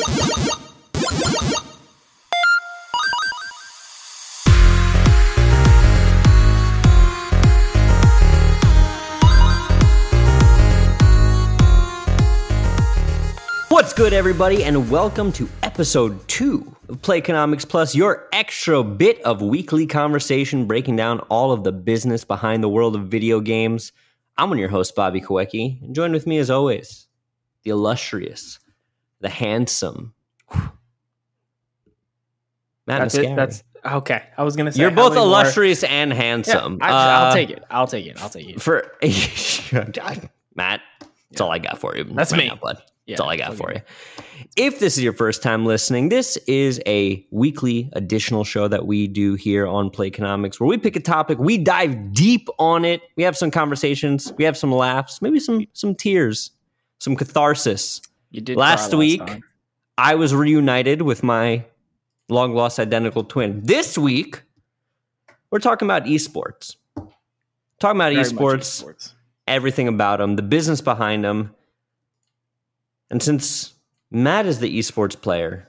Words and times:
What's 0.00 0.16
good, 13.92 14.14
everybody, 14.14 14.64
and 14.64 14.90
welcome 14.90 15.32
to 15.32 15.46
episode 15.62 16.26
two 16.28 16.74
of 16.88 17.02
Play 17.02 17.18
Economics 17.18 17.66
Plus, 17.66 17.94
your 17.94 18.26
extra 18.32 18.82
bit 18.82 19.20
of 19.22 19.42
weekly 19.42 19.86
conversation 19.86 20.66
breaking 20.66 20.96
down 20.96 21.20
all 21.28 21.52
of 21.52 21.64
the 21.64 21.72
business 21.72 22.24
behind 22.24 22.62
the 22.62 22.70
world 22.70 22.96
of 22.96 23.08
video 23.08 23.40
games. 23.40 23.92
I'm 24.38 24.56
your 24.56 24.70
host, 24.70 24.94
Bobby 24.94 25.20
Kowecki, 25.20 25.82
and 25.82 25.94
joined 25.94 26.14
with 26.14 26.26
me, 26.26 26.38
as 26.38 26.48
always, 26.48 27.06
the 27.64 27.70
illustrious, 27.70 28.58
the 29.20 29.28
handsome 29.28 30.14
Matt 32.86 33.00
That's 33.02 33.14
it. 33.14 33.36
That's 33.36 33.62
okay. 33.84 34.24
I 34.36 34.42
was 34.42 34.56
gonna 34.56 34.72
say 34.72 34.80
You're 34.80 34.90
both 34.90 35.12
many 35.14 35.24
more- 35.26 35.26
illustrious 35.38 35.84
and 35.84 36.10
Yeah, 36.10 36.16
handsome. 36.16 36.78
I, 36.80 36.88
I'll 36.90 37.26
Uh, 37.30 37.34
take 37.34 37.50
it. 37.50 37.62
I'll 37.70 37.86
take 37.86 38.06
it. 38.06 38.20
I'll 38.22 38.28
take 38.30 38.48
it. 38.48 38.60
for 38.62 38.92
Matt. 40.56 40.80
That's 41.30 41.40
all 41.40 41.50
I 41.52 41.58
got 41.58 41.78
for 41.78 41.96
you. 41.96 42.04
That's 42.04 42.32
right 42.32 42.38
me. 42.38 42.48
now, 42.48 42.56
bud. 42.56 42.82
Yeah, 43.06 43.14
That's 43.14 43.20
all 43.20 43.30
I 43.30 43.36
got 43.36 43.50
okay. 43.50 43.56
for 43.56 43.72
you. 43.72 43.80
If 44.56 44.80
this 44.80 44.96
is 44.96 45.02
your 45.04 45.12
first 45.12 45.42
time 45.42 45.64
listening, 45.64 46.08
this 46.08 46.36
is 46.48 46.80
a 46.86 47.24
weekly 47.30 47.88
additional 47.92 48.42
show 48.44 48.66
that 48.68 48.86
we 48.86 49.06
do 49.06 49.34
here 49.34 49.66
on 49.66 49.90
Play 49.90 50.06
Economics, 50.08 50.58
where 50.60 50.68
we 50.68 50.76
pick 50.76 50.96
a 50.96 51.00
topic, 51.00 51.38
we 51.38 51.56
dive 51.58 52.12
deep 52.12 52.48
on 52.58 52.84
it, 52.84 53.02
we 53.16 53.22
have 53.22 53.36
some 53.36 53.50
conversations, 53.50 54.32
we 54.38 54.44
have 54.44 54.56
some 54.56 54.72
laughs, 54.72 55.22
maybe 55.22 55.38
some 55.38 55.66
some 55.72 55.94
tears, 55.94 56.50
some 56.98 57.14
catharsis. 57.16 58.00
You 58.30 58.40
did 58.40 58.56
last 58.56 58.94
week- 58.94 59.26
time. 59.26 59.42
I 59.98 60.14
was 60.14 60.34
reunited 60.34 61.02
with 61.02 61.22
my 61.22 61.64
long 62.30 62.54
lost 62.54 62.78
identical 62.78 63.22
twin. 63.24 63.60
This 63.62 63.98
week, 63.98 64.42
we're 65.50 65.58
talking 65.58 65.86
about 65.86 66.04
esports. 66.04 66.76
Talking 67.80 68.00
about 68.00 68.12
esports 68.12 68.82
esports. 68.82 69.12
everything 69.46 69.88
about 69.88 70.20
them, 70.20 70.36
the 70.36 70.42
business 70.42 70.80
behind 70.80 71.24
them. 71.24 71.54
And 73.10 73.22
since 73.22 73.74
Matt 74.10 74.46
is 74.46 74.60
the 74.60 74.78
esports 74.78 75.20
player, 75.20 75.68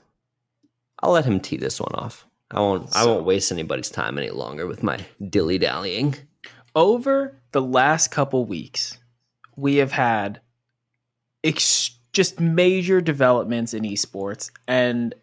I'll 1.02 1.12
let 1.12 1.24
him 1.24 1.40
tee 1.40 1.56
this 1.56 1.80
one 1.80 1.94
off. 1.94 2.26
I 2.50 2.60
won't. 2.60 2.94
I 2.94 3.04
won't 3.04 3.24
waste 3.24 3.50
anybody's 3.50 3.90
time 3.90 4.16
any 4.18 4.30
longer 4.30 4.66
with 4.66 4.82
my 4.82 5.04
dilly 5.28 5.58
dallying. 5.58 6.14
Over 6.74 7.36
the 7.50 7.62
last 7.62 8.10
couple 8.10 8.44
weeks, 8.44 8.98
we 9.56 9.76
have 9.76 9.92
had 9.92 10.40
ex- 11.44 11.98
just 12.12 12.40
major 12.40 13.00
developments 13.00 13.74
in 13.74 13.84
esports, 13.84 14.50
and 14.68 15.14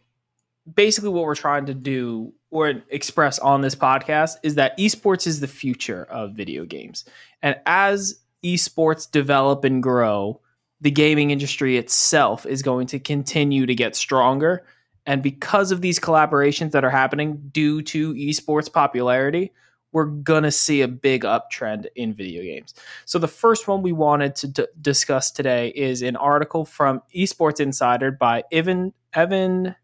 basically, 0.74 1.10
what 1.10 1.26
we're 1.26 1.36
trying 1.36 1.66
to 1.68 1.74
do 1.74 2.34
or 2.52 2.82
express 2.90 3.38
on 3.40 3.62
this 3.62 3.76
podcast 3.76 4.38
is 4.44 4.56
that 4.56 4.78
esports 4.78 5.28
is 5.28 5.40
the 5.40 5.48
future 5.48 6.06
of 6.06 6.34
video 6.34 6.66
games, 6.66 7.06
and 7.42 7.56
as 7.66 8.20
esports 8.44 9.10
develop 9.10 9.64
and 9.64 9.84
grow, 9.84 10.40
the 10.82 10.92
gaming 10.92 11.32
industry 11.32 11.78
itself 11.78 12.46
is 12.46 12.62
going 12.62 12.88
to 12.88 13.00
continue 13.00 13.66
to 13.66 13.76
get 13.76 13.96
stronger. 13.96 14.66
And 15.06 15.24
because 15.24 15.72
of 15.72 15.82
these 15.82 16.00
collaborations 16.00 16.72
that 16.72 16.86
are 16.86 16.90
happening 16.90 17.50
due 17.52 17.82
to 17.84 18.14
esports 18.14 18.72
popularity, 18.72 19.52
we're 19.92 20.06
going 20.06 20.44
to 20.44 20.52
see 20.52 20.82
a 20.82 20.88
big 20.88 21.24
uptrend 21.24 21.88
in 21.96 22.14
video 22.14 22.44
games. 22.44 22.74
So, 23.06 23.18
the 23.20 23.28
first 23.28 23.68
one 23.68 23.82
we 23.82 23.92
wanted 23.92 24.36
to 24.38 24.48
d- 24.48 24.68
discuss 24.82 25.32
today 25.32 25.70
is 25.70 26.02
an 26.02 26.16
article 26.16 26.66
from 26.66 27.02
Esports 27.16 27.60
Insider 27.60 28.12
by 28.12 28.44
Evan, 28.52 28.94
Evan 29.14 29.76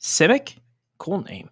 Simic. 0.00 0.56
Cool 0.98 1.22
name. 1.22 1.50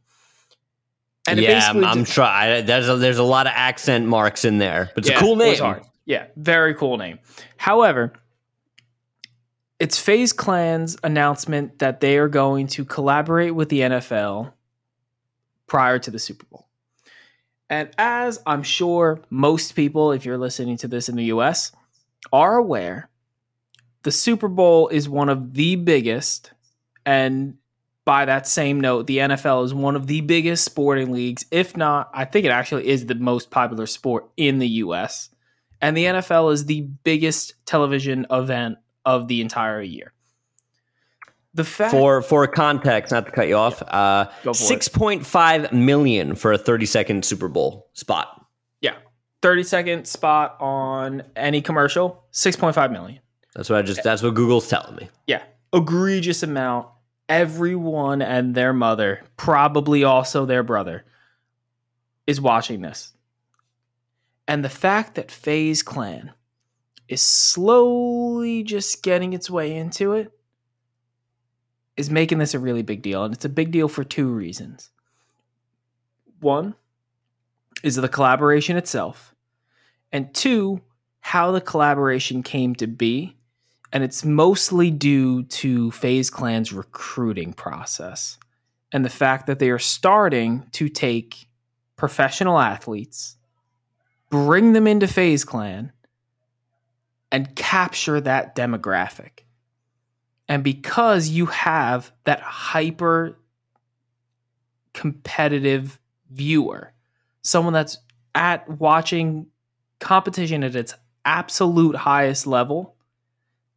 it 1.28 1.38
yeah, 1.38 1.68
I'm, 1.70 1.84
I'm 1.84 1.98
just- 2.00 2.12
sure. 2.12 2.24
I, 2.24 2.62
there's 2.62 2.88
a, 2.88 2.96
there's 2.96 3.18
a 3.18 3.22
lot 3.22 3.46
of 3.46 3.52
accent 3.54 4.06
marks 4.06 4.44
in 4.44 4.58
there, 4.58 4.90
but 4.94 5.04
it's 5.04 5.10
Yeah, 5.10 5.16
a 5.16 5.20
cool 5.20 5.36
name. 5.36 5.82
Yeah, 6.06 6.26
very 6.36 6.74
cool 6.74 6.96
name. 6.96 7.18
However, 7.56 8.14
it's 9.78 9.98
FaZe 9.98 10.32
Clan's 10.32 10.96
announcement 11.04 11.78
that 11.78 12.00
they 12.00 12.18
are 12.18 12.28
going 12.28 12.66
to 12.68 12.84
collaborate 12.84 13.54
with 13.54 13.68
the 13.68 13.80
NFL 13.80 14.52
prior 15.66 15.98
to 16.00 16.10
the 16.10 16.18
Super 16.18 16.46
Bowl. 16.46 16.66
And 17.70 17.88
as 17.96 18.42
I'm 18.46 18.64
sure 18.64 19.20
most 19.30 19.76
people, 19.76 20.10
if 20.10 20.24
you're 20.24 20.36
listening 20.36 20.76
to 20.78 20.88
this 20.88 21.08
in 21.08 21.14
the 21.14 21.26
US, 21.26 21.70
are 22.32 22.56
aware, 22.56 23.08
the 24.02 24.10
Super 24.10 24.48
Bowl 24.48 24.88
is 24.88 25.08
one 25.08 25.28
of 25.28 25.54
the 25.54 25.76
biggest, 25.76 26.52
and 27.06 27.54
by 28.04 28.24
that 28.24 28.48
same 28.48 28.80
note, 28.80 29.06
the 29.06 29.18
NFL 29.18 29.64
is 29.64 29.72
one 29.72 29.94
of 29.94 30.08
the 30.08 30.20
biggest 30.20 30.64
sporting 30.64 31.12
leagues, 31.12 31.44
if 31.52 31.76
not, 31.76 32.10
I 32.12 32.24
think 32.24 32.44
it 32.44 32.50
actually 32.50 32.88
is 32.88 33.06
the 33.06 33.14
most 33.14 33.50
popular 33.50 33.86
sport 33.86 34.28
in 34.36 34.58
the 34.58 34.68
US. 34.68 35.30
And 35.80 35.96
the 35.96 36.06
NFL 36.06 36.52
is 36.52 36.66
the 36.66 36.82
biggest 37.04 37.54
television 37.66 38.26
event 38.30 38.78
of 39.04 39.28
the 39.28 39.40
entire 39.40 39.80
year. 39.80 40.12
The 41.54 41.64
fact 41.64 41.90
For 41.90 42.22
for 42.22 42.46
context, 42.46 43.10
not 43.10 43.26
to 43.26 43.32
cut 43.32 43.48
you 43.48 43.56
off, 43.56 43.82
uh, 43.82 44.26
for 44.42 44.50
it. 44.50 44.54
six 44.56 44.86
point 44.88 45.26
five 45.26 45.72
million 45.72 46.36
for 46.36 46.52
a 46.52 46.58
thirty 46.58 46.86
second 46.86 47.24
Super 47.24 47.48
Bowl 47.48 47.88
spot. 47.94 48.46
yeah, 48.80 48.94
30 49.42 49.62
second 49.64 50.04
spot 50.06 50.56
on 50.60 51.22
any 51.34 51.60
commercial, 51.62 52.24
6.5 52.32 52.92
million. 52.92 53.20
That's 53.54 53.68
what 53.70 53.78
I 53.78 53.82
just. 53.82 54.02
That's 54.04 54.22
what 54.22 54.34
Google's 54.34 54.68
telling 54.68 54.94
me. 54.96 55.08
Yeah, 55.26 55.42
egregious 55.72 56.42
amount. 56.42 56.88
Everyone 57.28 58.22
and 58.22 58.54
their 58.54 58.72
mother, 58.72 59.22
probably 59.36 60.04
also 60.04 60.46
their 60.46 60.62
brother, 60.62 61.04
is 62.26 62.40
watching 62.40 62.80
this. 62.82 63.12
And 64.46 64.64
the 64.64 64.68
fact 64.68 65.14
that 65.14 65.30
FaZe 65.30 65.82
Clan 65.82 66.32
is 67.08 67.22
slowly 67.22 68.62
just 68.62 69.02
getting 69.02 69.32
its 69.32 69.48
way 69.50 69.74
into 69.76 70.12
it 70.12 70.32
is 71.96 72.10
making 72.10 72.38
this 72.38 72.54
a 72.54 72.58
really 72.58 72.82
big 72.82 73.02
deal. 73.02 73.24
And 73.24 73.34
it's 73.34 73.44
a 73.44 73.50
big 73.50 73.70
deal 73.70 73.88
for 73.88 74.04
two 74.04 74.28
reasons. 74.28 74.90
One 76.40 76.74
is 77.82 77.96
the 77.96 78.08
collaboration 78.08 78.76
itself, 78.76 79.34
and 80.12 80.32
two, 80.34 80.80
how 81.20 81.52
the 81.52 81.60
collaboration 81.60 82.42
came 82.42 82.74
to 82.76 82.86
be 82.86 83.36
and 83.92 84.04
it's 84.04 84.24
mostly 84.24 84.90
due 84.90 85.42
to 85.44 85.90
FaZe 85.90 86.30
Clan's 86.30 86.72
recruiting 86.72 87.52
process 87.52 88.38
and 88.92 89.04
the 89.04 89.10
fact 89.10 89.46
that 89.46 89.58
they 89.58 89.70
are 89.70 89.78
starting 89.78 90.66
to 90.72 90.88
take 90.88 91.48
professional 91.96 92.58
athletes, 92.58 93.36
bring 94.30 94.72
them 94.72 94.86
into 94.86 95.06
FaZe 95.06 95.44
Clan, 95.44 95.92
and 97.32 97.54
capture 97.54 98.20
that 98.20 98.56
demographic. 98.56 99.40
And 100.50 100.64
because 100.64 101.28
you 101.28 101.46
have 101.46 102.12
that 102.24 102.40
hyper 102.40 103.38
competitive 104.92 106.00
viewer, 106.28 106.92
someone 107.42 107.72
that's 107.72 107.98
at 108.34 108.68
watching 108.68 109.46
competition 110.00 110.64
at 110.64 110.74
its 110.74 110.92
absolute 111.24 111.94
highest 111.94 112.48
level, 112.48 112.96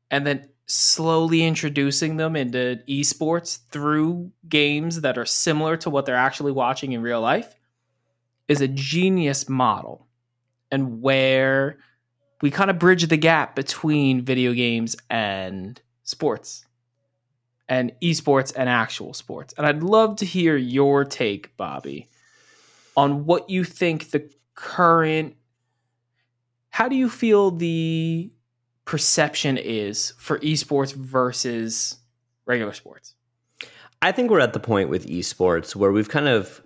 and 0.09 0.25
then 0.25 0.49
slowly 0.65 1.43
introducing 1.43 2.17
them 2.17 2.35
into 2.35 2.81
esports 2.89 3.59
through 3.69 4.31
games 4.49 5.01
that 5.01 5.19
are 5.19 5.27
similar 5.27 5.77
to 5.77 5.91
what 5.91 6.07
they're 6.07 6.15
actually 6.15 6.53
watching 6.53 6.93
in 6.93 7.03
real 7.03 7.21
life 7.21 7.53
is 8.47 8.61
a 8.61 8.67
genius 8.67 9.47
model. 9.47 10.07
And 10.71 11.03
where 11.03 11.77
we 12.41 12.49
kind 12.49 12.71
of 12.71 12.79
bridge 12.79 13.05
the 13.05 13.17
gap 13.17 13.55
between 13.55 14.25
video 14.25 14.53
games 14.53 14.95
and 15.07 15.79
sports 16.03 16.65
and 17.69 17.93
esports 18.01 18.53
and 18.55 18.69
actual 18.69 19.13
sports. 19.13 19.53
And 19.57 19.65
I'd 19.65 19.83
love 19.83 20.17
to 20.17 20.25
hear 20.25 20.55
your 20.57 21.05
take, 21.05 21.55
Bobby, 21.57 22.09
on 22.95 23.25
what 23.25 23.49
you 23.49 23.63
think 23.63 24.11
the 24.11 24.29
current 24.55 25.35
how 26.73 26.87
do 26.87 26.95
you 26.95 27.07
feel 27.07 27.51
the 27.51 28.31
perception 28.83 29.57
is 29.57 30.13
for 30.17 30.39
esports 30.39 30.91
versus 30.91 31.97
regular 32.47 32.73
sports? 32.73 33.13
I 34.01 34.11
think 34.11 34.31
we're 34.31 34.39
at 34.39 34.53
the 34.53 34.59
point 34.59 34.89
with 34.89 35.05
esports 35.05 35.75
where 35.75 35.91
we've 35.91 36.09
kind 36.09 36.27
of 36.27 36.63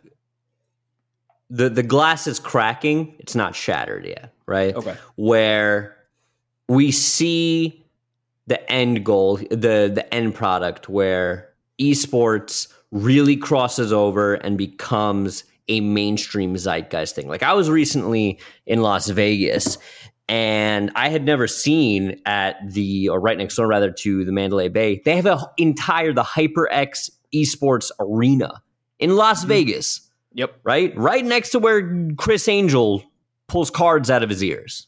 the 1.49 1.69
the 1.69 1.83
glass 1.83 2.25
is 2.25 2.39
cracking. 2.39 3.15
It's 3.19 3.35
not 3.35 3.53
shattered 3.53 4.05
yet, 4.05 4.33
right? 4.45 4.73
Okay. 4.75 4.95
Where 5.17 5.97
we 6.69 6.91
see 6.91 7.85
the 8.47 8.71
end 8.71 9.05
goal, 9.05 9.37
the 9.37 9.91
the 9.93 10.05
end 10.13 10.35
product, 10.35 10.89
where 10.89 11.49
esports 11.79 12.67
really 12.91 13.35
crosses 13.35 13.91
over 13.93 14.35
and 14.35 14.57
becomes 14.57 15.43
a 15.67 15.81
mainstream 15.81 16.55
zeitgeist 16.55 17.13
thing. 17.13 17.27
Like 17.27 17.43
I 17.43 17.53
was 17.53 17.69
recently 17.69 18.39
in 18.65 18.81
Las 18.81 19.09
Vegas, 19.09 19.77
and 20.29 20.91
I 20.95 21.09
had 21.09 21.23
never 21.23 21.47
seen 21.47 22.21
at 22.25 22.55
the 22.71 23.09
or 23.09 23.19
right 23.19 23.37
next 23.37 23.55
door 23.55 23.67
rather 23.67 23.91
to 23.91 24.23
the 24.25 24.31
Mandalay 24.31 24.69
Bay. 24.69 25.01
They 25.03 25.15
have 25.17 25.25
an 25.25 25.39
entire 25.57 26.13
the 26.13 26.23
HyperX 26.23 27.11
Esports 27.35 27.91
Arena 27.99 28.61
in 28.99 29.15
Las 29.15 29.43
Mhm. 29.43 29.49
Vegas. 29.49 30.01
Yep. 30.33 30.59
Right, 30.63 30.95
right 30.95 31.25
next 31.25 31.49
to 31.51 31.59
where 31.59 32.07
Criss 32.15 32.47
Angel 32.47 33.03
pulls 33.47 33.69
cards 33.69 34.09
out 34.09 34.23
of 34.23 34.29
his 34.29 34.43
ears. 34.43 34.87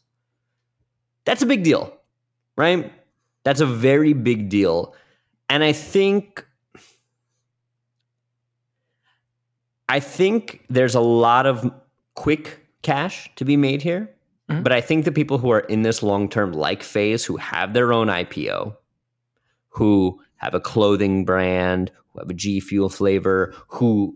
That's 1.25 1.41
a 1.41 1.45
big 1.45 1.63
deal, 1.63 1.91
right? 2.55 2.91
That's 3.43 3.61
a 3.61 3.65
very 3.65 4.13
big 4.13 4.49
deal, 4.49 4.93
and 5.49 5.63
I 5.63 5.73
think. 5.73 6.45
I 9.91 9.99
think 9.99 10.63
there's 10.69 10.93
a 10.93 10.99
lot 10.99 11.47
of 11.47 11.71
quick 12.13 12.63
cash 12.83 13.27
to 13.37 13.43
be 13.43 13.57
made 13.57 13.81
here. 13.81 14.13
Mhm. 14.49 14.63
But 14.63 14.71
I 14.71 14.81
think 14.81 15.03
the 15.03 15.11
people 15.11 15.39
who 15.39 15.49
are 15.49 15.61
in 15.61 15.81
this 15.81 16.03
long 16.03 16.29
term, 16.29 16.51
like 16.53 16.83
FaZe, 16.83 17.25
who 17.25 17.37
have 17.37 17.73
their 17.73 17.91
own 17.91 18.07
IPO, 18.07 18.75
who 19.69 20.21
have 20.35 20.53
a 20.53 20.59
clothing 20.59 21.25
brand, 21.25 21.91
who 22.13 22.19
have 22.19 22.29
a 22.29 22.35
G 22.35 22.59
Fuel 22.59 22.89
flavor, 22.89 23.51
who 23.67 24.15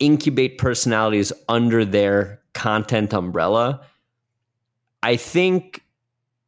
incubate 0.00 0.58
personalities 0.58 1.32
under 1.48 1.84
their 1.84 2.40
content 2.52 3.12
umbrella, 3.12 3.86
I 5.04 5.14
think 5.14 5.83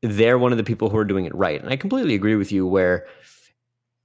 they're 0.02 0.38
one 0.38 0.52
of 0.52 0.58
the 0.58 0.64
people 0.64 0.90
who 0.90 0.96
are 0.98 1.04
doing 1.04 1.24
it 1.24 1.34
right. 1.34 1.60
And 1.60 1.70
I 1.70 1.76
completely 1.76 2.14
agree 2.14 2.36
with 2.36 2.52
you 2.52 2.66
where, 2.66 3.06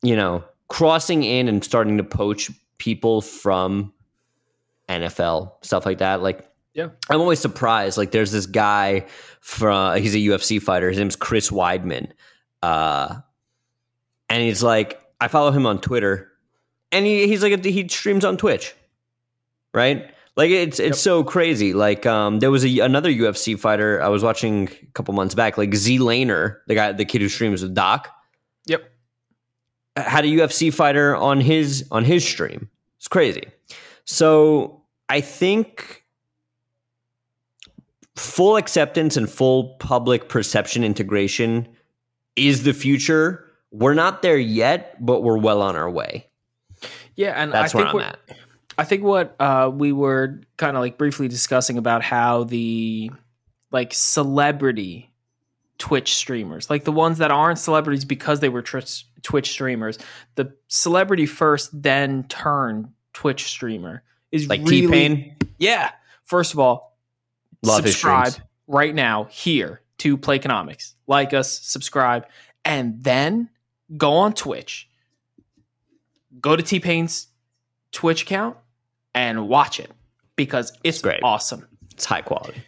you 0.01 0.15
know, 0.15 0.43
crossing 0.67 1.23
in 1.23 1.47
and 1.47 1.63
starting 1.63 1.97
to 1.97 2.03
poach 2.03 2.49
people 2.77 3.21
from 3.21 3.93
NFL, 4.89 5.53
stuff 5.61 5.85
like 5.85 5.99
that, 5.99 6.21
like 6.21 6.49
Yeah. 6.73 6.89
I'm 7.09 7.19
always 7.19 7.39
surprised. 7.39 7.97
Like, 7.97 8.11
there's 8.11 8.31
this 8.31 8.45
guy 8.45 9.05
from 9.41 9.97
he's 10.01 10.15
a 10.15 10.19
UFC 10.19 10.61
fighter. 10.61 10.89
His 10.89 10.97
name's 10.97 11.15
Chris 11.15 11.49
Weidman, 11.49 12.11
uh, 12.61 13.15
and 14.29 14.41
he's 14.41 14.63
like, 14.63 15.01
I 15.19 15.27
follow 15.27 15.51
him 15.51 15.65
on 15.65 15.81
Twitter, 15.81 16.31
and 16.91 17.05
he 17.05 17.27
he's 17.27 17.43
like 17.43 17.63
he 17.63 17.87
streams 17.87 18.23
on 18.23 18.37
Twitch, 18.37 18.73
right? 19.73 20.10
Like 20.37 20.49
it's 20.51 20.79
it's 20.79 20.97
Yep. 20.97 21.03
so 21.03 21.23
crazy. 21.23 21.73
Like 21.73 22.05
um, 22.05 22.39
there 22.39 22.51
was 22.51 22.63
a, 22.65 22.79
another 22.79 23.11
UFC 23.11 23.59
fighter 23.59 24.01
I 24.01 24.07
was 24.07 24.23
watching 24.23 24.69
a 24.69 24.85
couple 24.93 25.13
months 25.13 25.35
back, 25.35 25.57
like 25.57 25.71
ZLaner, 25.71 26.57
the 26.67 26.75
guy, 26.75 26.91
the 26.93 27.05
kid 27.05 27.21
who 27.21 27.29
streams 27.29 27.61
with 27.61 27.73
Doc, 27.75 28.07
Yep. 28.67 28.89
had 29.97 30.23
a 30.23 30.27
UFC 30.29 30.73
fighter 30.73 31.15
on 31.15 31.41
his 31.41 31.85
on 31.91 32.05
his 32.05 32.23
stream. 32.27 32.69
It's 32.97 33.07
crazy. 33.09 33.43
So 34.05 34.81
I 35.09 35.19
think 35.21 36.05
full 38.15 38.57
acceptance 38.57 39.17
and 39.17 39.29
full 39.29 39.75
public 39.79 40.29
perception 40.29 40.83
integration 40.83 41.67
is 42.35 42.63
the 42.63 42.73
future. 42.73 43.45
We're 43.71 43.93
not 43.93 44.21
there 44.21 44.37
yet, 44.37 44.95
but 45.03 45.21
we're 45.23 45.37
well 45.37 45.61
on 45.61 45.75
our 45.75 45.89
way. 45.89 46.27
Yeah, 47.15 47.31
and 47.41 47.51
That's 47.51 47.73
I 47.73 47.77
where 47.77 47.85
think 47.91 47.95
I'm 48.03 48.09
at. 48.09 48.19
I 48.77 48.83
think 48.83 49.03
what 49.03 49.35
uh, 49.39 49.69
we 49.73 49.91
were 49.91 50.41
kind 50.57 50.75
of 50.77 50.81
like 50.81 50.97
briefly 50.97 51.27
discussing 51.27 51.77
about 51.77 52.03
how 52.03 52.45
the 52.45 53.11
like 53.71 53.93
celebrity 53.93 55.11
Twitch 55.77 56.15
streamers, 56.15 56.69
like 56.69 56.83
the 56.83 56.91
ones 56.91 57.17
that 57.17 57.31
aren't 57.31 57.59
celebrities 57.59 58.05
because 58.05 58.39
they 58.39 58.49
were 58.49 58.61
Twitch 58.61 59.05
Twitch 59.23 59.49
streamers, 59.49 59.97
the 60.35 60.53
celebrity 60.67 61.25
first 61.25 61.69
then 61.73 62.23
turn 62.23 62.93
Twitch 63.13 63.45
streamer 63.45 64.03
is 64.31 64.47
Like 64.47 64.61
really 64.61 64.81
T 64.81 64.87
Pain, 64.87 65.35
yeah. 65.57 65.91
First 66.25 66.53
of 66.53 66.59
all, 66.59 66.97
love 67.61 67.77
subscribe 67.77 68.33
right 68.67 68.95
now 68.95 69.25
here 69.25 69.81
to 69.99 70.17
Play 70.17 70.35
Economics. 70.35 70.95
Like 71.07 71.33
us, 71.33 71.51
subscribe, 71.51 72.25
and 72.63 73.03
then 73.03 73.49
go 73.97 74.13
on 74.13 74.33
Twitch. 74.33 74.89
Go 76.39 76.55
to 76.55 76.63
T 76.63 76.79
Pain's 76.79 77.27
Twitch 77.91 78.23
account 78.23 78.55
and 79.13 79.47
watch 79.47 79.79
it 79.79 79.91
because 80.35 80.73
it's 80.83 81.01
Great. 81.01 81.21
awesome. 81.23 81.67
It's 81.91 82.05
high 82.05 82.21
quality. 82.21 82.61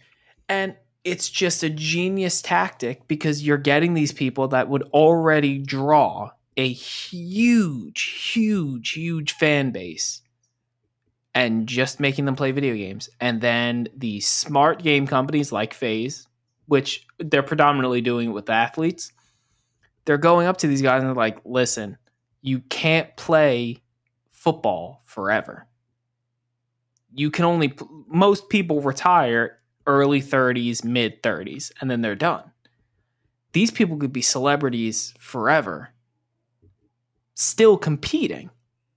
And 0.48 0.76
it's 1.04 1.28
just 1.28 1.62
a 1.62 1.70
genius 1.70 2.40
tactic 2.40 3.06
because 3.08 3.42
you're 3.46 3.58
getting 3.58 3.94
these 3.94 4.12
people 4.12 4.48
that 4.48 4.68
would 4.68 4.82
already 4.94 5.58
draw 5.58 6.30
a 6.56 6.72
huge, 6.72 8.02
huge, 8.32 8.90
huge 8.90 9.32
fan 9.32 9.70
base 9.70 10.22
and 11.34 11.66
just 11.66 11.98
making 12.00 12.24
them 12.24 12.36
play 12.36 12.52
video 12.52 12.74
games. 12.74 13.08
And 13.20 13.40
then 13.40 13.88
the 13.96 14.20
smart 14.20 14.82
game 14.82 15.06
companies 15.06 15.50
like 15.50 15.74
FaZe, 15.74 16.26
which 16.66 17.06
they're 17.18 17.42
predominantly 17.42 18.00
doing 18.00 18.28
it 18.30 18.32
with 18.32 18.48
athletes, 18.48 19.12
they're 20.04 20.16
going 20.16 20.46
up 20.46 20.58
to 20.58 20.66
these 20.66 20.82
guys 20.82 21.02
and 21.02 21.08
they're 21.08 21.16
like, 21.16 21.40
listen, 21.44 21.98
you 22.40 22.60
can't 22.60 23.14
play 23.16 23.82
football 24.30 25.02
forever. 25.04 25.66
You 27.14 27.30
can 27.30 27.44
only, 27.44 27.74
most 28.08 28.48
people 28.48 28.80
retire 28.80 29.58
early 29.86 30.20
30s, 30.20 30.84
mid 30.84 31.22
30s, 31.22 31.72
and 31.80 31.90
then 31.90 32.00
they're 32.00 32.14
done. 32.14 32.50
These 33.52 33.70
people 33.70 33.96
could 33.96 34.12
be 34.12 34.22
celebrities 34.22 35.14
forever, 35.18 35.90
still 37.34 37.76
competing. 37.76 38.50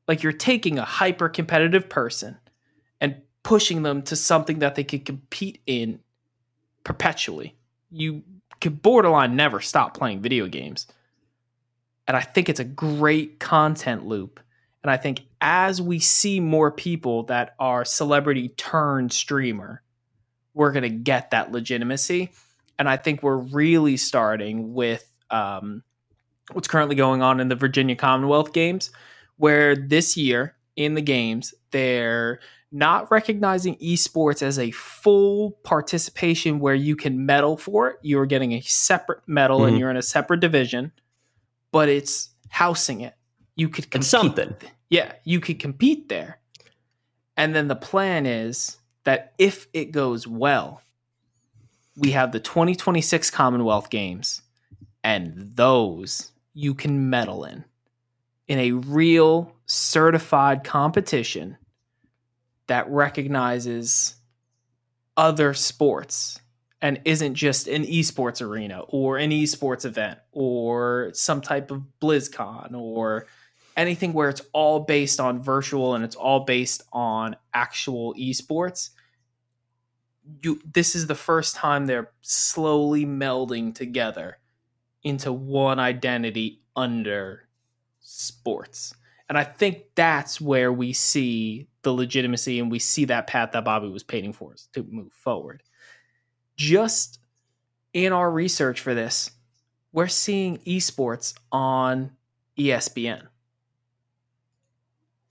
Like 0.08 0.24
you're 0.24 0.34
taking 0.34 0.80
a 0.80 0.86
hyper 0.86 1.30
competitive 1.30 1.90
person 1.90 2.38
and 3.00 3.22
pushing 3.44 3.84
them 3.84 4.02
to 4.04 4.16
something 4.16 4.60
that 4.60 4.76
they 4.76 4.84
could 4.84 5.06
compete 5.06 5.62
in 5.68 6.00
perpetually. 6.84 7.56
You 7.92 8.24
could 8.62 8.82
borderline 8.82 9.36
never 9.36 9.62
stop 9.62 9.96
playing 9.96 10.22
video 10.22 10.48
games. 10.48 10.88
And 12.08 12.18
I 12.18 12.22
think 12.22 12.50
it's 12.50 12.60
a 12.60 12.64
great 12.64 13.40
content 13.40 14.06
loop. 14.06 14.40
And 14.88 14.94
I 14.94 14.96
think 14.96 15.24
as 15.42 15.82
we 15.82 16.00
see 16.00 16.40
more 16.40 16.72
people 16.72 17.24
that 17.24 17.56
are 17.60 17.84
celebrity 17.84 18.48
turned 18.48 19.12
streamer, 19.12 19.84
we're 20.54 20.72
going 20.72 20.84
to 20.84 20.90
get 20.90 21.32
that 21.32 21.52
legitimacy. 21.52 22.32
And 22.80 22.88
I 22.88 22.96
think 22.96 23.22
we're 23.22 23.36
really 23.36 23.98
starting 23.98 24.74
with 24.74 25.06
um, 25.30 25.84
what's 26.54 26.70
currently 26.70 26.96
going 26.96 27.22
on 27.22 27.42
in 27.42 27.50
the 27.50 27.56
Virginia 27.56 27.98
Commonwealth 27.98 28.54
Games, 28.54 28.90
where 29.36 29.76
this 29.76 30.16
year 30.16 30.56
in 30.78 30.94
the 30.94 31.02
games, 31.02 31.54
they're 31.72 32.40
not 32.72 33.12
recognizing 33.12 33.76
esports 33.80 34.42
as 34.42 34.58
a 34.58 34.72
full 34.72 35.52
participation 35.66 36.60
where 36.60 36.76
you 36.76 36.96
can 36.96 37.26
medal 37.26 37.58
for 37.58 37.90
it. 37.90 37.98
You're 38.04 38.26
getting 38.26 38.54
a 38.54 38.62
separate 38.62 39.20
medal 39.28 39.66
and 39.66 39.76
Mhm. 39.76 39.80
you're 39.80 39.92
in 39.92 39.98
a 39.98 40.02
separate 40.02 40.40
division, 40.40 40.94
but 41.74 41.90
it's 41.90 42.30
housing 42.48 43.02
it. 43.02 43.16
You 43.58 43.68
could 43.68 43.92
compete. 43.92 44.06
It's 44.06 44.08
something. 44.08 44.56
Yeah, 44.90 45.14
you 45.24 45.40
could 45.40 45.60
compete 45.60 46.10
there. 46.10 46.40
And 47.36 47.56
then 47.56 47.68
the 47.68 47.76
plan 47.76 48.26
is 48.26 48.78
that 49.04 49.34
if 49.38 49.68
it 49.74 49.92
goes 49.92 50.28
well, 50.28 50.82
we 51.96 52.12
have 52.12 52.32
the 52.32 52.40
2026 52.40 53.30
Commonwealth 53.32 53.90
Games, 53.90 54.42
and 55.04 55.52
those 55.56 56.32
you 56.54 56.74
can 56.74 57.10
medal 57.10 57.44
in 57.44 57.64
in 58.48 58.60
a 58.60 58.72
real 58.72 59.54
certified 59.66 60.64
competition 60.64 61.58
that 62.68 62.90
recognizes 62.90 64.16
other 65.16 65.54
sports 65.54 66.40
and 66.82 67.02
isn't 67.06 67.34
just 67.34 67.68
an 67.68 67.84
esports 67.86 68.42
arena 68.42 68.82
or 68.88 69.18
an 69.18 69.32
esports 69.32 69.86
event 69.86 70.20
or 70.32 71.10
some 71.14 71.42
type 71.42 71.72
of 71.72 71.84
BlizzCon 72.02 72.74
or 72.74 73.26
anything 73.78 74.12
where 74.12 74.28
it's 74.28 74.42
all 74.52 74.82
based 74.82 75.20
on 75.20 75.42
virtual 75.42 75.96
and 75.96 76.04
it's 76.04 76.16
all 76.16 76.42
based 76.42 76.84
on 76.92 77.36
actual 77.54 78.14
esports. 78.16 78.90
You 80.44 80.60
this 80.74 80.96
is 80.96 81.08
the 81.08 81.16
first 81.16 81.56
time 81.56 81.86
they're 81.86 82.12
slowly 82.22 83.06
melding 83.06 83.74
together 83.74 84.40
into 85.04 85.32
one 85.32 85.80
identity 85.80 86.60
under 86.76 87.48
sports. 88.02 88.94
And 89.30 89.38
I 89.38 89.44
think 89.44 89.84
that's 89.96 90.42
where 90.42 90.72
we 90.72 90.94
see 90.94 91.68
the 91.84 91.94
legitimacy 91.94 92.60
and 92.60 92.72
we 92.72 92.80
see 92.80 93.06
that 93.06 93.28
path 93.28 93.52
that 93.52 93.64
Bobby 93.64 93.90
was 93.90 94.04
painting 94.04 94.34
for 94.34 94.54
us 94.54 94.68
to 94.74 94.84
move 94.84 95.14
forward. 95.14 95.64
Just 96.56 97.20
in 97.94 98.12
our 98.14 98.30
research 98.30 98.80
for 98.80 98.94
this, 98.94 99.32
we're 99.92 100.08
seeing 100.08 100.58
esports 100.60 101.34
on 101.52 102.12
ESPN. 102.58 103.28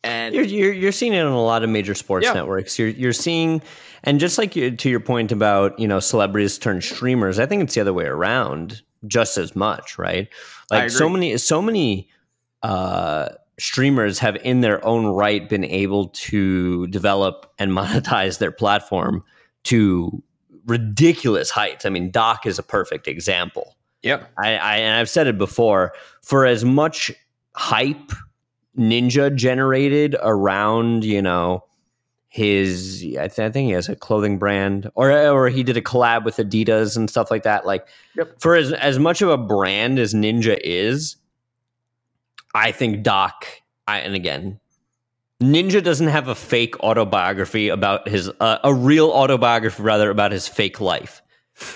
And 0.07 0.35
You're, 0.35 0.45
you're 0.45 0.73
you're 0.73 0.93
seeing 0.93 1.13
it 1.13 1.21
on 1.21 1.33
a 1.33 1.43
lot 1.43 1.63
of 1.63 1.71
major 1.71 1.95
sports 1.95 2.25
Yeah. 2.25 2.33
networks. 2.35 2.79
You're 2.79 2.89
you're 2.89 3.13
seeing, 3.13 3.63
and 4.05 4.21
just 4.21 4.39
like 4.39 4.57
you, 4.57 4.71
to 4.71 4.91
your 4.91 5.01
point 5.01 5.33
about 5.33 5.79
you 5.79 5.89
know 5.89 6.01
celebrities 6.01 6.59
turn 6.59 6.81
streamers, 6.81 7.39
I 7.39 7.47
think 7.47 7.63
it's 7.63 7.75
the 7.75 7.81
other 7.81 7.93
way 7.93 8.05
around 8.05 8.83
just 9.07 9.39
as 9.39 9.55
much, 9.55 9.99
right? 9.99 10.29
Like 10.71 10.91
so 10.91 11.09
many 11.09 11.37
so 11.39 11.61
many 11.63 12.09
uh, 12.63 13.29
streamers 13.59 14.19
have 14.19 14.37
in 14.37 14.61
their 14.61 14.85
own 14.85 15.07
right 15.07 15.49
been 15.49 15.65
able 15.65 16.09
to 16.09 16.87
develop 16.89 17.53
and 17.59 17.71
monetize 17.77 18.39
their 18.39 18.53
platform 18.53 19.23
to 19.65 20.23
ridiculous 20.67 21.51
heights. 21.51 21.85
I 21.87 21.91
mean, 21.91 22.11
Doc 22.11 22.47
is 22.47 22.59
a 22.59 22.63
perfect 22.63 23.07
example. 23.09 23.77
Yep. 24.03 24.31
I, 24.39 24.57
I 24.57 24.77
and 24.77 24.99
I've 24.99 25.09
said 25.09 25.27
it 25.27 25.39
before. 25.39 25.93
For 26.23 26.45
as 26.47 26.65
much 26.65 27.13
hype 27.55 28.13
Ninja 28.77 29.35
generated 29.35 30.17
around, 30.23 31.05
you 31.05 31.23
know, 31.23 31.65
his 32.29 33.03
I, 33.19 33.29
th- 33.29 33.39
I 33.39 33.51
think 33.51 33.67
he 33.69 33.73
has 33.73 33.89
a 33.89 33.97
clothing 33.97 34.39
brand, 34.39 34.91
or 34.95 35.11
or 35.29 35.49
he 35.49 35.63
did 35.63 35.77
a 35.77 35.83
collab 35.83 36.25
with 36.25 36.37
Adidas 36.37 36.97
and 36.97 37.09
stuff 37.09 37.31
like 37.31 37.45
that. 37.45 37.65
Like, 37.65 37.87
Yep. 38.17 38.41
for 38.41 38.55
as 38.57 38.73
as 38.73 38.99
much 38.99 39.23
of 39.23 39.31
a 39.31 39.39
brand 39.39 39.99
as 39.99 40.13
Ninja 40.13 40.59
is, 40.63 41.17
I 42.55 42.73
think 42.73 43.03
Doc. 43.03 43.47
I, 43.89 44.01
and 44.01 44.15
again, 44.15 44.59
Ninja 45.43 45.83
doesn't 45.83 46.09
have 46.09 46.29
a 46.29 46.35
fake 46.35 46.79
autobiography 46.81 47.69
about 47.69 48.07
his 48.09 48.31
uh, 48.41 48.59
a 48.65 48.75
real 48.75 49.11
autobiography 49.11 49.83
rather 49.83 50.11
about 50.11 50.33
his 50.33 50.47
fake 50.49 50.81
life. 50.81 51.23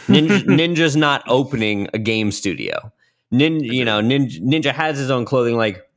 Ninja, 0.08 0.40
Ninja's 0.44 0.96
not 0.96 1.22
opening 1.26 1.88
a 1.94 1.98
game 1.98 2.30
studio. 2.32 2.92
Ninja, 3.32 3.72
you 3.72 3.84
know, 3.84 4.00
Ninja, 4.02 4.40
Ninja 4.42 4.72
has 4.72 4.98
his 4.98 5.10
own 5.10 5.24
clothing. 5.24 5.56
Like, 5.56 5.88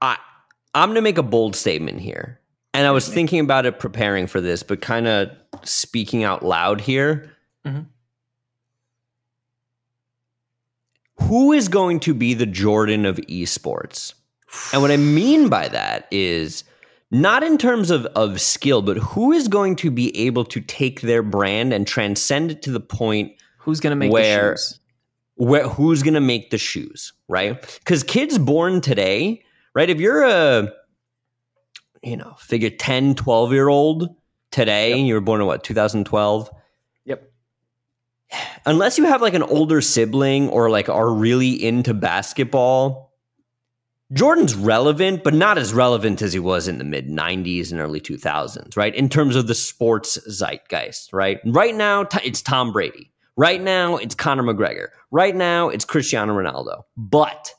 I, 0.00 0.16
I'm 0.74 0.90
gonna 0.90 1.02
make 1.02 1.18
a 1.18 1.22
bold 1.22 1.56
statement 1.56 2.00
here, 2.00 2.38
and 2.74 2.86
I 2.86 2.90
was 2.90 3.08
thinking 3.08 3.40
about 3.40 3.66
it 3.66 3.78
preparing 3.78 4.26
for 4.26 4.40
this, 4.40 4.62
but 4.62 4.80
kind 4.80 5.06
of 5.06 5.30
speaking 5.64 6.24
out 6.24 6.44
loud 6.44 6.80
here. 6.80 7.30
Mhm. 7.66 7.86
Who 11.22 11.52
is 11.52 11.68
going 11.68 12.00
to 12.00 12.14
be 12.14 12.34
the 12.34 12.46
Jordan 12.46 13.04
of 13.04 13.16
esports? 13.28 14.14
And 14.72 14.80
what 14.82 14.90
I 14.90 14.96
mean 14.96 15.48
by 15.48 15.68
that 15.68 16.06
is 16.10 16.64
not 17.10 17.42
in 17.42 17.58
terms 17.58 17.90
of, 17.90 18.06
of 18.06 18.40
skill, 18.40 18.82
but 18.82 18.96
who 18.98 19.32
is 19.32 19.48
going 19.48 19.76
to 19.76 19.90
be 19.90 20.16
able 20.16 20.44
to 20.46 20.60
take 20.60 21.00
their 21.00 21.22
brand 21.22 21.72
and 21.72 21.86
transcend 21.86 22.50
it 22.50 22.62
to 22.62 22.70
the 22.70 22.80
point 22.80 23.32
Who's 23.58 23.80
gonna 23.80 23.96
make 23.96 24.10
Where- 24.12 24.52
the 24.52 24.56
shoes? 24.56 24.80
where 25.34 25.68
who's 25.68 26.02
going 26.02 26.14
to 26.14 26.20
make 26.20 26.50
the 26.50 26.58
shoes, 26.58 27.12
right? 27.28 27.60
Because 27.78 28.02
kids 28.02 28.38
born 28.38 28.80
today, 28.80 29.44
right? 29.78 29.90
If 29.90 30.00
you're 30.00 30.24
a, 30.24 30.72
you 32.02 32.16
know, 32.16 32.34
figure 32.36 32.68
10, 32.68 33.14
12 33.14 33.52
year 33.52 33.68
old 33.68 34.08
today, 34.50 34.96
Yep. 34.96 35.06
you 35.06 35.14
were 35.14 35.20
born 35.20 35.40
in 35.40 35.46
what, 35.46 35.62
2012? 35.62 36.50
Yep. 37.04 37.32
Unless 38.66 38.98
you 38.98 39.04
have 39.04 39.22
like 39.22 39.34
an 39.34 39.44
older 39.44 39.80
sibling 39.80 40.48
or 40.48 40.68
like 40.68 40.88
are 40.88 41.08
really 41.08 41.64
into 41.64 41.94
basketball, 41.94 43.14
Jordan's 44.12 44.56
relevant, 44.56 45.22
but 45.22 45.32
not 45.32 45.58
as 45.58 45.72
relevant 45.72 46.22
as 46.22 46.32
he 46.32 46.40
was 46.40 46.66
in 46.66 46.78
the 46.78 46.84
mid 46.84 47.06
90s 47.08 47.70
and 47.70 47.80
early 47.80 48.00
2000s, 48.00 48.76
right? 48.76 48.92
In 48.96 49.08
terms 49.08 49.36
of 49.36 49.46
the 49.46 49.54
sports 49.54 50.18
zeitgeist, 50.28 51.12
right? 51.12 51.38
Right 51.46 51.76
now, 51.76 52.04
it's 52.24 52.42
Tom 52.42 52.72
Brady. 52.72 53.12
Right 53.36 53.62
now, 53.62 53.96
it's 53.96 54.16
Conor 54.16 54.42
McGregor. 54.42 54.88
Right 55.12 55.36
now, 55.36 55.68
it's 55.68 55.84
Cristiano 55.84 56.34
Ronaldo. 56.34 56.82
But 56.96 57.54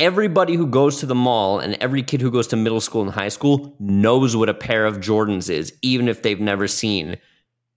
everybody 0.00 0.54
who 0.54 0.66
goes 0.66 0.96
to 0.96 1.06
the 1.06 1.14
mall 1.14 1.60
and 1.60 1.74
every 1.74 2.02
kid 2.02 2.20
who 2.20 2.30
goes 2.30 2.46
to 2.48 2.56
middle 2.56 2.80
school 2.80 3.02
and 3.02 3.10
high 3.10 3.28
school 3.28 3.76
knows 3.78 4.34
what 4.34 4.48
a 4.48 4.54
pair 4.54 4.86
of 4.86 4.98
Jordans 4.98 5.48
is, 5.50 5.72
even 5.82 6.08
if 6.08 6.22
they've 6.22 6.40
never 6.40 6.66
seen 6.66 7.16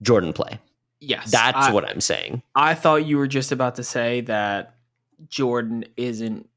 Jordan 0.02 0.32
play. 0.32 0.58
Yes. 1.00 1.30
That's 1.30 1.68
I, 1.68 1.72
what 1.72 1.88
I'm 1.88 2.00
saying. 2.00 2.42
I 2.54 2.74
thought 2.74 3.04
you 3.06 3.18
were 3.18 3.28
just 3.28 3.52
about 3.52 3.74
to 3.76 3.84
say 3.84 4.22
that 4.22 4.74
Jordan 5.28 5.84
isn't 5.96 6.48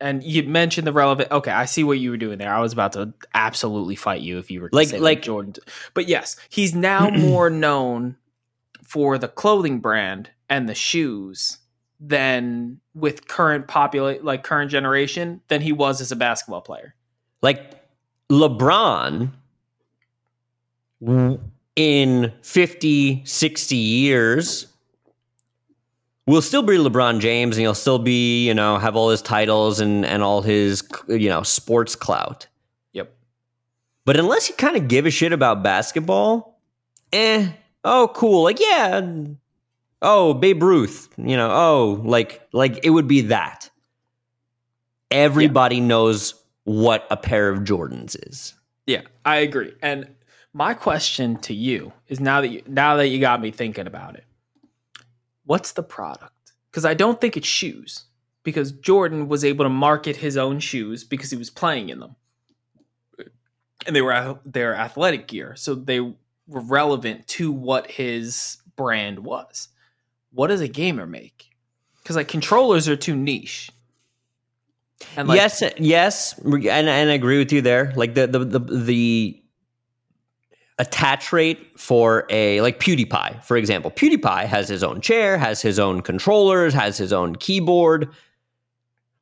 and 0.00 0.22
you 0.24 0.42
mentioned 0.42 0.86
the 0.86 0.92
relevant 0.92 1.30
okay, 1.30 1.52
I 1.52 1.64
see 1.66 1.84
what 1.84 1.98
you 2.00 2.10
were 2.10 2.16
doing 2.16 2.38
there. 2.38 2.52
I 2.52 2.58
was 2.60 2.72
about 2.72 2.92
to 2.94 3.14
absolutely 3.34 3.94
fight 3.94 4.20
you 4.20 4.38
if 4.38 4.50
you 4.50 4.60
were 4.60 4.68
to 4.68 4.76
Like- 4.76 4.88
say 4.88 4.98
like- 4.98 5.22
Jordan. 5.22 5.54
But 5.94 6.08
yes, 6.08 6.36
he's 6.50 6.74
now 6.74 7.08
more 7.10 7.48
known 7.48 8.16
for 8.82 9.16
the 9.16 9.28
clothing 9.28 9.78
brand 9.78 10.30
and 10.50 10.68
the 10.68 10.74
shoes 10.74 11.58
than 12.08 12.80
with 12.94 13.28
current 13.28 13.66
populate 13.66 14.24
like 14.24 14.44
current 14.44 14.70
generation 14.70 15.40
than 15.48 15.60
he 15.60 15.72
was 15.72 16.00
as 16.00 16.12
a 16.12 16.16
basketball 16.16 16.60
player. 16.60 16.94
Like 17.42 17.72
LeBron 18.30 19.30
in 21.76 22.32
50, 22.42 23.22
60 23.24 23.76
years 23.76 24.66
will 26.26 26.42
still 26.42 26.62
be 26.62 26.76
LeBron 26.76 27.20
James 27.20 27.56
and 27.56 27.62
he'll 27.62 27.74
still 27.74 27.98
be, 27.98 28.46
you 28.46 28.54
know, 28.54 28.78
have 28.78 28.96
all 28.96 29.10
his 29.10 29.20
titles 29.22 29.80
and, 29.80 30.06
and 30.06 30.22
all 30.22 30.40
his, 30.40 30.82
you 31.08 31.28
know, 31.28 31.42
sports 31.42 31.94
clout. 31.94 32.46
Yep. 32.92 33.14
But 34.04 34.16
unless 34.18 34.48
you 34.48 34.54
kind 34.54 34.76
of 34.76 34.88
give 34.88 35.04
a 35.06 35.10
shit 35.10 35.32
about 35.32 35.62
basketball, 35.62 36.60
eh, 37.12 37.50
oh, 37.84 38.10
cool. 38.14 38.44
Like, 38.44 38.60
yeah, 38.60 39.00
oh, 40.04 40.34
Babe 40.34 40.62
Ruth, 40.62 41.08
you 41.16 41.36
know, 41.36 41.50
oh, 41.50 42.02
like, 42.04 42.46
like 42.52 42.84
it 42.84 42.90
would 42.90 43.08
be 43.08 43.22
that. 43.22 43.70
Everybody 45.10 45.80
knows 45.80 46.34
what 46.64 47.06
a 47.10 47.16
pair 47.16 47.50
of 47.50 47.60
Jordans 47.60 48.16
is. 48.28 48.54
Yeah, 48.86 49.02
I 49.24 49.36
agree. 49.36 49.72
And 49.82 50.14
my 50.52 50.74
question 50.74 51.36
to 51.38 51.54
you 51.54 51.92
is 52.08 52.20
now 52.20 52.40
that 52.40 52.48
you, 52.48 52.62
now 52.66 52.96
that 52.96 53.08
you 53.08 53.20
got 53.20 53.40
me 53.40 53.50
thinking 53.50 53.86
about 53.86 54.14
it, 54.14 54.24
what's 55.44 55.72
the 55.72 55.82
product? 55.82 56.52
Because 56.70 56.84
I 56.84 56.94
don't 56.94 57.20
think 57.20 57.36
it's 57.36 57.46
shoes. 57.46 58.04
Because 58.42 58.72
Jordan 58.72 59.26
was 59.26 59.42
able 59.42 59.64
to 59.64 59.70
market 59.70 60.16
his 60.16 60.36
own 60.36 60.60
shoes 60.60 61.02
because 61.02 61.30
he 61.30 61.36
was 61.38 61.48
playing 61.48 61.88
in 61.88 61.98
them, 61.98 62.14
and 63.86 63.96
they 63.96 64.02
were 64.02 64.38
they're 64.44 64.74
athletic 64.74 65.28
gear, 65.28 65.56
so 65.56 65.74
they 65.74 65.98
were 66.00 66.14
relevant 66.46 67.26
to 67.28 67.50
what 67.50 67.90
his 67.90 68.58
brand 68.76 69.20
was. 69.20 69.68
What 70.34 70.48
does 70.48 70.60
a 70.60 70.68
gamer 70.68 71.06
make? 71.06 71.50
Because 72.02 72.16
like 72.16 72.28
controllers 72.28 72.88
are 72.88 72.96
too 72.96 73.16
niche. 73.16 73.70
And 75.16 75.28
like, 75.28 75.36
yes, 75.36 75.62
yes, 75.78 76.38
and, 76.38 76.66
and 76.66 77.10
I 77.10 77.14
agree 77.14 77.38
with 77.38 77.52
you 77.52 77.62
there. 77.62 77.92
Like 77.96 78.14
the 78.14 78.26
the 78.26 78.38
the, 78.40 78.58
the 78.58 79.42
attach 80.78 81.32
rate 81.32 81.78
for 81.78 82.26
a 82.30 82.60
like 82.60 82.80
PewDiePie, 82.80 83.44
for 83.44 83.56
example. 83.56 83.90
PewDiePie 83.90 84.46
has 84.46 84.68
his 84.68 84.82
own 84.82 85.00
chair, 85.00 85.38
has 85.38 85.62
his 85.62 85.78
own 85.78 86.00
controllers, 86.00 86.74
has 86.74 86.98
his 86.98 87.12
own 87.12 87.36
keyboard. 87.36 88.08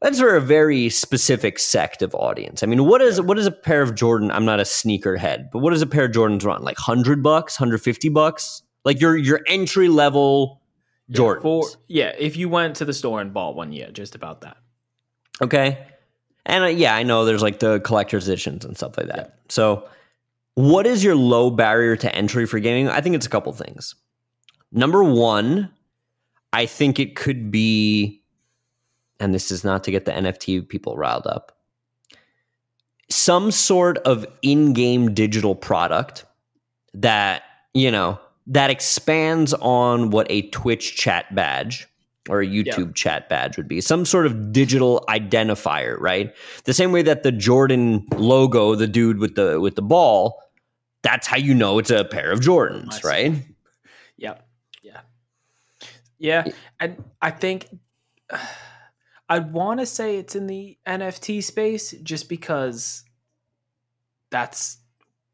That's 0.00 0.18
for 0.18 0.34
a 0.34 0.40
very 0.40 0.88
specific 0.88 1.58
sect 1.58 2.02
of 2.02 2.14
audience. 2.14 2.62
I 2.62 2.66
mean, 2.66 2.86
what 2.86 3.00
is 3.02 3.20
what 3.20 3.38
is 3.38 3.46
a 3.46 3.52
pair 3.52 3.82
of 3.82 3.94
Jordan? 3.94 4.30
I'm 4.30 4.44
not 4.44 4.60
a 4.60 4.64
sneaker 4.64 5.16
head, 5.16 5.48
but 5.52 5.60
what 5.60 5.70
does 5.70 5.82
a 5.82 5.86
pair 5.86 6.06
of 6.06 6.12
Jordans 6.12 6.44
run? 6.44 6.62
Like 6.62 6.78
hundred 6.78 7.22
bucks, 7.22 7.54
hundred 7.54 7.78
fifty 7.78 8.08
bucks? 8.08 8.62
Like 8.84 9.00
your 9.00 9.16
your 9.16 9.40
entry 9.46 9.88
level 9.88 10.61
Jordans. 11.10 11.42
for- 11.42 11.68
yeah, 11.88 12.12
if 12.18 12.36
you 12.36 12.48
went 12.48 12.76
to 12.76 12.84
the 12.84 12.92
store 12.92 13.20
and 13.20 13.32
bought 13.32 13.54
one, 13.54 13.72
yeah, 13.72 13.90
just 13.90 14.14
about 14.14 14.42
that. 14.42 14.56
Okay. 15.40 15.86
And 16.46 16.64
uh, 16.64 16.68
yeah, 16.68 16.94
I 16.94 17.02
know 17.02 17.24
there's 17.24 17.42
like 17.42 17.58
the 17.60 17.80
collector's 17.80 18.28
editions 18.28 18.64
and 18.64 18.76
stuff 18.76 18.96
like 18.96 19.08
that. 19.08 19.40
So, 19.48 19.88
what 20.54 20.86
is 20.86 21.02
your 21.02 21.14
low 21.14 21.50
barrier 21.50 21.96
to 21.96 22.14
entry 22.14 22.46
for 22.46 22.58
gaming? 22.60 22.88
I 22.88 23.00
think 23.00 23.14
it's 23.14 23.26
a 23.26 23.30
couple 23.30 23.52
things. 23.52 23.94
Number 24.70 25.02
one, 25.02 25.70
I 26.52 26.66
think 26.66 26.98
it 26.98 27.16
could 27.16 27.50
be, 27.50 28.22
and 29.18 29.34
this 29.34 29.50
is 29.50 29.64
not 29.64 29.84
to 29.84 29.90
get 29.90 30.04
the 30.04 30.12
NFT 30.12 30.68
people 30.68 30.96
riled 30.96 31.26
up, 31.26 31.56
some 33.08 33.50
sort 33.50 33.98
of 33.98 34.26
in 34.42 34.72
game 34.72 35.14
digital 35.14 35.54
product 35.54 36.24
that, 36.94 37.42
you 37.72 37.90
know, 37.90 38.18
that 38.46 38.70
expands 38.70 39.54
on 39.54 40.10
what 40.10 40.26
a 40.30 40.42
Twitch 40.50 40.96
chat 40.96 41.32
badge 41.34 41.86
or 42.28 42.40
a 42.40 42.46
YouTube 42.46 42.94
chat 42.94 43.28
badge 43.28 43.56
would 43.56 43.68
be 43.68 43.80
some 43.80 44.04
sort 44.04 44.26
of 44.26 44.52
digital 44.52 45.04
identifier, 45.08 45.98
right? 45.98 46.34
The 46.64 46.74
same 46.74 46.92
way 46.92 47.02
that 47.02 47.22
the 47.22 47.32
Jordan 47.32 48.06
logo, 48.16 48.74
the 48.74 48.86
dude 48.86 49.18
with 49.18 49.34
the 49.34 49.60
with 49.60 49.74
the 49.74 49.82
ball, 49.82 50.40
that's 51.02 51.26
how 51.26 51.36
you 51.36 51.54
know 51.54 51.78
it's 51.78 51.90
a 51.90 52.04
pair 52.04 52.30
of 52.30 52.40
Jordans, 52.40 53.04
I 53.04 53.08
right? 53.08 53.34
Yeah. 54.16 54.34
Yeah. 54.82 55.00
Yeah. 56.18 56.44
And 56.78 57.02
I 57.20 57.30
think 57.30 57.68
I'd 59.28 59.52
want 59.52 59.80
to 59.80 59.86
say 59.86 60.16
it's 60.18 60.36
in 60.36 60.46
the 60.46 60.78
NFT 60.86 61.42
space 61.42 61.92
just 62.02 62.28
because 62.28 63.04
that's 64.30 64.78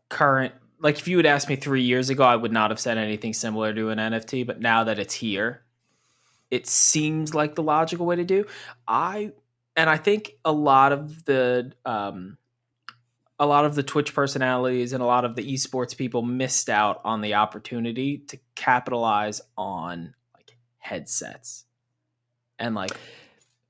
current. 0.09 0.55
Like, 0.81 0.99
if 0.99 1.09
you 1.09 1.17
had 1.17 1.27
asked 1.27 1.49
me 1.49 1.57
three 1.57 1.83
years 1.83 2.11
ago, 2.11 2.23
I 2.23 2.37
would 2.37 2.53
not 2.53 2.71
have 2.71 2.79
said 2.79 2.99
anything 2.99 3.35
similar 3.35 3.75
to 3.75 3.91
an 3.91 3.99
NFT. 3.99 4.47
But 4.47 4.61
now 4.61 4.85
that 4.85 4.99
it's 4.99 5.15
here, 5.15 5.63
it 6.51 6.67
seems 6.67 7.35
like 7.35 7.55
the 7.55 7.63
logical 7.63 8.07
way 8.07 8.17
to 8.17 8.25
do. 8.25 8.47
I, 8.87 9.33
and 9.77 9.91
I 9.91 9.97
think 9.97 10.33
a 10.45 10.53
lot 10.53 10.93
of 10.93 11.25
the, 11.25 11.73
um, 11.85 12.39
a 13.39 13.47
lot 13.47 13.65
of 13.65 13.75
the 13.75 13.83
Twitch 13.83 14.15
personalities 14.15 14.93
and 14.93 15.03
a 15.03 15.07
lot 15.07 15.25
of 15.25 15.37
the 15.37 15.53
esports 15.53 15.97
people 15.97 16.23
missed 16.23 16.69
out 16.69 17.01
on 17.05 17.21
the 17.21 17.35
opportunity 17.35 18.19
to 18.19 18.39
capitalize 18.55 19.41
on 19.57 20.15
like 20.35 20.57
headsets 20.79 21.65
and 22.59 22.75
like 22.75 22.91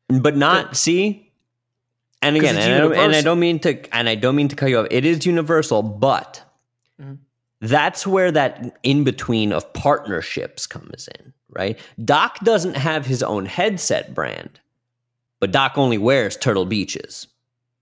But 0.09 0.37
not 0.37 0.77
see. 0.77 1.33
And 2.23 2.35
again, 2.37 2.57
and 2.57 2.75
I, 2.75 2.79
don't, 2.79 2.95
and 2.97 3.15
I 3.15 3.21
don't 3.21 3.38
mean 3.38 3.61
to, 3.61 3.95
and 3.95 4.09
I 4.09 4.17
don't 4.17 4.35
mean 4.35 4.49
to 4.49 4.57
cut 4.57 4.71
you 4.71 4.81
off. 4.81 4.88
It 4.91 5.05
is 5.05 5.25
universal, 5.25 5.83
but. 5.83 6.43
That's 7.61 8.07
where 8.07 8.31
that 8.33 8.79
in 8.83 9.05
between 9.05 9.53
of 9.53 9.73
partnerships 9.73 10.67
comes 10.67 11.09
in, 11.19 11.33
right? 11.50 11.79
Doc 12.05 12.38
doesn't 12.41 12.77
have 12.77 13.07
his 13.07 13.23
own 13.23 13.47
headset 13.47 14.15
brand, 14.15 14.61
but 15.41 15.50
Doc 15.50 15.73
only 15.77 15.99
wears 15.99 16.37
Turtle 16.37 16.67
Beaches, 16.67 17.27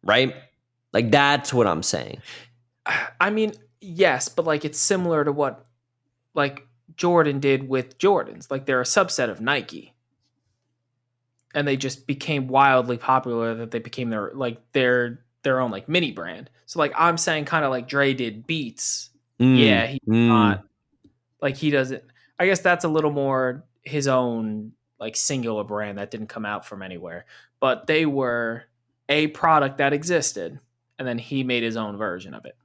right? 0.02 0.34
Like 0.92 1.10
that's 1.10 1.52
what 1.52 1.66
I'm 1.66 1.82
saying. 1.82 2.22
I 3.20 3.30
mean, 3.30 3.52
yes, 3.80 4.28
but 4.28 4.46
like 4.46 4.64
it's 4.64 4.78
similar 4.78 5.24
to 5.24 5.32
what 5.32 5.66
like 6.34 6.66
Jordan 6.96 7.40
did 7.40 7.68
with 7.68 7.98
Jordans. 7.98 8.50
Like 8.50 8.66
they're 8.66 8.80
a 8.80 8.84
subset 8.84 9.30
of 9.30 9.40
Nike. 9.40 9.92
And 11.54 11.66
they 11.66 11.76
just 11.76 12.06
became 12.06 12.48
wildly 12.48 12.98
popular 12.98 13.54
that 13.54 13.70
they 13.70 13.78
became 13.78 14.10
their 14.10 14.30
like 14.34 14.60
their 14.72 15.20
their 15.42 15.60
own 15.60 15.70
like 15.70 15.88
mini 15.88 16.12
brand. 16.12 16.50
So 16.66 16.78
like 16.78 16.92
I'm 16.96 17.16
saying 17.16 17.46
kind 17.46 17.64
of 17.64 17.70
like 17.70 17.88
Dre 17.88 18.12
did 18.12 18.46
Beats. 18.46 19.10
Mm, 19.40 19.58
Yeah, 19.58 19.86
he's 19.86 20.00
mm. 20.00 20.28
not 20.28 20.64
like 21.40 21.56
he 21.56 21.70
doesn't 21.70 22.02
I 22.38 22.46
guess 22.46 22.60
that's 22.60 22.84
a 22.84 22.88
little 22.88 23.10
more 23.10 23.64
his 23.82 24.08
own 24.08 24.72
like 24.98 25.16
singular 25.16 25.64
brand 25.64 25.98
that 25.98 26.10
didn't 26.10 26.28
come 26.28 26.46
out 26.46 26.66
from 26.66 26.82
anywhere. 26.82 27.26
But 27.60 27.86
they 27.86 28.06
were 28.06 28.64
a 29.08 29.28
product 29.28 29.78
that 29.78 29.92
existed 29.92 30.58
and 30.98 31.06
then 31.06 31.18
he 31.18 31.44
made 31.44 31.62
his 31.62 31.76
own 31.76 31.96
version 31.96 32.34
of 32.34 32.44
it. 32.44 32.56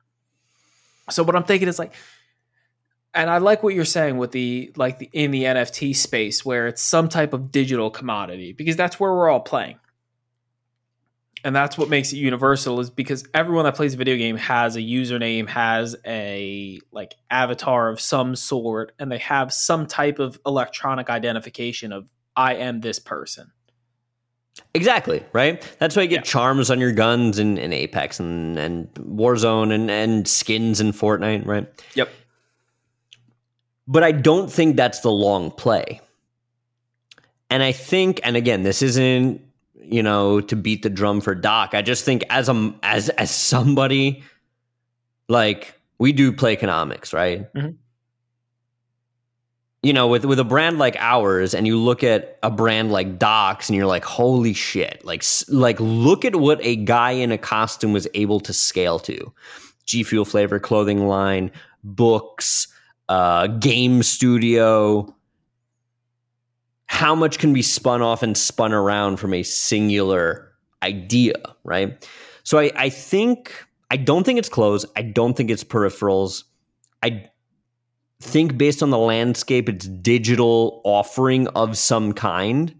So 1.10 1.24
what 1.24 1.36
I'm 1.36 1.44
thinking 1.44 1.68
is 1.68 1.80
like 1.80 1.94
and 3.14 3.30
I 3.30 3.40
like 3.40 3.62
what 3.62 3.74
you're 3.74 3.84
saying 3.86 4.18
with 4.18 4.32
the 4.32 4.72
like 4.76 5.00
the 5.00 5.10
in 5.12 5.32
the 5.32 5.44
NFT 5.44 5.96
space 5.96 6.46
where 6.46 6.68
it's 6.68 6.82
some 6.82 7.10
type 7.10 7.34
of 7.34 7.52
digital 7.52 7.92
commodity 7.92 8.54
because 8.54 8.76
that's 8.76 9.00
where 9.00 9.12
we're 9.12 9.30
all 9.30 9.42
playing. 9.42 9.80
And 11.44 11.56
that's 11.56 11.78
what 11.78 11.90
makes 11.90 12.14
it 12.14 12.18
universal 12.18 12.80
is 12.80 12.90
because 12.90 13.26
everyone 13.34 13.66
that 13.66 13.76
plays 13.76 13.96
a 13.96 13.98
video 13.98 14.16
game 14.16 14.38
has 14.38 14.76
a 14.76 14.80
username, 14.80 15.48
has 15.50 15.96
a 16.06 16.80
like 16.92 17.16
avatar 17.32 17.90
of 17.90 18.00
some 18.00 18.36
sort, 18.36 18.92
and 19.00 19.12
they 19.12 19.18
have 19.18 19.52
some 19.52 19.88
type 19.88 20.20
of 20.20 20.40
electronic 20.46 21.10
identification 21.10 21.92
of 21.92 22.10
I 22.36 22.56
am 22.56 22.82
this 22.82 23.00
person. 23.00 23.52
Exactly, 24.74 25.24
right? 25.34 25.62
That's 25.80 25.96
why 25.96 26.04
you 26.04 26.08
get 26.10 26.18
Yeah. 26.26 26.32
charms 26.32 26.70
on 26.70 26.80
your 26.80 26.92
guns 26.92 27.40
in, 27.40 27.58
in 27.58 27.74
Apex 27.74 28.20
and, 28.20 28.58
and 28.58 28.94
Warzone 28.96 29.74
and, 29.74 29.90
and 29.90 30.28
skins 30.28 30.80
in 30.80 30.92
Fortnite, 30.92 31.46
right? 31.48 31.68
Yep. 31.96 32.10
But 33.88 34.04
I 34.04 34.12
don't 34.12 34.52
think 34.52 34.76
that's 34.76 35.00
the 35.00 35.12
long 35.12 35.52
play. 35.52 36.02
And 37.50 37.64
I 37.64 37.72
think, 37.72 38.22
and 38.24 38.38
again, 38.38 38.64
this 38.64 38.82
isn't, 38.82 39.42
you 39.84 40.04
know, 40.04 40.42
to 40.42 40.56
beat 40.56 40.84
the 40.84 40.90
drum 40.90 41.22
for 41.22 41.36
Doc. 41.36 41.72
I 41.74 41.82
just 41.82 42.06
think 42.06 42.24
as 42.30 42.50
a 42.50 42.74
as 42.84 43.10
as 43.10 43.32
somebody 43.32 44.24
like 45.28 45.80
we 45.98 46.12
do 46.12 46.32
play 46.32 46.54
economics, 46.54 47.14
right? 47.14 47.52
Mhm. 47.54 47.76
You 49.84 49.94
know, 49.94 50.08
with 50.08 50.26
with 50.26 50.40
a 50.40 50.44
brand 50.44 50.78
like 50.78 50.96
ours, 51.00 51.56
and 51.56 51.66
you 51.66 51.78
look 51.78 52.04
at 52.04 52.38
a 52.44 52.52
brand 52.52 52.92
like 52.92 53.18
Doc's, 53.18 53.68
and 53.68 53.76
you're 53.76 53.88
like, 53.88 54.06
"Holy 54.06 54.54
shit!" 54.54 55.04
Like, 55.04 55.24
like 55.48 55.78
look 55.80 56.24
at 56.24 56.36
what 56.36 56.60
a 56.62 56.76
guy 56.76 57.12
in 57.12 57.32
a 57.32 57.38
costume 57.38 57.92
was 57.92 58.08
able 58.14 58.40
to 58.42 58.54
scale 58.54 59.00
to. 59.00 59.34
G 59.86 60.04
Fuel 60.04 60.24
flavor 60.26 60.60
clothing 60.60 61.08
line, 61.08 61.50
books, 61.84 62.68
uh, 63.10 63.48
game 63.48 64.04
studio. 64.04 65.14
How 66.92 67.16
much 67.16 67.40
can 67.40 67.54
be 67.54 67.62
spun 67.62 68.02
off 68.02 68.22
and 68.22 68.38
spun 68.38 68.74
around 68.74 69.16
from 69.16 69.34
a 69.34 69.44
singular 69.44 70.52
idea, 70.84 71.36
right? 71.64 72.06
So 72.44 72.60
I, 72.60 72.70
I 72.76 72.90
think 72.90 73.54
I 73.90 73.96
don't 73.96 74.26
think 74.26 74.38
it's 74.38 74.50
clothes. 74.50 74.86
I 74.98 75.02
don't 75.02 75.36
think 75.36 75.50
it's 75.50 75.64
peripherals. 75.64 76.44
I 77.02 77.30
think 78.20 78.58
based 78.58 78.84
on 78.84 78.90
the 78.90 78.98
landscape, 78.98 79.70
it's 79.70 79.88
digital 79.88 80.82
offering 80.84 81.48
of 81.48 81.78
some 81.78 82.12
kind. 82.12 82.76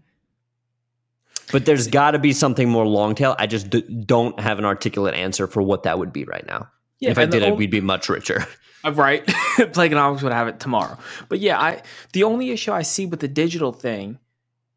But 1.50 1.64
there's 1.64 1.88
got 1.88 2.10
to 2.10 2.18
be 2.18 2.34
something 2.34 2.68
more 2.68 2.86
long 2.86 3.14
tail. 3.14 3.34
I 3.38 3.46
just 3.46 3.70
d- 3.70 4.04
don't 4.04 4.38
have 4.38 4.58
an 4.58 4.66
articulate 4.66 5.14
answer 5.14 5.46
for 5.46 5.62
what 5.62 5.84
that 5.84 5.98
would 5.98 6.12
be 6.12 6.24
right 6.24 6.46
now. 6.46 6.68
If 7.10 7.18
I 7.18 7.26
did 7.26 7.42
it, 7.42 7.56
we'd 7.56 7.70
be 7.70 7.80
much 7.80 8.08
richer. 8.08 8.46
Uh, 8.84 8.90
Right. 8.90 9.24
Plagonomics 9.56 10.24
would 10.24 10.32
have 10.32 10.48
it 10.48 10.58
tomorrow. 10.58 10.98
But 11.28 11.38
yeah, 11.38 11.56
I 11.56 11.82
the 12.14 12.24
only 12.24 12.50
issue 12.50 12.72
I 12.72 12.82
see 12.82 13.06
with 13.06 13.20
the 13.20 13.28
digital 13.28 13.72
thing 13.72 14.18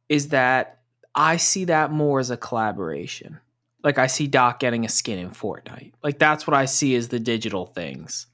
is 0.09 0.27
that 0.27 0.81
I 1.15 1.37
see 1.37 1.65
that 1.65 1.91
more 1.91 2.19
as 2.19 2.29
a 2.29 2.37
collaboration. 2.37 3.39
Like 3.83 3.97
I 3.97 4.05
see 4.05 4.27
Doc 4.27 4.59
getting 4.59 4.85
a 4.85 4.89
skin 4.89 5.17
in 5.17 5.31
Fortnite. 5.31 5.93
Like 6.03 6.19
that's 6.19 6.45
what 6.45 6.53
I 6.53 6.65
see 6.65 6.93
as 6.95 7.07
the 7.07 7.19
digital 7.19 7.65
things. 7.65 8.27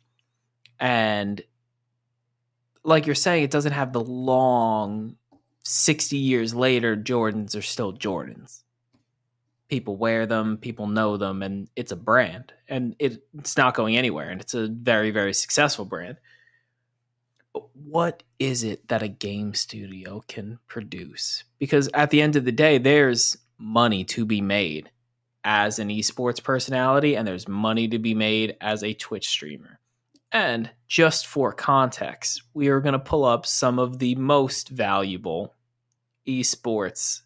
And 0.77 1.41
like 2.83 3.05
you're 3.05 3.15
saying, 3.15 3.43
it 3.43 3.51
doesn't 3.51 3.71
have 3.71 3.93
the 3.93 4.03
long 4.03 5.15
60 5.63 6.17
years 6.17 6.53
later, 6.53 6.95
Jordans 6.95 7.55
are 7.55 7.61
still 7.61 7.93
Jordans. 7.93 8.63
People 9.71 9.95
wear 9.95 10.27
them, 10.27 10.57
people 10.57 10.85
know 10.85 11.17
them, 11.17 11.41
and 11.41 11.67
it's 11.75 11.91
a 11.91 11.95
brand. 11.95 12.53
And 12.67 12.95
it, 12.99 13.23
it's 13.39 13.57
not 13.57 13.73
going 13.73 13.97
anywhere. 13.97 14.29
And 14.29 14.39
it's 14.39 14.53
a 14.53 14.67
very, 14.67 15.09
very 15.09 15.33
successful 15.33 15.85
brand. 15.85 16.17
But 17.53 17.63
what 17.73 18.23
is 18.37 18.63
it 18.63 18.87
that 18.89 19.01
a 19.01 19.07
game 19.07 19.53
studio 19.53 20.23
can 20.27 20.59
produce? 20.67 21.45
Because 21.57 21.89
at 21.93 22.09
the 22.09 22.21
end 22.21 22.35
of 22.35 22.45
the 22.45 22.51
day, 22.51 22.77
there's 22.77 23.37
money 23.57 24.03
to 24.03 24.25
be 24.25 24.41
made 24.41 24.91
as 25.43 25.79
an 25.79 25.87
esports 25.87 26.43
personality, 26.43 27.15
and 27.15 27.27
there's 27.27 27.47
money 27.47 27.87
to 27.87 27.97
be 27.97 28.13
made 28.13 28.57
as 28.61 28.83
a 28.83 28.93
Twitch 28.93 29.27
streamer. 29.27 29.79
And 30.31 30.69
just 30.87 31.27
for 31.27 31.51
context, 31.51 32.43
we 32.53 32.67
are 32.67 32.79
going 32.79 32.93
to 32.93 32.99
pull 32.99 33.25
up 33.25 33.45
some 33.45 33.79
of 33.79 33.99
the 33.99 34.15
most 34.15 34.69
valuable 34.69 35.55
esports 36.27 37.21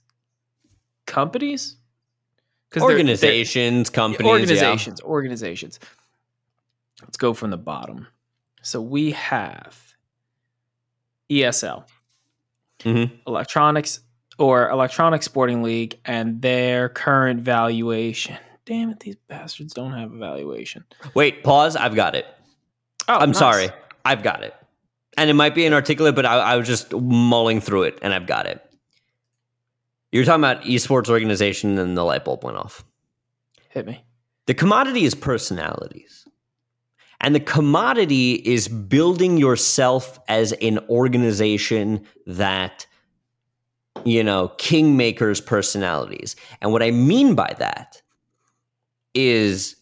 companies, 1.05 1.77
'Cause 2.75 2.81
they're- 2.87 2.97
they're- 2.97 3.05
Organizations, 3.05 3.89
companies, 3.89 4.27
organizations, 4.29 5.01
organizations. 5.01 5.79
Let's 7.01 7.17
go 7.17 7.33
from 7.33 7.49
the 7.51 7.57
bottom. 7.57 8.07
So 8.61 8.81
we 8.81 9.11
have 9.11 9.77
ESL, 11.31 11.85
Mhm. 12.79 13.11
Electronics 13.27 13.99
or 14.37 14.69
Electronic 14.69 15.23
Sporting 15.23 15.63
League, 15.63 15.99
and 16.05 16.41
their 16.41 16.89
current 16.89 17.41
valuation. 17.41 18.37
Damn 18.65 18.89
it, 18.89 18.99
these 18.99 19.15
bastards 19.27 19.73
don't 19.73 19.93
have 19.93 20.11
a 20.11 20.17
valuation. 20.17 20.83
Wait, 21.13 21.43
pause. 21.43 21.75
I've 21.75 21.95
got 21.95 22.15
it. 22.15 22.25
Oh, 23.07 23.15
I'm 23.17 23.29
nice. 23.29 23.37
sorry. 23.39 23.69
I've 24.03 24.23
got 24.23 24.43
it. 24.43 24.53
And 25.17 25.29
it 25.29 25.33
might 25.33 25.55
be 25.55 25.65
inarticulate, 25.65 26.15
but 26.15 26.25
I, 26.25 26.37
I 26.39 26.55
was 26.57 26.67
just 26.67 26.91
mulling 26.91 27.61
through 27.61 27.83
it 27.83 27.99
and 28.01 28.13
I've 28.13 28.25
got 28.27 28.47
it. 28.47 28.64
You're 30.15 30.23
talking 30.23 30.45
about 30.45 30.63
esports 30.63 31.09
organization 31.09 31.77
and 31.77 31.97
the 31.97 32.05
light 32.05 32.23
bulb 32.23 32.45
went 32.45 32.55
off. 32.55 32.85
Hit 33.67 33.85
me. 33.85 34.01
The 34.45 34.53
commodity 34.53 35.03
is 35.03 35.13
personalities. 35.13 36.25
And 37.19 37.35
the 37.35 37.41
commodity 37.41 38.35
is 38.35 38.69
building 38.69 39.35
yourself 39.35 40.17
as 40.29 40.53
an 40.53 40.79
organization 40.87 42.05
that, 42.27 42.87
you 44.05 44.23
know, 44.23 44.53
kingmakers 44.57 45.45
personalities. 45.45 46.37
And 46.61 46.71
what 46.71 46.81
I 46.81 46.91
mean 46.91 47.35
by 47.35 47.53
that 47.59 48.01
is 49.13 49.75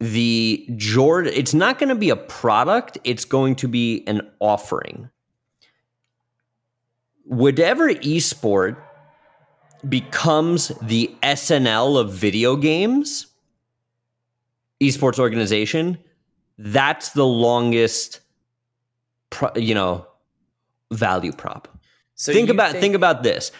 the 0.00 0.68
Jordan, 0.76 1.32
it's 1.34 1.54
not 1.54 1.78
going 1.78 1.88
to 1.88 1.94
be 1.94 2.10
a 2.10 2.16
product, 2.16 2.98
it's 3.04 3.24
going 3.24 3.56
to 3.56 3.68
be 3.68 4.04
an 4.06 4.20
offering. 4.38 5.08
Whatever 7.24 7.88
esport 7.88 8.76
becomes 9.88 10.68
the 10.82 11.14
SNL 11.22 11.98
of 11.98 12.12
video 12.12 12.56
games, 12.56 13.26
esports 14.80 15.18
organization, 15.18 15.98
that's 16.58 17.10
the 17.10 17.26
longest, 17.26 18.20
pro, 19.30 19.50
you 19.56 19.74
know, 19.74 20.06
value 20.90 21.32
prop. 21.32 21.68
So 22.14 22.32
think 22.32 22.48
about 22.50 22.76
think 22.76 22.94
about 22.94 23.22
this. 23.22 23.50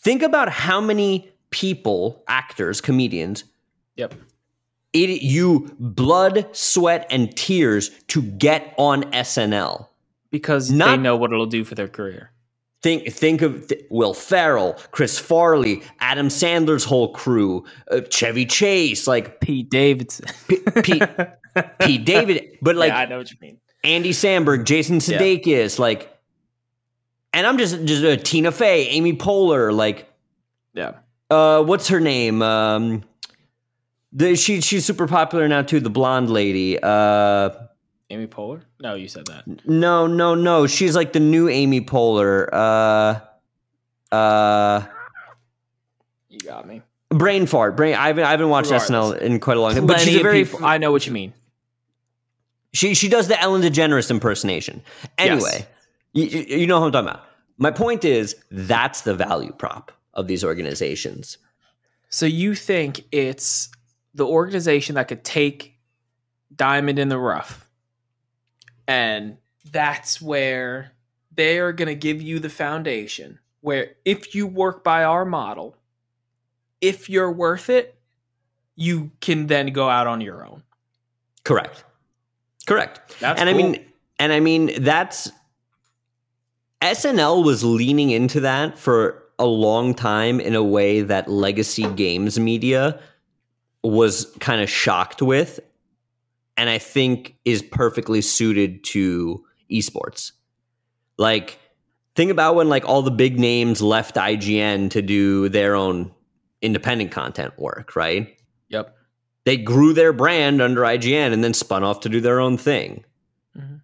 Think 0.00 0.22
about 0.22 0.48
how 0.48 0.80
many 0.80 1.30
people, 1.50 2.22
actors, 2.28 2.80
comedians, 2.80 3.44
Yep. 3.96 4.14
it 4.92 5.22
you 5.22 5.74
blood, 5.78 6.46
sweat, 6.52 7.06
and 7.10 7.36
tears 7.36 7.90
to 8.08 8.22
get 8.22 8.74
on 8.78 9.02
SNL. 9.12 9.88
Because 10.30 10.68
they 10.68 10.96
know 10.96 11.16
what 11.16 11.32
it'll 11.32 11.46
do 11.46 11.64
for 11.64 11.74
their 11.74 11.88
career. 11.88 12.30
Think 12.80 13.08
think 13.12 13.42
of 13.42 13.66
th- 13.66 13.84
Will 13.90 14.14
Ferrell, 14.14 14.74
Chris 14.92 15.18
Farley, 15.18 15.82
Adam 15.98 16.28
Sandler's 16.28 16.84
whole 16.84 17.12
crew, 17.12 17.64
uh, 17.90 18.02
Chevy 18.02 18.46
Chase, 18.46 19.08
like 19.08 19.40
Pete 19.40 19.68
Davidson. 19.68 20.26
P- 20.46 20.60
Pete 20.82 21.02
Pete 21.80 22.04
David, 22.04 22.56
but 22.62 22.76
like 22.76 22.90
yeah, 22.90 22.98
I 23.00 23.06
know 23.06 23.18
what 23.18 23.30
you 23.32 23.36
mean. 23.40 23.58
Andy 23.82 24.10
Samberg, 24.10 24.64
Jason 24.64 24.96
Yeah. 24.96 25.18
Sudeikis, 25.18 25.78
like, 25.80 26.16
and 27.32 27.46
I'm 27.48 27.58
just 27.58 27.84
just 27.84 28.04
uh, 28.04 28.16
Tina 28.16 28.52
Fey, 28.52 28.86
Amy 28.90 29.12
Poehler, 29.14 29.74
like, 29.74 30.08
Yeah. 30.72 30.92
uh, 31.30 31.62
what's 31.64 31.88
her 31.88 31.98
name? 32.00 32.42
Um, 32.42 33.02
the 34.12 34.36
she 34.36 34.60
she's 34.60 34.84
super 34.84 35.08
popular 35.08 35.48
now 35.48 35.62
too. 35.62 35.80
The 35.80 35.90
blonde 35.90 36.30
lady, 36.30 36.78
uh, 36.80 37.50
Amy 38.10 38.26
Poehler? 38.26 38.62
No, 38.80 38.94
you 38.94 39.08
said 39.08 39.26
that. 39.26 39.44
No, 39.66 40.06
no, 40.06 40.34
no. 40.34 40.66
She's 40.66 40.96
like 40.96 41.12
the 41.12 41.20
new 41.20 41.48
Amy 41.48 41.80
Poehler. 41.82 42.48
Uh, 42.52 44.14
uh, 44.14 44.86
You 46.30 46.38
got 46.40 46.66
me. 46.66 46.82
brain 47.10 47.46
fart. 47.46 47.76
Brain. 47.76 47.94
I 47.94 48.06
haven't. 48.08 48.24
I 48.24 48.30
haven't 48.30 48.48
watched 48.48 48.70
Regardless. 48.70 49.18
SNL 49.18 49.20
in 49.20 49.40
quite 49.40 49.56
a 49.56 49.60
long 49.60 49.74
time. 49.74 49.86
But 49.86 50.00
she's 50.00 50.16
a 50.16 50.22
very. 50.22 50.44
people- 50.44 50.64
I 50.64 50.78
know 50.78 50.90
what 50.92 51.06
you 51.06 51.12
mean. 51.12 51.32
She 52.72 52.94
she 52.94 53.08
does 53.08 53.28
the 53.28 53.40
Ellen 53.40 53.62
DeGeneres 53.62 54.10
impersonation. 54.10 54.82
Anyway, 55.16 55.66
you, 56.12 56.24
you 56.26 56.66
know 56.66 56.78
who 56.80 56.86
I'm 56.86 56.92
talking 56.92 57.08
about. 57.08 57.24
My 57.56 57.70
point 57.70 58.04
is 58.04 58.36
that's 58.50 59.00
the 59.02 59.14
value 59.14 59.52
prop 59.52 59.90
of 60.14 60.26
these 60.28 60.44
organizations. 60.44 61.38
So 62.10 62.24
you 62.26 62.54
think 62.54 63.04
it's 63.10 63.68
the 64.14 64.26
organization 64.26 64.94
that 64.94 65.08
could 65.08 65.24
take 65.24 65.74
Diamond 66.54 66.98
in 66.98 67.08
the 67.08 67.18
rough, 67.18 67.67
and 68.88 69.36
that's 69.70 70.20
where 70.20 70.92
they 71.34 71.58
are 71.58 71.72
going 71.72 71.88
to 71.88 71.94
give 71.94 72.20
you 72.20 72.40
the 72.40 72.48
foundation. 72.48 73.38
Where 73.60 73.92
if 74.04 74.34
you 74.34 74.46
work 74.46 74.82
by 74.82 75.04
our 75.04 75.24
model, 75.24 75.76
if 76.80 77.08
you're 77.10 77.30
worth 77.30 77.68
it, 77.68 77.96
you 78.74 79.10
can 79.20 79.46
then 79.46 79.68
go 79.68 79.88
out 79.88 80.06
on 80.06 80.20
your 80.20 80.44
own. 80.44 80.62
Correct. 81.44 81.84
Correct. 82.66 83.18
That's 83.20 83.40
and 83.40 83.48
I 83.48 83.52
mean, 83.52 83.84
and 84.18 84.32
I 84.32 84.40
mean 84.40 84.82
that's 84.82 85.30
SNL 86.82 87.44
was 87.44 87.64
leaning 87.64 88.10
into 88.10 88.40
that 88.40 88.78
for 88.78 89.22
a 89.38 89.46
long 89.46 89.94
time 89.94 90.40
in 90.40 90.54
a 90.54 90.62
way 90.62 91.00
that 91.02 91.28
legacy 91.28 91.86
games 91.94 92.38
media 92.38 93.00
was 93.82 94.26
kind 94.40 94.60
of 94.60 94.68
shocked 94.68 95.22
with, 95.22 95.60
and 96.58 96.68
I 96.68 96.76
think 96.78 97.36
is 97.46 97.62
perfectly 97.62 98.20
suited 98.20 98.84
to 98.84 99.42
esports. 99.72 100.32
Like, 101.16 101.58
think 102.14 102.30
about 102.30 102.54
when 102.56 102.68
like 102.68 102.84
all 102.84 103.00
the 103.00 103.10
big 103.10 103.38
names 103.38 103.80
left 103.80 104.16
IGN 104.16 104.90
to 104.90 105.00
do 105.00 105.48
their 105.48 105.74
own 105.74 106.12
independent 106.60 107.12
content 107.12 107.58
work, 107.58 107.96
right? 107.96 108.36
Yep. 108.68 108.94
they 109.46 109.56
grew 109.56 109.94
their 109.94 110.12
brand 110.12 110.60
under 110.60 110.82
IGN 110.82 111.32
and 111.32 111.42
then 111.42 111.54
spun 111.54 111.82
off 111.82 112.00
to 112.00 112.10
do 112.10 112.20
their 112.20 112.38
own 112.38 112.58
thing. 112.58 113.02
Mhm. 113.56 113.80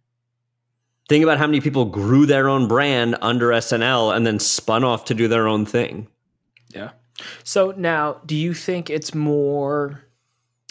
Think 1.09 1.23
about 1.25 1.39
how 1.39 1.47
many 1.47 1.63
people 1.63 1.87
grew 1.87 2.27
their 2.27 2.51
own 2.51 2.69
brand 2.69 3.17
under 3.23 3.51
SNL 3.51 4.11
and 4.11 4.27
then 4.27 4.39
spun 4.39 4.85
off 4.85 5.07
to 5.07 5.15
do 5.15 5.27
their 5.27 5.49
own 5.49 5.65
thing. 5.65 6.09
Yeah. 6.69 6.91
So 7.45 7.73
now, 7.79 8.21
do 8.27 8.35
you 8.35 8.53
think 8.53 8.91
it's 8.91 9.15
more 9.15 10.04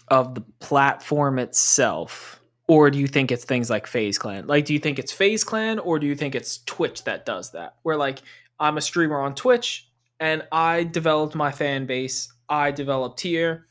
of 0.09 0.35
the 0.35 0.41
platform 0.59 1.39
itself, 1.39 2.39
or 2.67 2.89
do 2.91 2.99
you 2.99 3.07
think 3.07 3.31
it's 3.31 3.45
things 3.45 3.69
like 3.69 3.87
FaZe 3.87 4.17
Clan? 4.17 4.47
Like, 4.47 4.65
do 4.65 4.73
you 4.73 4.79
think 4.79 4.99
it's 4.99 5.11
FaZe 5.11 5.43
Clan, 5.43 5.79
or 5.79 5.99
do 5.99 6.07
you 6.07 6.15
think 6.15 6.35
it's 6.35 6.63
Twitch 6.65 7.03
that 7.05 7.25
does 7.25 7.51
that? 7.51 7.75
Where 7.83 7.97
like 7.97 8.19
I'm 8.59 8.77
a 8.77 8.81
streamer 8.81 9.19
on 9.19 9.35
Twitch, 9.35 9.89
and 10.19 10.43
I 10.51 10.83
developed 10.83 11.35
my 11.35 11.51
fan 11.51 11.85
base, 11.85 12.31
I 12.49 12.71
developed 12.71 13.21
here 13.21 13.67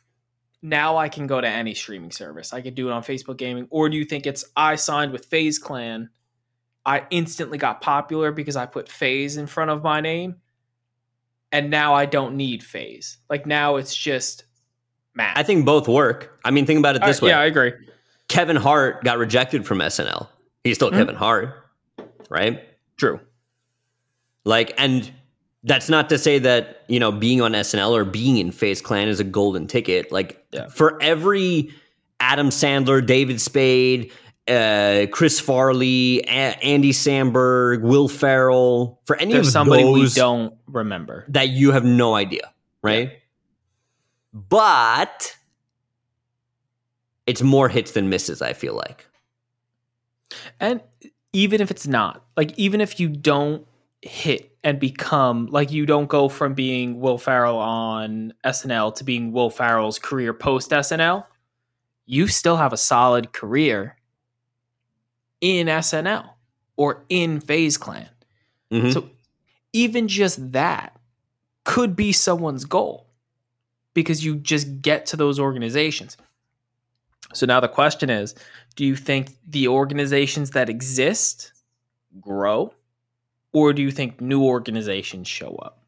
Now 0.63 0.97
I 0.97 1.09
can 1.09 1.27
go 1.27 1.41
to 1.41 1.49
any 1.49 1.75
streaming 1.75 2.13
service. 2.13 2.53
I 2.53 2.61
could 2.61 2.77
do 2.77 2.89
it 2.89 2.93
on 2.93 3.03
Facebook 3.03 3.37
Gaming, 3.37 3.67
or 3.71 3.89
do 3.89 3.97
you 3.97 4.05
think 4.05 4.27
it's 4.27 4.45
I 4.57 4.77
signed 4.77 5.11
with 5.13 5.27
FaZe 5.27 5.59
Clan? 5.59 6.09
I 6.87 7.07
instantly 7.11 7.59
got 7.59 7.81
popular 7.81 8.33
because 8.33 8.57
I 8.57 8.67
put 8.67 8.89
FaZe 8.89 9.37
in 9.37 9.47
front 9.47 9.71
of 9.71 9.83
my 9.83 10.01
name 10.01 10.37
and 11.53 11.71
now 11.71 11.95
I 11.95 12.07
don't 12.07 12.37
need 12.37 12.63
FaZe. 12.65 13.19
Like 13.31 13.47
now 13.47 13.77
it's 13.77 13.95
just 13.95 14.45
math. 15.15 15.37
I 15.37 15.43
think 15.43 15.65
both 15.67 15.89
work. 15.89 16.39
I 16.45 16.51
mean, 16.51 16.67
think 16.67 16.79
about 16.79 16.97
it 16.97 17.03
this 17.05 17.23
Uh, 17.23 17.27
way. 17.27 17.31
Yeah, 17.33 17.41
I 17.41 17.45
agree. 17.47 17.73
Kevin 18.29 18.57
Hart 18.57 19.05
got 19.05 19.19
rejected 19.19 19.67
from 19.67 19.81
SNL. 19.81 20.29
He's 20.65 20.77
still 20.77 20.91
Mhm. 20.91 20.95
Kevin 20.99 21.15
Hart, 21.17 21.55
right? 22.31 22.63
True. 22.97 23.21
Like, 24.45 24.73
and 24.79 25.11
that's 25.65 25.89
not 25.89 26.09
to 26.09 26.19
say 26.19 26.39
that, 26.41 26.83
you 26.89 26.99
know, 26.99 27.13
being 27.13 27.41
on 27.41 27.55
SNL 27.55 27.95
or 27.95 28.05
being 28.05 28.39
in 28.39 28.51
FaZe 28.51 28.81
Clan 28.81 29.09
is 29.09 29.21
a 29.21 29.25
golden 29.25 29.67
ticket. 29.67 30.11
Like, 30.11 30.45
Yeah. 30.53 30.69
for 30.69 31.01
every 31.03 31.71
Adam 32.21 32.49
Sandler, 32.51 33.05
David 33.05 33.41
Spade, 33.41 34.11
uh, 34.49 35.07
Chris 35.13 35.39
Farley, 35.39 36.21
A- 36.27 36.59
Andy 36.63 36.93
Samberg, 36.93 37.83
Will 37.83 38.09
Ferrell, 38.09 39.01
for 39.05 39.17
any 39.17 39.33
There's 39.35 39.49
of 39.49 39.53
somebody 39.53 39.85
we 39.85 40.09
don't 40.09 40.55
remember. 40.67 41.25
that 41.29 41.49
you 41.51 41.71
have 41.73 41.85
no 41.85 42.15
idea, 42.15 42.51
right? 42.83 43.13
But 44.33 45.37
it's 47.27 47.43
more 47.43 47.69
hits 47.69 47.93
than 47.93 48.09
misses, 48.09 48.43
I 48.43 48.53
feel 48.53 48.75
like. 48.75 49.07
And 50.59 50.81
even 51.33 51.61
if 51.61 51.71
it's 51.71 51.87
not, 51.87 52.25
like 52.37 52.57
even 52.59 52.81
if 52.81 52.99
you 52.99 53.09
don't 53.09 53.67
hit 54.01 54.57
and 54.65 54.81
become 54.81 55.47
like 55.47 55.71
you 55.71 55.87
don't 55.87 56.09
go 56.09 56.29
from 56.29 56.55
being 56.55 57.01
Will 57.01 57.19
Ferrell 57.19 57.59
on 57.59 58.33
SNL 58.45 58.95
to 58.97 59.05
being 59.05 59.33
Will 59.33 59.51
Ferrell's 59.51 59.99
career 59.99 60.33
post 60.33 60.71
SNL, 60.71 61.25
you 62.07 62.27
still 62.27 62.57
have 62.57 62.73
a 62.73 62.77
solid 62.77 63.33
career 63.33 63.97
in 65.41 65.67
SNL 65.69 66.31
or 66.77 67.05
in 67.09 67.41
FaZe 67.41 67.77
Clan. 67.77 68.09
Mhm. 68.71 68.93
So 68.93 69.11
even 69.73 70.09
just 70.09 70.53
that 70.53 70.99
could 71.65 71.95
be 71.95 72.13
someone's 72.13 72.65
goal 72.65 73.07
because 73.95 74.25
you 74.25 74.37
just 74.37 74.83
get 74.83 75.07
to 75.07 75.17
those 75.17 75.39
organizations. 75.39 76.17
So 77.35 77.47
now 77.47 77.61
the 77.61 77.69
question 77.69 78.11
is 78.11 78.35
do 78.77 78.85
you 78.85 78.97
think 78.97 79.37
the 79.47 79.69
organizations 79.69 80.51
that 80.51 80.69
exist 80.69 81.53
grow 82.21 82.75
or 83.53 83.73
do 83.73 83.83
you 83.83 83.91
think 83.91 84.21
new 84.21 84.43
organizations 84.43 85.29
show 85.29 85.57
up? 85.57 85.83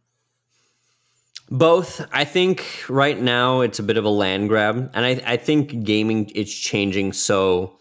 Both. 1.51 2.07
I 2.13 2.25
think 2.25 2.65
right 2.89 3.21
now 3.21 3.61
it's 3.61 3.79
a 3.79 3.83
bit 3.83 3.97
of 3.97 4.05
a 4.05 4.11
land 4.11 4.49
grab. 4.49 4.91
And 4.95 5.05
I, 5.05 5.21
I 5.27 5.37
think 5.37 5.85
gaming 5.85 6.31
is 6.31 6.53
changing 6.53 7.13
so 7.13 7.79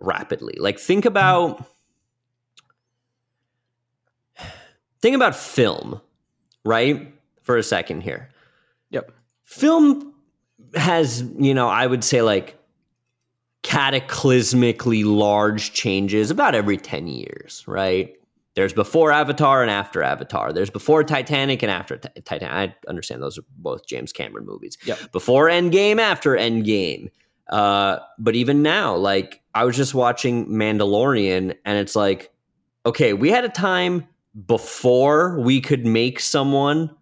rapidly. 0.00 0.54
Like 0.58 0.78
think 0.78 1.04
about 1.04 1.64
think 5.00 5.16
about 5.16 5.34
film, 5.34 6.00
right? 6.64 7.12
For 7.42 7.56
a 7.56 7.62
second 7.62 8.02
here. 8.02 8.28
Film 9.50 10.14
has, 10.76 11.22
you 11.38 11.52
know, 11.52 11.68
I 11.68 11.84
would 11.84 12.04
say 12.04 12.22
like 12.22 12.56
cataclysmically 13.64 15.04
large 15.04 15.72
changes 15.72 16.30
about 16.30 16.54
every 16.54 16.76
10 16.76 17.08
years, 17.08 17.64
right? 17.66 18.14
There's 18.54 18.72
before 18.72 19.10
Avatar 19.10 19.60
and 19.60 19.70
after 19.70 20.04
Avatar. 20.04 20.52
There's 20.52 20.70
before 20.70 21.02
Titanic 21.02 21.64
and 21.64 21.70
after 21.70 21.96
Ti- 21.96 22.20
Titanic. 22.24 22.52
I 22.52 22.88
understand 22.88 23.22
those 23.22 23.38
are 23.38 23.44
both 23.58 23.86
James 23.86 24.12
Cameron 24.12 24.46
movies. 24.46 24.78
Yep. 24.84 25.10
Before 25.10 25.48
Endgame, 25.48 25.98
after 25.98 26.36
Endgame. 26.36 27.10
Uh, 27.48 27.98
but 28.20 28.36
even 28.36 28.62
now, 28.62 28.94
like 28.94 29.40
I 29.52 29.64
was 29.64 29.76
just 29.76 29.94
watching 29.94 30.46
Mandalorian, 30.46 31.56
and 31.64 31.78
it's 31.78 31.96
like, 31.96 32.32
okay, 32.86 33.14
we 33.14 33.30
had 33.30 33.44
a 33.44 33.48
time 33.48 34.06
before 34.46 35.40
we 35.40 35.60
could 35.60 35.84
make 35.84 36.20
someone 36.20 36.94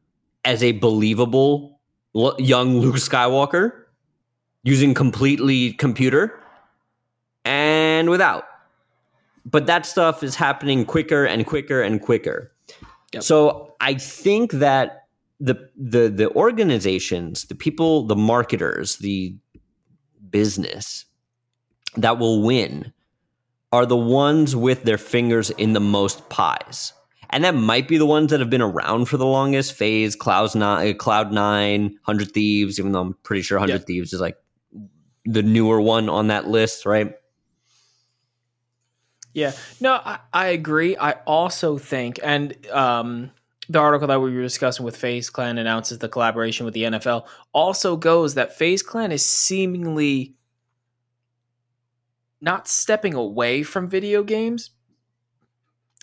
as 0.47 0.63
a 0.63 0.73
believable 0.73 1.78
l- 2.19 2.37
young 2.39 2.79
Luke 2.81 2.97
Skywalker 2.97 3.73
using 4.65 4.95
completely 4.95 5.73
computer 5.75 6.39
and 7.45 8.11
without. 8.11 8.45
But 9.45 9.67
that 9.67 9.87
stuff 9.87 10.23
is 10.23 10.35
happening 10.35 10.85
quicker 10.85 11.25
and 11.25 11.47
quicker 11.47 11.81
and 11.81 12.03
quicker. 12.03 12.53
Yep. 13.15 13.23
So 13.23 13.75
I 13.81 13.95
think 13.95 14.53
that 14.53 15.07
the 15.41 15.71
the 15.77 16.09
the 16.09 16.31
organizations, 16.35 17.45
the 17.45 17.55
people, 17.55 18.05
the 18.05 18.17
marketers, 18.17 18.97
the 18.97 19.37
business 20.31 21.07
that 21.97 22.19
will 22.19 22.43
win 22.43 22.93
are 23.73 23.87
the 23.87 23.97
ones 23.97 24.57
with 24.57 24.83
their 24.83 24.99
fingers 24.99 25.51
in 25.51 25.73
the 25.73 25.81
most 25.81 26.29
pies. 26.29 26.93
And 27.31 27.45
that 27.45 27.55
might 27.55 27.88
be 27.88 27.99
the 27.99 28.07
ones 28.07 28.31
that 28.31 28.41
have 28.41 28.51
been 28.51 28.62
around 28.62 29.07
for 29.07 29.17
the 29.17 29.27
longest. 29.27 29.75
FaZe, 29.75 30.17
Cloud 30.17 30.55
Nine, 30.55 30.97
Cloud 30.97 31.33
Nine, 31.33 31.99
Hundred 32.03 32.33
Thieves. 32.33 32.79
Even 32.79 32.93
though 32.93 33.01
I'm 33.01 33.14
pretty 33.23 33.43
sure 33.43 33.59
Hundred 33.59 33.81
Yeah. 33.81 33.87
Thieves 33.87 34.12
is 34.12 34.21
like 34.21 34.37
the 35.25 35.43
newer 35.43 35.81
one 35.81 36.09
on 36.09 36.29
that 36.29 36.49
list, 36.49 36.87
right? 36.87 37.14
Yeah, 39.35 39.53
no, 39.81 39.93
I, 39.93 40.19
I 40.33 40.47
agree. 40.49 40.97
I 40.97 41.12
also 41.27 41.79
think, 41.79 42.19
and 42.23 42.57
um, 42.71 43.31
the 43.69 43.79
article 43.79 44.09
that 44.09 44.21
we 44.21 44.35
were 44.35 44.43
discussing 44.43 44.85
with 44.85 44.97
FaZe 44.97 45.31
Clan 45.31 45.59
announces 45.59 45.99
the 45.99 46.09
collaboration 46.09 46.64
with 46.64 46.75
the 46.75 46.85
NFL 46.85 47.27
also 47.53 47.97
goes 47.97 48.35
that 48.35 48.57
FaZe 48.57 48.83
Clan 48.83 49.12
is 49.12 49.25
seemingly 49.25 50.35
not 52.41 52.67
stepping 52.67 53.14
away 53.14 53.62
from 53.62 53.88
video 53.88 54.23
games, 54.23 54.71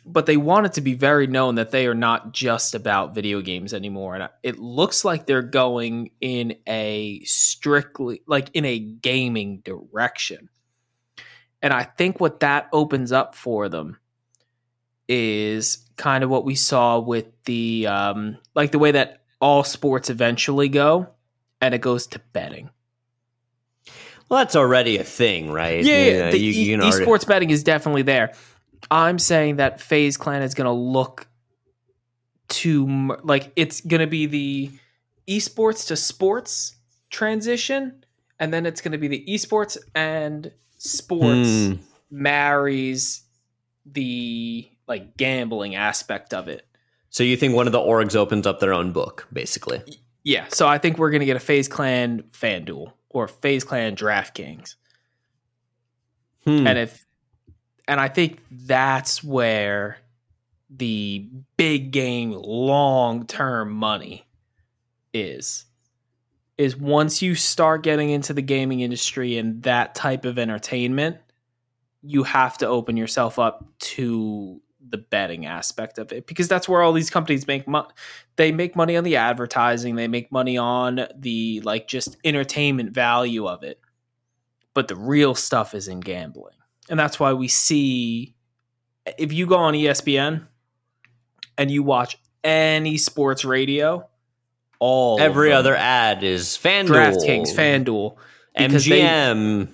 but 0.05 0.27
they 0.27 0.37
want 0.37 0.67
it 0.67 0.73
to 0.73 0.81
be 0.81 0.93
very 0.93 1.25
known 1.27 1.55
that 1.55 1.71
they 1.71 1.87
are 1.87 1.95
not 1.95 2.31
just 2.31 2.75
about 2.75 3.15
video 3.15 3.41
games 3.41 3.73
anymore. 3.73 4.15
And 4.15 4.29
it 4.43 4.59
looks 4.59 5.03
like 5.03 5.25
they're 5.25 5.41
going 5.41 6.11
in 6.21 6.55
a 6.67 7.21
strictly, 7.23 8.21
like 8.27 8.49
in 8.53 8.65
a 8.65 8.77
gaming 8.77 9.61
direction. 9.65 10.49
And 11.61 11.73
I 11.73 11.83
think 11.83 12.19
what 12.19 12.41
that 12.41 12.69
opens 12.71 13.11
up 13.11 13.33
for 13.33 13.67
them 13.69 13.97
is 15.07 15.79
kind 15.97 16.23
of 16.23 16.29
what 16.29 16.45
we 16.45 16.55
saw 16.55 16.99
with 16.99 17.25
the 17.45 17.87
um, 17.87 18.37
like 18.53 18.71
the 18.71 18.79
way 18.79 18.91
that 18.91 19.23
all 19.41 19.63
sports 19.63 20.09
eventually 20.09 20.69
go, 20.69 21.07
and 21.61 21.73
it 21.73 21.81
goes 21.81 22.07
to 22.07 22.19
betting. 22.33 22.69
Well, 24.29 24.39
that's 24.39 24.55
already 24.55 24.97
a 24.97 25.03
thing, 25.03 25.51
right? 25.51 25.83
Yeah, 25.83 25.97
You 26.05 26.11
yeah, 26.11 26.19
know, 26.25 26.31
the 26.31 26.39
you- 26.39 26.51
e- 26.51 26.63
you 26.71 26.81
already- 26.81 27.05
esports 27.05 27.27
betting 27.27 27.49
is 27.51 27.63
definitely 27.63 28.01
there. 28.01 28.33
I'm 28.91 29.19
saying 29.19 29.57
that 29.57 29.81
FaZe 29.81 30.17
Clan 30.17 30.41
is 30.41 30.53
going 30.53 30.65
to 30.65 30.71
look 30.71 31.27
to 32.47 33.17
like 33.23 33.51
it's 33.55 33.81
going 33.81 34.01
to 34.01 34.07
be 34.07 34.25
the 34.25 34.71
esports 35.27 35.87
to 35.87 35.95
sports 35.95 36.75
transition, 37.09 38.03
and 38.39 38.53
then 38.53 38.65
it's 38.65 38.81
going 38.81 38.91
to 38.91 38.97
be 38.97 39.07
the 39.07 39.25
esports 39.27 39.77
and 39.95 40.51
sports 40.77 41.49
Hmm. 41.49 41.73
marries 42.11 43.23
the 43.85 44.69
like 44.87 45.17
gambling 45.17 45.75
aspect 45.75 46.33
of 46.33 46.47
it. 46.47 46.67
So 47.09 47.23
you 47.23 47.37
think 47.37 47.55
one 47.55 47.65
of 47.65 47.71
the 47.73 47.79
orgs 47.79 48.15
opens 48.15 48.45
up 48.45 48.59
their 48.59 48.73
own 48.73 48.91
book, 48.91 49.27
basically? 49.31 49.81
Yeah, 50.23 50.45
so 50.49 50.67
I 50.67 50.77
think 50.79 50.97
we're 50.97 51.11
going 51.11 51.21
to 51.21 51.25
get 51.25 51.37
a 51.37 51.39
FaZe 51.39 51.67
Clan 51.67 52.23
FanDuel 52.31 52.91
or 53.09 53.27
FaZe 53.27 53.63
Clan 53.63 53.95
DraftKings. 53.95 54.75
Hmm. 56.43 56.67
and 56.67 56.77
if 56.77 57.04
and 57.87 57.99
i 57.99 58.07
think 58.07 58.41
that's 58.51 59.23
where 59.23 59.97
the 60.69 61.27
big 61.57 61.91
game 61.91 62.31
long 62.31 63.25
term 63.25 63.71
money 63.71 64.25
is 65.13 65.65
is 66.57 66.75
once 66.75 67.21
you 67.21 67.35
start 67.35 67.83
getting 67.83 68.09
into 68.09 68.33
the 68.33 68.41
gaming 68.41 68.79
industry 68.79 69.37
and 69.37 69.63
that 69.63 69.95
type 69.95 70.25
of 70.25 70.39
entertainment 70.39 71.17
you 72.01 72.23
have 72.23 72.57
to 72.57 72.67
open 72.67 72.97
yourself 72.97 73.39
up 73.39 73.65
to 73.79 74.61
the 74.89 74.97
betting 74.97 75.45
aspect 75.45 75.97
of 75.97 76.11
it 76.11 76.27
because 76.27 76.47
that's 76.47 76.69
where 76.69 76.81
all 76.81 76.93
these 76.93 77.09
companies 77.09 77.47
make 77.47 77.67
money 77.67 77.89
they 78.35 78.51
make 78.51 78.75
money 78.75 78.97
on 78.97 79.03
the 79.03 79.15
advertising 79.15 79.95
they 79.95 80.07
make 80.07 80.31
money 80.31 80.57
on 80.57 81.07
the 81.17 81.61
like 81.61 81.87
just 81.87 82.17
entertainment 82.23 82.91
value 82.91 83.47
of 83.47 83.63
it. 83.63 83.79
But 84.73 84.89
the 84.89 84.95
real 84.95 85.35
stuff 85.35 85.73
is 85.73 85.87
in 85.87 86.01
gambling 86.01 86.55
and 86.89 86.99
that's 86.99 87.19
why 87.19 87.33
we 87.33 87.47
see 87.47 88.35
if 89.17 89.31
you 89.33 89.45
go 89.45 89.55
on 89.57 89.73
ESPN 89.73 90.45
and 91.57 91.69
you 91.71 91.83
watch 91.83 92.17
any 92.43 92.97
sports 92.97 93.45
radio, 93.45 94.07
all 94.79 95.19
Every 95.19 95.51
other 95.51 95.75
ad 95.75 96.23
is 96.23 96.57
FanDuel, 96.61 96.87
DraftKings, 97.15 97.53
FanDuel, 97.55 98.15
because 98.57 98.85
they- 98.85 99.01
MGM. 99.01 99.67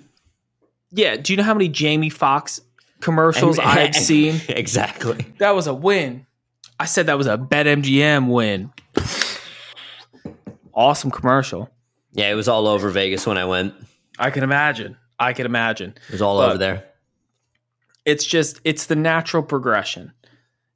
yeah. 0.92 1.16
Do 1.18 1.34
you 1.34 1.38
know 1.38 1.44
how 1.44 1.54
many 1.54 1.70
Jamie 1.70 2.10
Foxx 2.10 2.62
commercials 3.00 3.58
and- 3.58 3.68
I've 3.68 3.96
seen? 3.96 4.40
exactly. 4.50 5.26
That 5.40 5.56
was 5.56 5.68
a 5.68 5.74
win. 5.74 6.26
I 6.80 6.86
said 6.86 7.08
that 7.08 7.18
was 7.18 7.28
a 7.28 7.38
BetMGM 7.38 8.28
win. 8.32 8.72
Awesome 10.74 11.12
commercial. 11.12 11.70
Yeah, 12.14 12.30
it 12.32 12.36
was 12.36 12.48
all 12.48 12.68
over 12.68 12.90
Vegas 12.90 13.26
when 13.28 13.38
I 13.38 13.46
went. 13.46 13.74
I 14.18 14.30
can 14.32 14.44
imagine. 14.44 14.98
I 15.20 15.34
can 15.34 15.46
imagine. 15.46 15.94
It 16.08 16.12
was 16.12 16.22
all 16.22 16.38
But- 16.38 16.50
over 16.50 16.58
there. 16.58 16.84
It's 18.06 18.26
just 18.26 18.62
it's 18.64 18.86
the 18.88 18.96
natural 18.96 19.44
progression. 19.44 20.14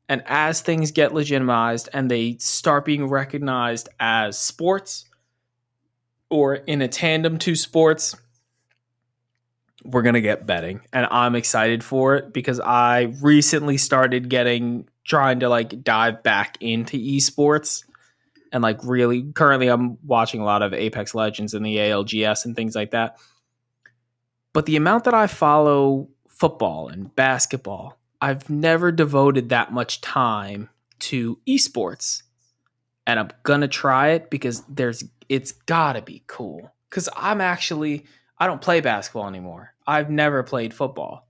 And 0.08 0.24
as 0.28 0.62
things 0.62 0.92
get 0.92 1.14
legitimized 1.14 1.90
and 1.92 2.12
they 2.12 2.38
start 2.40 2.86
being 2.86 3.08
recognized 3.08 3.90
as 4.00 4.38
sports 4.38 5.06
or 6.30 6.56
in 6.56 6.82
a 6.82 6.88
tandem 6.88 7.38
to 7.40 7.56
sports 7.56 8.16
we're 9.84 10.02
going 10.02 10.16
to 10.16 10.22
get 10.22 10.46
betting. 10.46 10.82
And 10.92 11.08
i'm 11.12 11.36
excited 11.36 11.84
for 11.84 12.16
it 12.16 12.34
because 12.34 12.60
i 12.60 13.14
recently 13.22 13.78
started 13.78 14.30
getting 14.30 14.88
trying 15.04 15.42
to 15.42 15.50
like 15.50 15.84
dive 15.84 16.24
back 16.24 16.58
into 16.60 16.98
esports. 16.98 17.84
And 18.52 18.64
like 18.64 18.80
really 18.84 19.32
currently 19.34 19.68
i'm 19.68 19.98
watching 20.04 20.42
a 20.42 20.46
lot 20.46 20.64
of 20.64 20.74
apex 20.74 21.14
legends 21.14 21.54
and 21.54 21.66
the 21.66 21.78
algs 21.78 22.46
and 22.46 22.56
things 22.56 22.76
like 22.76 22.92
that. 22.92 23.18
But 24.54 24.66
the 24.66 24.76
amount 24.76 25.04
that 25.04 25.14
i 25.14 25.28
follow 25.28 26.10
football 26.36 26.88
and 26.88 27.16
basketball 27.16 27.98
i've 28.22 28.50
never 28.50 28.92
devoted 28.92 29.50
that 29.50 29.72
much 29.74 30.02
time 30.02 30.70
to 31.00 31.38
esports. 31.48 32.24
And 33.08 33.20
i'm 33.20 33.30
gonna 33.44 33.68
try 33.68 34.10
it 34.10 34.30
because 34.30 34.62
there's 34.70 35.04
it's 35.30 35.52
gotta 35.52 36.02
be 36.02 36.24
cool. 36.28 36.72
Because 36.90 37.10
i'm 37.16 37.42
actually 37.42 38.06
i 38.38 38.48
don't 38.48 38.62
play 38.62 38.80
basketball 38.82 39.28
anymore. 39.28 39.74
I've 39.86 40.10
never 40.10 40.42
played 40.44 40.74
football. 40.74 41.28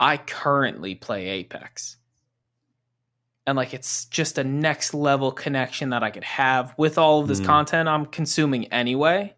I 0.00 0.16
currently 0.16 0.94
play 0.94 1.26
apex. 1.28 1.96
And 3.46 3.56
like 3.56 3.74
it's 3.74 4.04
just 4.06 4.38
a 4.38 4.44
next 4.44 4.94
level 4.94 5.32
connection 5.32 5.90
that 5.90 6.02
i 6.02 6.10
could 6.10 6.24
have 6.24 6.74
with 6.78 6.96
all 6.98 7.20
of 7.20 7.28
this 7.28 7.40
Mm. 7.40 7.46
content 7.46 7.88
i'm 7.88 8.06
consuming 8.06 8.66
anyway. 8.66 9.34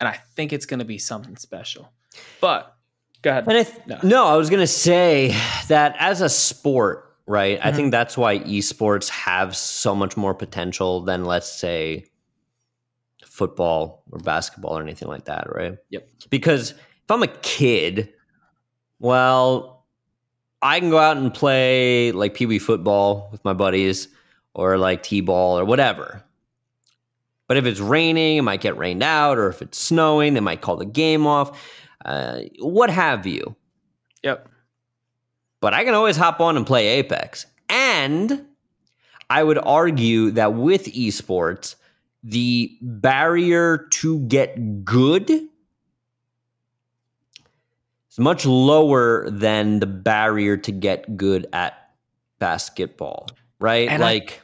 And 0.00 0.08
i 0.08 0.18
think 0.34 0.52
it's 0.52 0.66
gonna 0.66 0.84
be 0.84 0.98
something 0.98 1.36
special. 1.36 1.92
But 2.40 2.74
go 3.22 3.30
ahead 3.30 3.44
And 3.48 3.56
I 3.58 3.62
th- 3.64 3.86
No. 3.86 3.98
no. 4.02 4.26
I 4.26 4.36
was 4.36 4.50
gonna 4.50 4.66
say 4.66 5.34
that 5.68 5.96
as 5.98 6.20
a 6.20 6.28
sport, 6.28 7.14
right? 7.26 7.58
I 7.62 7.70
Mhm. 7.72 7.76
think 7.76 7.90
that's 7.90 8.16
why 8.16 8.38
esports 8.40 9.08
have 9.08 9.56
so 9.56 9.94
much 9.94 10.16
more 10.16 10.34
potential 10.34 11.00
than, 11.02 11.24
let's 11.24 11.50
say, 11.52 12.06
football 13.24 14.02
or 14.10 14.18
basketball 14.18 14.78
or 14.78 14.82
anything 14.82 15.08
like 15.08 15.24
that, 15.26 15.46
right? 15.54 15.76
Yep. 15.90 16.08
Because 16.30 16.72
if 16.72 17.10
I'm 17.10 17.22
a 17.22 17.28
kid, 17.28 18.12
well, 18.98 19.86
I 20.60 20.80
can 20.80 20.90
go 20.90 20.98
out 20.98 21.16
and 21.16 21.32
play 21.32 22.10
like 22.12 22.34
pee 22.34 22.46
wee 22.46 22.58
football 22.58 23.28
with 23.30 23.44
my 23.44 23.52
buddies 23.52 24.08
or 24.54 24.76
like 24.76 25.02
t 25.04 25.20
ball 25.20 25.58
or 25.58 25.64
whatever. 25.64 26.22
But 27.46 27.56
if 27.56 27.64
it's 27.64 27.80
raining, 27.80 28.38
it 28.38 28.42
might 28.42 28.60
get 28.60 28.76
rained 28.76 29.02
out, 29.02 29.38
or 29.38 29.48
if 29.48 29.62
it's 29.62 29.78
snowing, 29.78 30.34
they 30.34 30.40
might 30.40 30.60
call 30.60 30.76
the 30.76 30.84
game 30.84 31.26
off, 31.26 31.58
uh, 32.04 32.40
what 32.60 32.90
have 32.90 33.26
you. 33.26 33.54
yep 34.22 34.48
But 35.60 35.74
I 35.74 35.84
can 35.84 35.94
always 35.94 36.16
hop 36.16 36.40
on 36.40 36.56
and 36.56 36.66
play 36.66 36.86
Apex. 36.98 37.46
And 37.68 38.46
I 39.30 39.42
would 39.42 39.58
argue 39.58 40.30
that 40.32 40.54
with 40.54 40.84
esports, 40.86 41.74
the 42.22 42.76
barrier 42.80 43.86
to 44.00 44.20
get 44.20 44.84
good 44.84 45.30
is 45.30 45.48
much 48.18 48.46
lower 48.46 49.28
than 49.30 49.80
the 49.80 49.86
barrier 49.86 50.56
to 50.56 50.72
get 50.72 51.16
good 51.16 51.46
at 51.52 51.74
basketball, 52.38 53.28
right? 53.60 53.88
And 53.88 54.02
I- 54.02 54.06
like, 54.06 54.40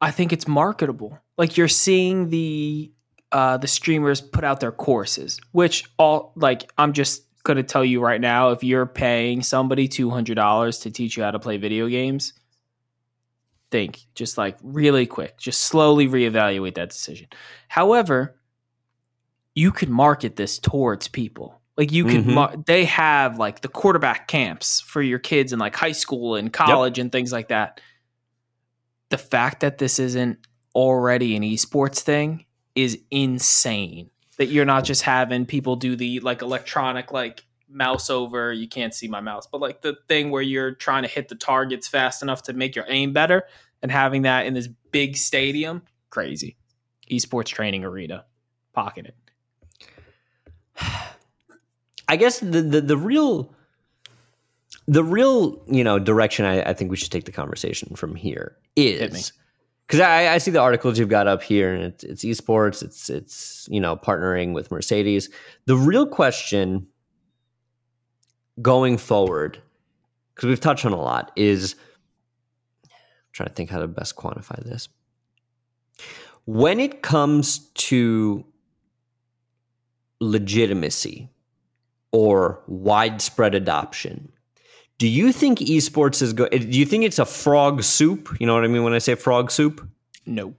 I 0.00 0.10
think 0.10 0.32
it's 0.32 0.46
marketable. 0.48 1.18
Like 1.36 1.56
you're 1.56 1.68
seeing 1.68 2.28
the 2.30 2.92
uh, 3.34 3.56
the 3.58 3.66
streamers 3.66 4.20
put 4.22 4.44
out 4.44 4.60
their 4.60 4.72
courses, 4.72 5.38
which 5.52 5.84
all 5.98 6.32
like 6.36 6.70
I'm 6.78 6.92
just 6.94 7.22
gonna 7.42 7.62
tell 7.64 7.84
you 7.84 8.00
right 8.00 8.20
now, 8.20 8.50
if 8.50 8.64
you're 8.64 8.86
paying 8.86 9.42
somebody 9.42 9.88
two 9.88 10.08
hundred 10.08 10.36
dollars 10.36 10.78
to 10.80 10.90
teach 10.90 11.16
you 11.16 11.22
how 11.24 11.32
to 11.32 11.38
play 11.38 11.56
video 11.58 11.88
games, 11.88 12.32
think 13.70 14.00
just 14.14 14.38
like 14.38 14.56
really 14.62 15.04
quick, 15.06 15.36
just 15.36 15.62
slowly 15.62 16.06
reevaluate 16.08 16.76
that 16.76 16.90
decision. 16.90 17.26
However, 17.68 18.38
you 19.54 19.72
could 19.72 19.88
market 19.90 20.36
this 20.36 20.58
towards 20.58 21.08
people. 21.08 21.60
Like 21.76 21.90
you 21.90 22.04
can, 22.04 22.22
Mhm. 22.24 22.34
mar- 22.34 22.54
they 22.66 22.84
have 22.84 23.36
like 23.38 23.62
the 23.62 23.68
quarterback 23.68 24.28
camps 24.28 24.80
for 24.80 25.02
your 25.02 25.18
kids 25.18 25.52
in 25.52 25.58
like 25.58 25.74
high 25.74 25.92
school 25.92 26.36
and 26.36 26.52
college 26.52 26.98
and 27.00 27.10
things 27.10 27.32
like 27.32 27.48
that 27.48 27.80
the 29.10 29.18
fact 29.18 29.60
that 29.60 29.78
this 29.78 29.98
isn't 29.98 30.38
already 30.74 31.36
an 31.36 31.42
esports 31.42 31.98
thing 32.00 32.44
is 32.74 32.98
insane. 33.10 34.10
That 34.38 34.46
you're 34.46 34.64
not 34.64 34.84
just 34.84 35.02
having 35.02 35.46
people 35.46 35.76
do 35.76 35.94
the 35.96 36.20
like 36.20 36.42
electronic 36.42 37.12
like 37.12 37.44
mouse 37.68 38.10
over, 38.10 38.52
you 38.52 38.68
can't 38.68 38.94
see 38.94 39.08
my 39.08 39.20
mouse, 39.20 39.46
but 39.46 39.60
like 39.60 39.82
the 39.82 39.96
thing 40.08 40.30
where 40.30 40.42
you're 40.42 40.72
trying 40.72 41.02
to 41.02 41.08
hit 41.08 41.28
the 41.28 41.34
targets 41.34 41.86
fast 41.88 42.22
enough 42.22 42.42
to 42.44 42.52
make 42.52 42.74
your 42.74 42.84
aim 42.88 43.12
better 43.12 43.44
and 43.82 43.90
having 43.90 44.22
that 44.22 44.46
in 44.46 44.54
this 44.54 44.68
big 44.90 45.16
stadium, 45.16 45.82
crazy. 46.10 46.56
Esports 47.10 47.46
training 47.46 47.84
arena. 47.84 48.24
Pocket 48.72 49.06
it. 49.06 49.16
I 52.08 52.16
guess 52.16 52.40
the, 52.40 52.62
the 52.62 52.80
the 52.80 52.96
real 52.96 53.54
the 54.86 55.04
real 55.04 55.62
you 55.66 55.84
know 55.84 55.98
direction 55.98 56.44
I, 56.44 56.62
I 56.62 56.72
think 56.74 56.90
we 56.90 56.96
should 56.96 57.10
take 57.12 57.24
the 57.24 57.32
conversation 57.32 57.94
from 57.96 58.14
here 58.14 58.56
is 58.76 59.00
Hit 59.00 59.12
me. 59.12 59.20
is 59.20 59.32
because 59.86 60.00
I, 60.00 60.34
I 60.34 60.38
see 60.38 60.50
the 60.50 60.60
articles 60.60 60.98
you've 60.98 61.08
got 61.08 61.26
up 61.26 61.42
here 61.42 61.74
and 61.74 61.84
it's, 61.84 62.04
it's 62.04 62.24
esports 62.24 62.82
it's 62.82 63.10
it's 63.10 63.68
you 63.70 63.80
know 63.80 63.96
partnering 63.96 64.52
with 64.52 64.70
Mercedes. 64.70 65.28
The 65.66 65.76
real 65.76 66.06
question 66.06 66.86
going 68.60 68.98
forward 68.98 69.60
because 70.34 70.48
we've 70.48 70.60
touched 70.60 70.84
on 70.84 70.92
a 70.92 71.00
lot 71.00 71.32
is 71.36 71.74
I'm 72.84 72.90
trying 73.32 73.48
to 73.48 73.54
think 73.54 73.70
how 73.70 73.80
to 73.80 73.88
best 73.88 74.16
quantify 74.16 74.62
this 74.64 74.88
when 76.44 76.80
it 76.80 77.02
comes 77.02 77.58
to 77.74 78.44
legitimacy 80.20 81.30
or 82.12 82.62
widespread 82.66 83.54
adoption. 83.54 84.30
Do 84.98 85.08
you 85.08 85.32
think 85.32 85.58
esports 85.58 86.22
is 86.22 86.32
go? 86.32 86.48
Do 86.48 86.58
you 86.58 86.86
think 86.86 87.04
it's 87.04 87.18
a 87.18 87.26
frog 87.26 87.82
soup? 87.82 88.28
You 88.38 88.46
know 88.46 88.54
what 88.54 88.64
I 88.64 88.68
mean 88.68 88.84
when 88.84 88.94
I 88.94 88.98
say 88.98 89.14
frog 89.16 89.50
soup? 89.50 89.86
No. 90.24 90.46
All 90.46 90.54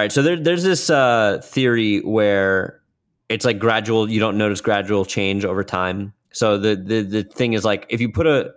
right. 0.00 0.12
So 0.12 0.22
there, 0.22 0.36
there's 0.36 0.62
this 0.62 0.90
uh, 0.90 1.40
theory 1.42 2.00
where 2.00 2.80
it's 3.28 3.44
like 3.44 3.58
gradual. 3.58 4.10
You 4.10 4.20
don't 4.20 4.36
notice 4.36 4.60
gradual 4.60 5.04
change 5.04 5.44
over 5.44 5.64
time. 5.64 6.12
So 6.32 6.58
the 6.58 6.76
the 6.76 7.02
the 7.02 7.22
thing 7.22 7.54
is 7.54 7.64
like 7.64 7.86
if 7.88 8.00
you 8.00 8.10
put 8.10 8.26
a 8.26 8.52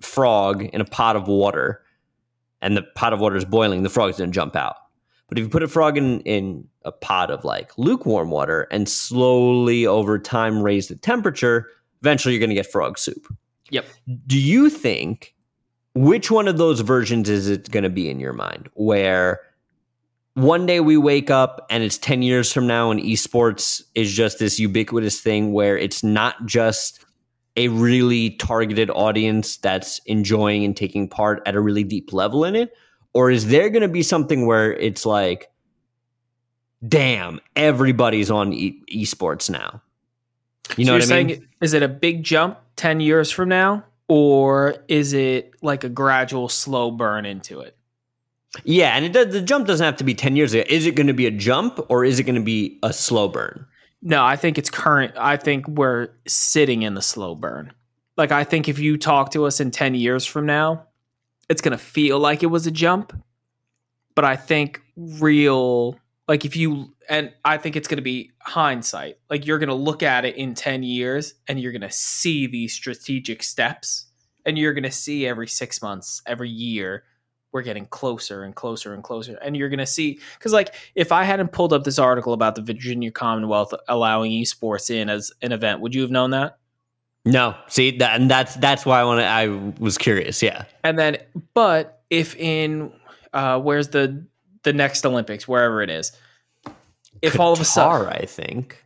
frog 0.00 0.62
in 0.62 0.80
a 0.80 0.84
pot 0.84 1.16
of 1.16 1.28
water, 1.28 1.82
and 2.62 2.76
the 2.76 2.82
pot 2.94 3.12
of 3.12 3.20
water 3.20 3.36
is 3.36 3.44
boiling, 3.44 3.82
the 3.82 3.90
frog's 3.90 4.18
gonna 4.18 4.30
jump 4.32 4.56
out. 4.56 4.76
But 5.28 5.38
if 5.38 5.44
you 5.44 5.50
put 5.50 5.62
a 5.62 5.68
frog 5.68 5.98
in 5.98 6.20
in 6.20 6.66
a 6.84 6.92
pot 6.92 7.30
of 7.30 7.44
like 7.44 7.76
lukewarm 7.76 8.30
water 8.30 8.66
and 8.70 8.88
slowly 8.88 9.86
over 9.86 10.18
time 10.18 10.62
raise 10.62 10.88
the 10.88 10.96
temperature, 10.96 11.68
eventually 12.00 12.34
you're 12.34 12.40
gonna 12.40 12.54
get 12.54 12.70
frog 12.70 12.98
soup. 12.98 13.26
Yep. 13.74 13.86
Do 14.28 14.38
you 14.38 14.70
think 14.70 15.34
which 15.94 16.30
one 16.30 16.46
of 16.46 16.58
those 16.58 16.78
versions 16.78 17.28
is 17.28 17.48
it 17.48 17.72
going 17.72 17.82
to 17.82 17.90
be 17.90 18.08
in 18.08 18.20
your 18.20 18.32
mind? 18.32 18.68
Where 18.74 19.40
one 20.34 20.64
day 20.64 20.78
we 20.78 20.96
wake 20.96 21.28
up 21.28 21.66
and 21.70 21.82
it's 21.82 21.98
10 21.98 22.22
years 22.22 22.52
from 22.52 22.68
now 22.68 22.92
and 22.92 23.00
esports 23.00 23.82
is 23.96 24.12
just 24.12 24.38
this 24.38 24.60
ubiquitous 24.60 25.20
thing 25.20 25.52
where 25.52 25.76
it's 25.76 26.04
not 26.04 26.46
just 26.46 27.04
a 27.56 27.66
really 27.66 28.30
targeted 28.30 28.90
audience 28.90 29.56
that's 29.56 30.00
enjoying 30.06 30.64
and 30.64 30.76
taking 30.76 31.08
part 31.08 31.42
at 31.44 31.56
a 31.56 31.60
really 31.60 31.82
deep 31.82 32.12
level 32.12 32.44
in 32.44 32.54
it? 32.54 32.76
Or 33.12 33.28
is 33.28 33.48
there 33.48 33.70
going 33.70 33.82
to 33.82 33.88
be 33.88 34.04
something 34.04 34.46
where 34.46 34.72
it's 34.72 35.04
like, 35.04 35.50
damn, 36.86 37.40
everybody's 37.56 38.30
on 38.30 38.52
e- 38.52 38.80
esports 38.92 39.50
now? 39.50 39.82
You 40.76 40.84
know 40.84 40.98
so 40.98 41.04
what 41.06 41.12
I 41.12 41.18
you're 41.18 41.24
mean? 41.26 41.36
saying, 41.36 41.48
is 41.60 41.74
it 41.74 41.82
a 41.82 41.88
big 41.88 42.22
jump 42.22 42.58
10 42.76 43.00
years 43.00 43.30
from 43.30 43.48
now? 43.48 43.84
Or 44.08 44.76
is 44.88 45.12
it 45.14 45.54
like 45.62 45.82
a 45.84 45.88
gradual 45.88 46.48
slow 46.48 46.90
burn 46.90 47.24
into 47.24 47.60
it? 47.60 47.76
Yeah, 48.62 48.94
and 48.96 49.04
it 49.04 49.12
does, 49.12 49.32
the 49.32 49.40
jump 49.40 49.66
doesn't 49.66 49.84
have 49.84 49.96
to 49.96 50.04
be 50.04 50.14
10 50.14 50.36
years 50.36 50.52
ago. 50.54 50.64
Is 50.68 50.86
it 50.86 50.94
going 50.94 51.06
to 51.08 51.14
be 51.14 51.26
a 51.26 51.30
jump 51.30 51.80
or 51.88 52.04
is 52.04 52.18
it 52.20 52.24
going 52.24 52.34
to 52.36 52.42
be 52.42 52.78
a 52.82 52.92
slow 52.92 53.28
burn? 53.28 53.66
No, 54.02 54.22
I 54.22 54.36
think 54.36 54.58
it's 54.58 54.70
current. 54.70 55.14
I 55.16 55.38
think 55.38 55.66
we're 55.66 56.10
sitting 56.26 56.82
in 56.82 56.94
the 56.94 57.02
slow 57.02 57.34
burn. 57.34 57.72
Like, 58.16 58.30
I 58.30 58.44
think 58.44 58.68
if 58.68 58.78
you 58.78 58.96
talk 58.98 59.32
to 59.32 59.46
us 59.46 59.58
in 59.58 59.70
10 59.70 59.94
years 59.94 60.24
from 60.26 60.46
now, 60.46 60.84
it's 61.48 61.62
going 61.62 61.72
to 61.72 61.82
feel 61.82 62.18
like 62.18 62.42
it 62.42 62.46
was 62.46 62.66
a 62.66 62.70
jump. 62.70 63.12
But 64.14 64.24
I 64.24 64.36
think 64.36 64.80
real, 64.96 65.98
like, 66.26 66.44
if 66.44 66.56
you, 66.56 66.94
and 67.08 67.32
I 67.44 67.58
think 67.58 67.76
it's 67.76 67.88
going 67.88 67.96
to 67.98 68.02
be 68.02 68.32
hindsight. 68.40 69.18
Like, 69.28 69.46
you're 69.46 69.58
going 69.58 69.68
to 69.68 69.74
look 69.74 70.02
at 70.02 70.24
it 70.24 70.36
in 70.36 70.54
10 70.54 70.82
years 70.82 71.34
and 71.48 71.60
you're 71.60 71.72
going 71.72 71.82
to 71.82 71.90
see 71.90 72.46
these 72.46 72.72
strategic 72.72 73.42
steps 73.42 74.06
and 74.46 74.58
you're 74.58 74.72
going 74.72 74.84
to 74.84 74.90
see 74.90 75.26
every 75.26 75.48
six 75.48 75.82
months, 75.82 76.22
every 76.26 76.50
year, 76.50 77.04
we're 77.52 77.62
getting 77.62 77.86
closer 77.86 78.42
and 78.42 78.54
closer 78.54 78.94
and 78.94 79.02
closer. 79.04 79.38
And 79.40 79.56
you're 79.56 79.68
going 79.68 79.78
to 79.78 79.86
see, 79.86 80.18
because 80.38 80.52
like 80.52 80.74
if 80.96 81.12
I 81.12 81.22
hadn't 81.22 81.52
pulled 81.52 81.72
up 81.72 81.84
this 81.84 82.00
article 82.00 82.32
about 82.32 82.56
the 82.56 82.62
Virginia 82.62 83.12
Commonwealth 83.12 83.72
allowing 83.86 84.32
esports 84.32 84.90
in 84.90 85.08
as 85.08 85.30
an 85.40 85.52
event, 85.52 85.80
would 85.80 85.94
you 85.94 86.02
have 86.02 86.10
known 86.10 86.30
that? 86.30 86.58
No, 87.24 87.54
see 87.68 87.96
that, 87.98 88.20
and 88.20 88.30
that's 88.30 88.54
that's 88.56 88.84
why 88.84 89.00
I 89.00 89.04
want 89.04 89.20
to. 89.20 89.24
I 89.24 89.46
was 89.82 89.96
curious. 89.96 90.42
Yeah, 90.42 90.64
And 90.82 90.98
then, 90.98 91.16
but 91.54 92.02
if 92.10 92.36
in 92.36 92.92
uh, 93.32 93.58
where's 93.60 93.88
the 93.88 94.26
the 94.64 94.72
next 94.72 95.06
Olympics, 95.06 95.46
wherever 95.46 95.80
it 95.82 95.90
is, 95.90 96.12
if 97.22 97.38
all 97.38 97.52
of 97.52 97.60
a 97.60 97.64
sudden, 97.64 98.06
Qatar, 98.08 98.22
I 98.22 98.26
think. 98.26 98.84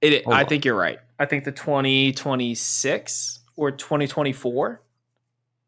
it, 0.00 0.24
Hold 0.24 0.36
I 0.36 0.42
on. 0.42 0.48
think 0.48 0.64
you're 0.64 0.76
right. 0.76 0.98
I 1.18 1.26
think 1.26 1.44
the 1.44 1.52
2026 1.52 3.40
or 3.56 3.70
2024, 3.70 4.80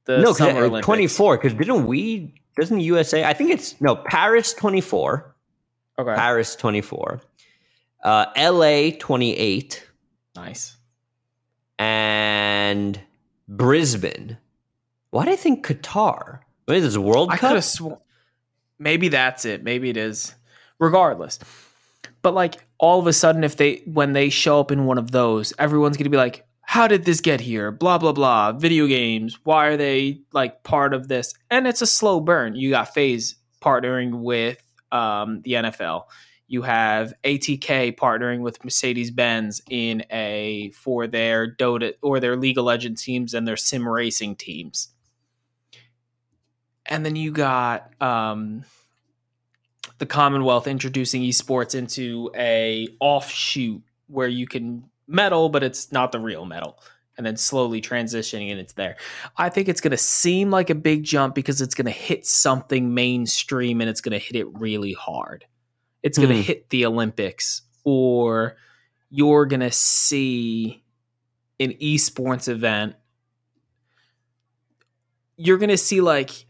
the 0.06 0.18
no, 0.18 0.32
Summer 0.32 0.60
Olympics. 0.60 0.84
twenty 0.84 1.06
four. 1.06 1.37
Because 1.37 1.54
didn't 1.54 1.87
we? 1.87 2.34
Doesn't 2.56 2.80
USA? 2.80 3.24
I 3.24 3.32
think 3.34 3.50
it's 3.50 3.80
no 3.80 3.96
Paris 3.96 4.52
twenty 4.54 4.80
four. 4.80 5.34
Okay, 5.98 6.14
Paris 6.14 6.54
twenty 6.56 6.80
four. 6.82 7.20
Uh, 8.02 8.26
L.A. 8.37 8.92
twenty 8.92 9.34
eight 9.37 9.87
nice. 10.37 10.76
and 11.78 13.00
Brisbane. 13.48 14.37
Why 15.10 15.24
do 15.24 15.30
I 15.32 15.37
think 15.37 15.66
Qatar? 15.66 16.40
Wait, 16.68 16.94
a 16.94 17.00
World 17.00 17.30
I 17.30 17.34
could 17.37 17.40
Cup. 17.40 17.54
have 17.54 17.64
sworn. 17.64 17.96
Maybe 18.78 19.08
that's 19.08 19.44
it. 19.44 19.62
Maybe 19.62 19.90
it 19.90 19.96
is. 19.96 20.34
Regardless, 20.80 21.38
but 22.22 22.34
like 22.34 22.66
all 22.78 22.98
of 22.98 23.06
a 23.06 23.12
sudden, 23.12 23.44
if 23.44 23.56
they 23.56 23.82
when 23.87 24.12
they 24.12 24.28
show 24.28 24.58
up 24.58 24.72
in 24.72 24.87
one 24.87 24.98
of 24.98 25.12
those, 25.12 25.52
everyone's 25.58 25.96
gonna 25.96 26.10
be 26.10 26.16
like, 26.16 26.44
"How 26.62 26.88
did 26.88 27.04
this 27.04 27.20
get 27.20 27.40
here?" 27.40 27.70
Blah 27.70 27.98
blah 27.98 28.12
blah. 28.12 28.52
Video 28.52 28.87
games. 28.87 29.38
Why 29.44 29.66
are 29.66 29.76
they 29.76 30.22
like 30.32 30.64
part 30.64 30.92
of 30.92 31.06
this? 31.06 31.32
And 31.50 31.66
it's 31.66 31.80
a 31.80 31.87
slow 31.87 32.20
burn. 32.20 32.56
You 32.56 32.70
got 32.70 32.92
FaZe 32.92 33.37
partnering 33.62 34.20
with 34.22 34.58
um, 34.90 35.42
the 35.42 35.52
NFL. 35.52 36.04
You 36.48 36.62
have 36.62 37.14
ATK 37.24 37.96
partnering 37.96 38.40
with 38.40 38.62
Mercedes 38.64 39.10
Benz 39.10 39.62
in 39.70 40.04
a 40.10 40.70
for 40.74 41.06
their 41.06 41.54
Dota 41.54 41.94
or 42.02 42.20
their 42.20 42.37
League 42.37 42.58
of 42.58 42.64
Legends 42.64 43.02
teams 43.02 43.32
and 43.32 43.46
their 43.46 43.56
sim 43.56 43.88
racing 43.88 44.37
teams 44.37 44.93
and 46.87 47.05
then 47.05 47.16
you 47.16 47.31
got 47.33 47.90
um, 48.03 48.64
the 49.99 50.07
Commonwealth 50.07 50.66
introducing 50.66 51.23
esports 51.23 51.75
into 51.75 52.31
a 52.37 52.88
offshoot 53.01 53.83
where 54.09 54.29
you 54.29 54.47
can 54.47 54.85
medal, 55.07 55.49
but 55.49 55.62
it's 55.62 55.92
not 55.92 56.12
the 56.12 56.18
real 56.18 56.44
medal, 56.44 56.79
and 57.16 57.25
then 57.27 57.37
slowly 57.37 57.81
transitioning 57.81 58.51
and 58.51 58.61
it's 58.61 58.73
there. 58.75 58.97
I 59.37 59.49
think 59.49 59.68
it's 59.68 59.81
going 59.81 59.92
to 59.92 59.97
seem 59.97 60.51
like 60.51 60.70
a 60.70 60.75
big 60.75 61.05
jump 61.05 61.35
because 61.35 61.61
it's 61.61 61.75
going 61.75 61.87
to 61.87 61.90
hit 61.90 62.27
something 62.27 62.92
mainstream 62.92 63.81
and 63.81 63.88
it's 63.88 64.01
going 64.01 64.12
to 64.12 64.18
hit 64.18 64.37
it 64.37 64.47
really 64.59 64.92
hard. 64.92 65.47
It's 66.03 66.18
going 66.18 66.31
to 66.31 66.37
Hmm. 66.37 66.42
hit 66.42 66.68
the 66.68 66.85
Olympics, 66.87 67.62
or 67.83 68.57
you're 69.11 69.47
going 69.47 69.61
to 69.61 69.70
see 69.70 70.83
an 71.61 71.73
esports 71.75 72.49
event. 72.49 72.97
You're 75.37 75.59
going 75.59 75.70
to 75.70 75.79
see 75.79 76.01
like 76.01 76.43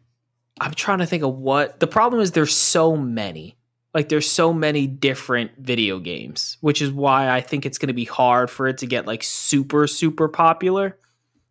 I'm 0.60 0.72
trying 0.72 0.98
to 0.98 1.06
think 1.06 1.22
of 1.22 1.36
what 1.36 1.80
the 1.80 1.86
problem 1.86 2.22
is. 2.22 2.32
There's 2.32 2.54
so 2.54 2.96
many, 2.96 3.56
like 3.92 4.08
there's 4.08 4.30
so 4.30 4.52
many 4.52 4.86
different 4.86 5.52
video 5.58 5.98
games, 5.98 6.58
which 6.60 6.80
is 6.80 6.90
why 6.92 7.30
I 7.30 7.40
think 7.40 7.66
it's 7.66 7.78
going 7.78 7.88
to 7.88 7.94
be 7.94 8.04
hard 8.04 8.50
for 8.50 8.68
it 8.68 8.78
to 8.78 8.86
get 8.86 9.06
like 9.06 9.22
super 9.22 9.86
super 9.86 10.28
popular. 10.28 10.96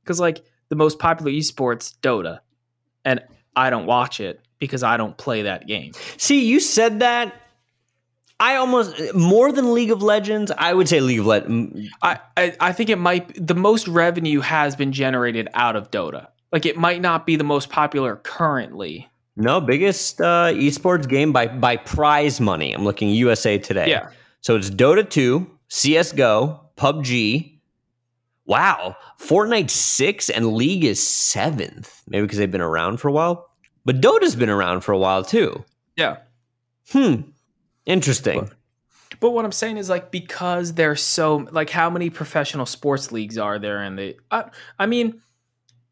Because 0.04 0.20
like 0.20 0.44
the 0.70 0.76
most 0.76 1.00
popular 1.00 1.32
esports, 1.32 1.96
Dota, 2.02 2.39
and 3.06 3.22
I 3.56 3.70
don't 3.70 3.86
watch 3.86 4.20
it 4.20 4.42
because 4.60 4.84
I 4.84 4.98
don't 4.98 5.18
play 5.18 5.44
that 5.44 5.68
game. 5.68 5.94
See, 6.18 6.46
you 6.46 6.60
said 6.60 7.02
that. 7.02 7.39
I 8.39 8.56
almost 8.56 9.13
more 9.13 9.52
than 9.52 9.74
League 9.74 9.92
of 9.92 10.02
Legends. 10.02 10.52
I 10.58 10.74
would 10.74 10.89
say 10.89 11.00
League 11.00 11.20
of 11.20 11.26
Legends. 11.26 11.89
I, 12.02 12.20
I 12.36 12.56
I 12.60 12.72
think 12.74 12.89
it 12.89 12.98
might 12.98 13.48
the 13.48 13.56
most 13.56 13.88
revenue 13.88 14.42
has 14.42 14.76
been 14.76 14.92
generated 14.92 15.48
out 15.54 15.76
of 15.76 15.92
Dota. 15.92 16.28
Like 16.54 16.68
it 16.68 16.78
might 16.78 17.02
not 17.02 17.26
be 17.26 17.36
the 17.36 17.44
most 17.44 17.70
popular 17.70 18.18
currently. 18.18 19.10
No, 19.36 19.60
biggest 19.60 20.22
uh, 20.22 20.54
esports 20.54 21.10
game 21.10 21.34
by 21.34 21.48
by 21.48 21.78
prize 21.78 22.39
money. 22.39 22.72
I'm 22.72 22.86
looking 22.86 23.10
USA 23.10 23.58
Today. 23.58 23.89
Yeah. 23.89 24.10
So 24.42 24.56
it's 24.56 24.70
Dota 24.70 25.10
2, 25.10 25.50
CS:GO, 25.70 26.62
PUBG. 26.78 27.60
Wow, 28.46 28.96
Fortnite 29.20 29.70
six 29.70 30.30
and 30.30 30.54
League 30.54 30.84
is 30.84 31.06
seventh. 31.06 32.04
Maybe 32.08 32.24
because 32.24 32.38
they've 32.38 32.52
been 32.52 32.62
around 32.62 32.98
for 32.98 33.08
a 33.08 33.12
while. 33.12 33.50
But 33.84 34.00
Dota's 34.00 34.36
been 34.36 34.50
around 34.50 34.82
for 34.82 34.92
a 34.92 34.98
while 34.98 35.24
too. 35.24 35.66
Yeah. 35.96 36.18
Hmm. 36.92 37.22
Interesting. 37.86 38.52
But 39.20 39.32
what 39.32 39.46
I'm 39.46 39.52
saying 39.52 39.78
is 39.78 39.89
like 39.89 40.12
because 40.12 40.74
there's 40.74 41.02
so 41.02 41.48
like 41.52 41.70
how 41.70 41.89
many 41.89 42.10
professional 42.10 42.66
sports 42.66 43.12
leagues 43.12 43.38
are 43.38 43.58
there 43.58 43.82
and 43.82 43.98
the 43.98 44.18
I, 44.30 44.52
I 44.78 44.86
mean 44.86 45.22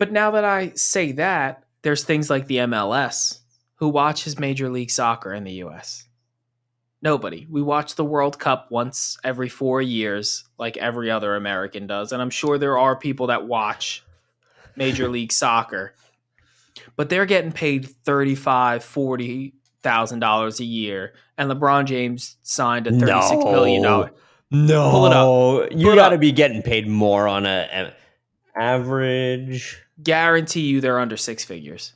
but 0.01 0.11
now 0.11 0.31
that 0.31 0.43
I 0.43 0.71
say 0.73 1.11
that 1.11 1.63
there's 1.83 2.03
things 2.03 2.27
like 2.27 2.47
the 2.47 2.57
MLS 2.57 3.37
who 3.75 3.87
watches 3.87 4.39
major 4.39 4.67
league 4.67 4.89
soccer 4.89 5.31
in 5.31 5.43
the 5.43 5.51
US. 5.65 6.07
Nobody. 7.03 7.45
We 7.47 7.61
watch 7.61 7.93
the 7.93 8.03
World 8.03 8.39
Cup 8.39 8.71
once 8.71 9.19
every 9.23 9.47
4 9.47 9.79
years 9.79 10.43
like 10.57 10.75
every 10.77 11.11
other 11.11 11.35
American 11.35 11.85
does 11.85 12.11
and 12.11 12.19
I'm 12.19 12.31
sure 12.31 12.57
there 12.57 12.79
are 12.79 12.95
people 12.95 13.27
that 13.27 13.45
watch 13.45 14.03
major 14.75 15.07
league 15.07 15.31
soccer 15.31 15.93
but 16.95 17.09
they're 17.09 17.27
getting 17.27 17.51
paid 17.51 17.87
35 17.87 18.83
40 18.83 19.53
thousand 19.83 20.19
dollars 20.19 20.59
a 20.59 20.65
year 20.65 21.13
and 21.37 21.51
LeBron 21.51 21.85
James 21.85 22.37
signed 22.41 22.87
a 22.87 22.91
thirty 22.91 23.21
six 23.21 23.43
million 23.45 23.83
dollar. 23.83 24.09
No, 24.49 24.89
Pull 24.89 25.05
it 25.05 25.13
up. 25.13 25.79
You 25.79 25.85
Pull 25.85 25.95
got 25.95 26.09
to 26.09 26.17
be 26.17 26.31
getting 26.31 26.63
paid 26.63 26.87
more 26.87 27.27
on 27.27 27.45
a, 27.45 27.69
a 27.71 27.93
average. 28.59 29.81
Guarantee 30.01 30.61
you 30.61 30.81
they're 30.81 30.99
under 30.99 31.17
six 31.17 31.43
figures. 31.43 31.93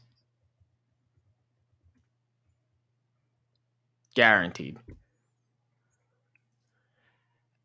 Guaranteed. 4.15 4.77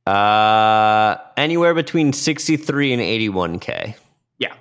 Uh, 0.07 1.17
Anywhere 1.37 1.75
between 1.75 2.13
63 2.13 2.93
and 2.95 3.03
81k. 3.03 3.95
Yeah. 4.39 4.55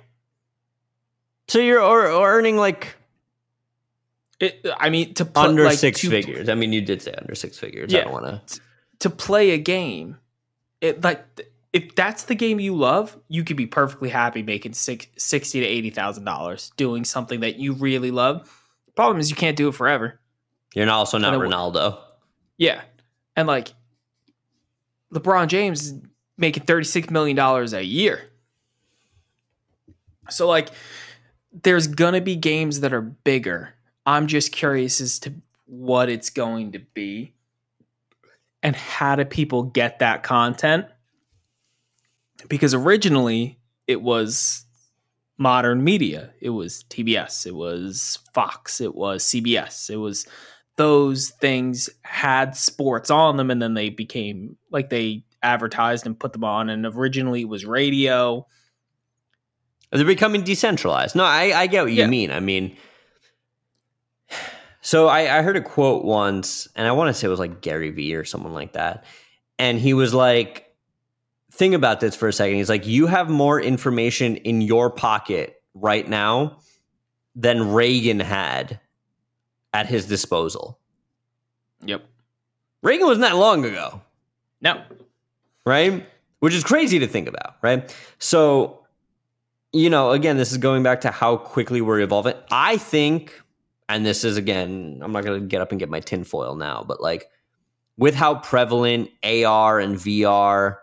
So 1.48 1.58
you're 1.58 1.80
or, 1.82 2.08
or 2.10 2.30
earning 2.32 2.56
like 2.56 2.94
It, 4.38 4.64
I 4.78 4.90
mean, 4.90 5.14
to 5.14 5.24
put, 5.24 5.36
under 5.36 5.64
like, 5.64 5.78
six 5.78 6.00
to- 6.02 6.10
figures. 6.10 6.48
I 6.48 6.54
mean, 6.54 6.72
you 6.72 6.80
did 6.80 7.02
say 7.02 7.14
under 7.14 7.34
six 7.34 7.58
figures. 7.58 7.92
I 7.94 8.00
don't 8.02 8.12
want 8.12 8.26
to. 8.26 8.60
to 9.00 9.10
play 9.10 9.50
a 9.50 9.58
game, 9.58 10.18
it 10.80 11.02
like 11.02 11.24
if 11.72 11.94
that's 11.94 12.24
the 12.24 12.34
game 12.34 12.58
you 12.58 12.74
love, 12.74 13.16
you 13.28 13.44
could 13.44 13.56
be 13.56 13.66
perfectly 13.66 14.08
happy 14.08 14.42
making 14.42 14.72
six, 14.72 15.06
sixty 15.16 15.60
to 15.60 15.66
eighty 15.66 15.90
thousand 15.90 16.24
dollars 16.24 16.72
doing 16.76 17.04
something 17.04 17.40
that 17.40 17.56
you 17.56 17.74
really 17.74 18.10
love. 18.10 18.50
Problem 18.96 19.20
is, 19.20 19.30
you 19.30 19.36
can't 19.36 19.56
do 19.56 19.68
it 19.68 19.74
forever. 19.74 20.18
You're 20.74 20.90
also 20.90 21.18
not 21.18 21.34
And 21.34 21.42
Ronaldo. 21.42 21.98
Yeah, 22.58 22.82
and 23.36 23.46
like 23.46 23.72
LeBron 25.14 25.48
James 25.48 25.82
is 25.82 26.00
making 26.36 26.64
thirty 26.64 26.84
six 26.84 27.08
million 27.10 27.36
dollars 27.36 27.72
a 27.72 27.84
year. 27.84 28.30
So 30.28 30.48
like, 30.48 30.70
there's 31.62 31.86
gonna 31.86 32.20
be 32.20 32.36
games 32.36 32.80
that 32.80 32.92
are 32.92 33.00
bigger. 33.00 33.74
I'm 34.06 34.26
just 34.26 34.52
curious 34.52 35.00
as 35.00 35.18
to 35.20 35.34
what 35.66 36.08
it's 36.08 36.30
going 36.30 36.72
to 36.72 36.80
be, 36.80 37.32
and 38.62 38.74
how 38.74 39.14
do 39.14 39.24
people 39.24 39.62
get 39.62 40.00
that 40.00 40.24
content? 40.24 40.86
Because 42.48 42.74
originally 42.74 43.58
it 43.86 44.02
was 44.02 44.64
modern 45.38 45.82
media. 45.84 46.30
It 46.40 46.50
was 46.50 46.84
TBS. 46.90 47.46
It 47.46 47.54
was 47.54 48.18
Fox. 48.34 48.80
It 48.80 48.94
was 48.94 49.24
CBS. 49.24 49.90
It 49.90 49.96
was 49.96 50.26
those 50.76 51.30
things 51.30 51.90
had 52.02 52.56
sports 52.56 53.10
on 53.10 53.36
them 53.36 53.50
and 53.50 53.60
then 53.60 53.74
they 53.74 53.90
became 53.90 54.56
like 54.70 54.88
they 54.90 55.24
advertised 55.42 56.06
and 56.06 56.18
put 56.18 56.32
them 56.32 56.44
on 56.44 56.68
and 56.70 56.86
originally 56.86 57.42
it 57.42 57.48
was 57.48 57.64
radio 57.66 58.46
They're 59.90 60.04
becoming 60.04 60.42
decentralized. 60.42 61.16
No, 61.16 61.24
I, 61.24 61.52
I 61.54 61.66
get 61.66 61.82
what 61.82 61.92
you 61.92 62.00
Yeah. 62.00 62.06
mean. 62.06 62.30
I 62.30 62.40
mean, 62.40 62.76
so 64.82 65.08
I, 65.08 65.38
I 65.38 65.42
heard 65.42 65.56
a 65.56 65.60
quote 65.60 66.04
once, 66.04 66.68
and 66.74 66.86
I 66.86 66.92
want 66.92 67.08
to 67.08 67.14
say 67.14 67.26
it 67.26 67.30
was 67.30 67.38
like 67.38 67.60
Gary 67.60 67.90
Vee 67.90 68.14
or 68.14 68.24
someone 68.24 68.54
like 68.54 68.72
that. 68.72 69.04
And 69.58 69.78
he 69.78 69.92
was 69.92 70.14
like, 70.14 70.69
think 71.60 71.74
about 71.74 72.00
this 72.00 72.16
for 72.16 72.26
a 72.26 72.32
second. 72.32 72.56
He's 72.56 72.70
like, 72.70 72.86
you 72.86 73.06
have 73.06 73.28
more 73.28 73.60
information 73.60 74.36
in 74.36 74.62
your 74.62 74.88
pocket 74.88 75.62
right 75.74 76.08
now 76.08 76.56
than 77.36 77.70
Reagan 77.70 78.18
had 78.18 78.80
at 79.74 79.86
his 79.86 80.06
disposal. 80.06 80.80
yep 81.84 82.02
Reagan 82.82 83.06
wasn't 83.06 83.22
that 83.22 83.36
long 83.36 83.64
ago. 83.66 84.00
no 84.62 84.82
right? 85.66 86.08
Which 86.38 86.54
is 86.54 86.64
crazy 86.64 86.98
to 86.98 87.06
think 87.06 87.28
about, 87.28 87.56
right? 87.60 87.94
So, 88.18 88.86
you 89.74 89.90
know, 89.90 90.12
again, 90.12 90.38
this 90.38 90.52
is 90.52 90.58
going 90.58 90.82
back 90.82 91.02
to 91.02 91.10
how 91.10 91.36
quickly 91.36 91.82
we're 91.82 92.00
evolving. 92.00 92.34
I 92.50 92.78
think, 92.78 93.38
and 93.90 94.06
this 94.06 94.24
is 94.24 94.38
again, 94.38 95.00
I'm 95.02 95.12
not 95.12 95.24
going 95.24 95.38
to 95.38 95.46
get 95.46 95.60
up 95.60 95.70
and 95.70 95.78
get 95.78 95.90
my 95.90 96.00
tinfoil 96.00 96.56
now, 96.56 96.82
but 96.88 97.02
like 97.02 97.28
with 97.98 98.14
how 98.14 98.36
prevalent 98.36 99.10
AR 99.22 99.78
and 99.78 99.96
VR, 99.96 100.78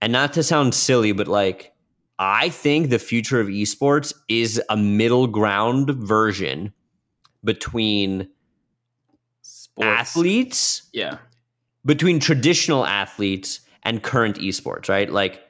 and 0.00 0.12
not 0.12 0.32
to 0.34 0.42
sound 0.42 0.74
silly, 0.74 1.12
but 1.12 1.28
like, 1.28 1.72
I 2.18 2.48
think 2.48 2.90
the 2.90 2.98
future 2.98 3.40
of 3.40 3.48
esports 3.48 4.14
is 4.28 4.60
a 4.70 4.76
middle 4.76 5.26
ground 5.26 5.90
version 5.90 6.72
between 7.44 8.28
Sports. 9.42 9.86
athletes 9.86 10.88
yeah 10.92 11.18
between 11.84 12.18
traditional 12.18 12.84
athletes 12.84 13.60
and 13.84 14.02
current 14.02 14.36
esports, 14.38 14.88
right? 14.88 15.08
Like 15.12 15.40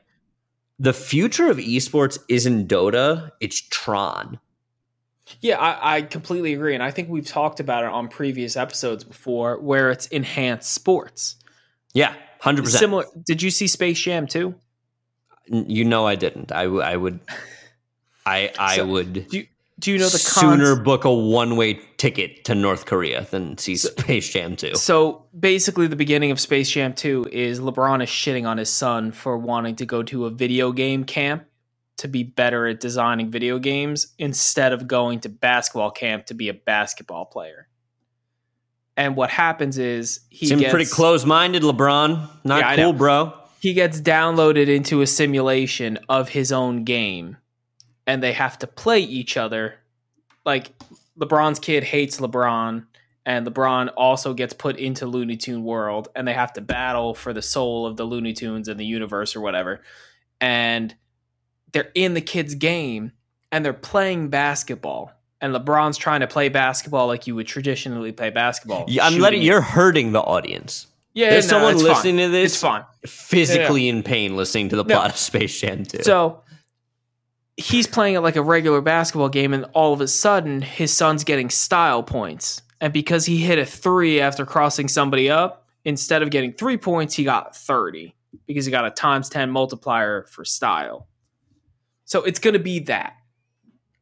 the 0.79 0.93
future 0.93 1.49
of 1.51 1.57
esports 1.57 2.19
isn't 2.29 2.69
Dota, 2.69 3.31
it's 3.41 3.61
Tron. 3.71 4.39
yeah 5.41 5.57
I, 5.59 5.97
I 5.97 6.03
completely 6.03 6.53
agree 6.53 6.75
and 6.75 6.83
i 6.83 6.91
think 6.91 7.09
we've 7.09 7.27
talked 7.27 7.59
about 7.61 7.85
it 7.85 7.91
on 7.91 8.09
previous 8.09 8.57
episodes 8.57 9.03
before 9.05 9.59
where 9.61 9.91
it's 9.91 10.07
enhanced 10.09 10.73
sports 10.73 11.37
Yeah, 11.95 12.15
100%. 12.43 12.67
similar 12.69 13.05
did 13.25 13.43
you 13.43 13.51
see 13.51 13.67
space 13.67 14.01
jam 14.01 14.27
too? 14.27 14.55
You 15.49 15.85
know 15.85 16.07
I 16.07 16.15
didn't. 16.17 16.51
I, 16.53 16.65
w- 16.65 16.83
I 16.83 16.97
would 16.97 17.21
I 18.27 18.53
I 18.59 18.77
So, 18.77 18.87
would 18.87 19.29
do 19.29 19.39
you, 19.39 19.47
do 19.79 19.93
you 19.93 19.99
know 19.99 20.09
the 20.09 20.19
sooner 20.19 20.75
cons- 20.75 20.85
book 20.85 21.05
a 21.05 21.13
one-way 21.13 21.75
ticket 21.99 22.45
to 22.47 22.55
North 22.55 22.87
Korea 22.87 23.27
than 23.31 23.57
see 23.59 23.77
Space 23.77 24.29
Jam 24.29 24.57
2. 24.57 24.75
So 24.75 25.25
basically, 25.39 25.87
the 25.87 25.97
beginning 25.97 26.31
of 26.31 26.41
Space 26.41 26.71
Jam 26.71 26.93
2 26.95 27.27
is 27.31 27.61
LeBron 27.61 28.03
is 28.03 28.09
shitting 28.09 28.49
on 28.49 28.59
his 28.59 28.71
son 28.71 29.13
for 29.13 29.37
wanting 29.39 29.77
to 29.77 29.87
go 29.87 30.03
to 30.05 30.27
a 30.27 30.31
video 30.31 30.73
game 30.73 31.05
camp 31.05 31.45
to 31.99 32.09
be 32.09 32.23
better 32.25 32.67
at 32.67 32.81
designing 32.81 33.31
video 33.31 33.59
games 33.59 34.09
instead 34.19 34.73
of 34.73 34.87
going 34.89 35.21
to 35.21 35.29
basketball 35.29 35.91
camp 35.91 36.27
to 36.27 36.35
be 36.35 36.49
a 36.49 36.55
basketball 36.55 37.25
player. 37.25 37.69
And 38.97 39.15
what 39.17 39.31
happens 39.31 39.77
is 39.79 40.21
he 40.31 40.47
Seem 40.47 40.59
gets, 40.59 40.71
pretty 40.71 40.91
close-minded, 40.91 41.63
LeBron. 41.63 42.29
Not 42.45 42.61
Yeah, 42.61 42.77
cool, 42.77 42.93
bro. 42.95 43.33
he 43.61 43.75
gets 43.75 44.01
downloaded 44.01 44.69
into 44.69 45.03
a 45.03 45.07
simulation 45.07 45.99
of 46.09 46.29
his 46.31 46.53
own 46.53 46.85
game 46.85 47.37
and 48.07 48.23
they 48.23 48.33
have 48.33 48.59
to 48.61 48.67
play 48.67 49.01
each 49.01 49.37
other 49.37 49.75
like 50.45 50.73
lebron's 51.19 51.59
kid 51.59 51.83
hates 51.83 52.21
lebron 52.21 52.87
and 53.25 53.45
lebron 53.47 53.91
also 53.97 54.33
gets 54.35 54.55
put 54.55 54.77
into 54.79 55.07
looney 55.07 55.37
tune 55.37 55.65
world 55.65 56.09
and 56.15 56.29
they 56.29 56.33
have 56.35 56.53
to 56.53 56.61
battle 56.61 57.15
for 57.15 57.33
the 57.33 57.43
soul 57.43 57.85
of 57.87 57.97
the 57.97 58.05
looney 58.05 58.33
tunes 58.33 58.69
and 58.69 58.79
the 58.79 58.85
universe 58.85 59.35
or 59.35 59.41
whatever 59.41 59.81
and 60.41 60.95
they're 61.73 61.91
in 61.95 62.15
the 62.15 62.21
kid's 62.21 62.55
game 62.55 63.11
and 63.51 63.65
they're 63.65 63.73
playing 63.73 64.29
basketball 64.29 65.11
and 65.41 65.55
lebron's 65.55 65.97
trying 65.99 66.21
to 66.21 66.27
play 66.27 66.49
basketball 66.49 67.07
like 67.07 67.27
you 67.27 67.35
would 67.35 67.47
traditionally 67.47 68.13
play 68.13 68.31
basketball 68.31 68.85
Yeah, 68.89 69.07
I'm 69.07 69.19
letting 69.19 69.43
it. 69.43 69.45
you're 69.45 69.61
hurting 69.61 70.13
the 70.13 70.21
audience. 70.21 70.87
yeah 71.15 71.31
There's 71.31 71.47
no, 71.47 71.51
someone 71.59 71.73
it's 71.75 71.83
fine. 71.83 71.91
listening 71.93 72.17
to 72.19 72.29
this 72.29 72.53
it's 72.53 72.61
fine 72.63 72.85
physically 73.07 73.89
in 73.89 74.03
pain 74.03 74.37
listening 74.37 74.69
to 74.71 74.77
the 74.77 74.85
No. 74.85 74.95
plot 74.97 75.11
of 75.11 75.17
Space 75.17 75.61
Jam 75.61 75.85
2. 75.85 76.03
So 76.05 76.41
he's 77.57 77.87
playing 77.87 78.15
it 78.15 78.21
like 78.21 78.37
a 78.37 78.43
regular 78.43 78.81
basketball 78.81 79.29
game, 79.31 79.55
and 79.55 79.65
all 79.73 79.93
of 79.93 80.01
a 80.01 80.09
sudden, 80.09 80.61
his 80.61 80.93
son's 80.93 81.25
getting 81.25 81.49
style 81.51 82.03
points. 82.03 82.61
And 82.83 82.93
because 82.93 83.25
he 83.25 83.39
hit 83.39 83.59
a 83.59 83.65
three 83.65 84.21
after 84.21 84.45
crossing 84.45 84.89
somebody 84.89 85.31
up, 85.31 85.67
instead 85.85 86.23
of 86.23 86.31
getting 86.31 86.53
three 86.53 86.77
points, 86.77 87.15
he 87.15 87.25
got 87.25 87.57
30 87.57 88.15
because 88.47 88.67
he 88.67 88.71
got 88.71 88.85
a 88.85 88.91
times 88.91 89.29
10 89.31 89.51
multiplier 89.51 90.25
for 90.25 90.45
style. 90.45 91.07
So 92.05 92.23
it's 92.25 92.39
going 92.39 92.53
to 92.55 92.61
be 92.61 92.81
that. 92.81 93.15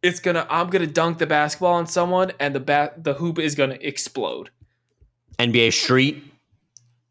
It's 0.04 0.20
to, 0.36 0.46
I'm 0.52 0.68
to 0.86 0.92
dunk 0.92 1.18
the 1.18 1.26
basketball 1.26 1.74
on 1.74 1.86
someone, 1.86 2.32
and 2.38 2.54
the, 2.54 2.60
ba- 2.60 2.92
the 2.96 3.14
hoop 3.14 3.38
is 3.38 3.54
to 3.70 3.86
explode. 3.86 4.50
NBA 5.38 5.72
Street 5.72 6.22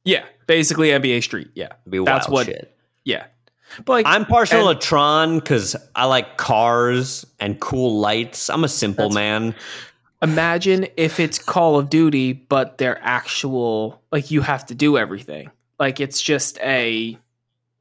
Yeah, 0.05 0.23
basically 0.47 0.89
NBA 0.89 1.23
Street. 1.23 1.49
Yeah. 1.55 1.69
That's 2.05 2.29
what- 2.29 2.45
shit. 2.45 2.73
Yeah. 3.03 3.25
But 3.85 3.93
like, 3.93 4.05
I'm 4.05 4.25
partial 4.25 4.69
and- 4.69 4.79
to 4.79 4.87
Tron 4.87 5.39
because 5.39 5.75
I 5.95 6.05
like 6.05 6.37
cars 6.37 7.25
and 7.39 7.59
cool 7.59 7.99
lights. 7.99 8.49
I'm 8.49 8.63
a 8.63 8.67
simple 8.69 9.09
man. 9.09 9.55
imagine 10.21 10.87
if 10.95 11.19
it's 11.19 11.39
Call 11.39 11.77
of 11.79 11.89
Duty, 11.89 12.33
but 12.33 12.77
they're 12.77 12.99
actual 13.01 13.99
like 14.11 14.29
you 14.29 14.41
have 14.41 14.65
to 14.67 14.75
do 14.75 14.97
everything. 14.97 15.49
Like 15.79 15.99
it's 15.99 16.21
just 16.21 16.59
a 16.59 17.17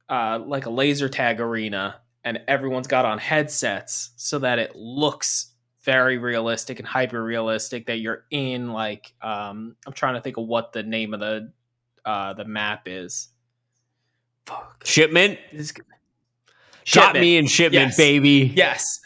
uh, 0.09 0.41
like 0.45 0.65
a 0.67 0.71
laser 0.71 1.09
tag 1.11 1.41
arena, 1.41 1.97
and 2.25 2.41
everyone's 2.49 2.87
got 2.87 3.05
on 3.05 3.18
headsets 3.18 4.11
so 4.16 4.39
that 4.41 4.59
it 4.59 4.77
looks 4.77 5.53
very 5.85 6.18
realistic 6.18 6.79
and 6.79 6.87
hyper 6.87 7.23
realistic. 7.23 7.87
That 7.87 7.99
you're 7.99 8.25
in 8.31 8.73
like 8.73 9.12
um, 9.23 9.77
I'm 9.87 9.93
trying 9.93 10.14
to 10.14 10.20
think 10.20 10.37
of 10.37 10.47
what 10.47 10.73
the 10.73 10.83
name 10.83 11.14
of 11.14 11.20
the 11.20 11.53
uh, 12.05 12.33
the 12.35 12.45
map 12.45 12.83
is. 12.87 13.29
Fuck. 14.47 14.83
Shipment. 14.87 15.39
This- 15.53 15.73
Shot 16.85 17.09
Shipment. 17.14 17.20
me 17.20 17.37
in 17.37 17.47
shipment, 17.47 17.87
Yes. 17.91 17.97
baby. 17.97 18.53
Yes. 18.57 19.01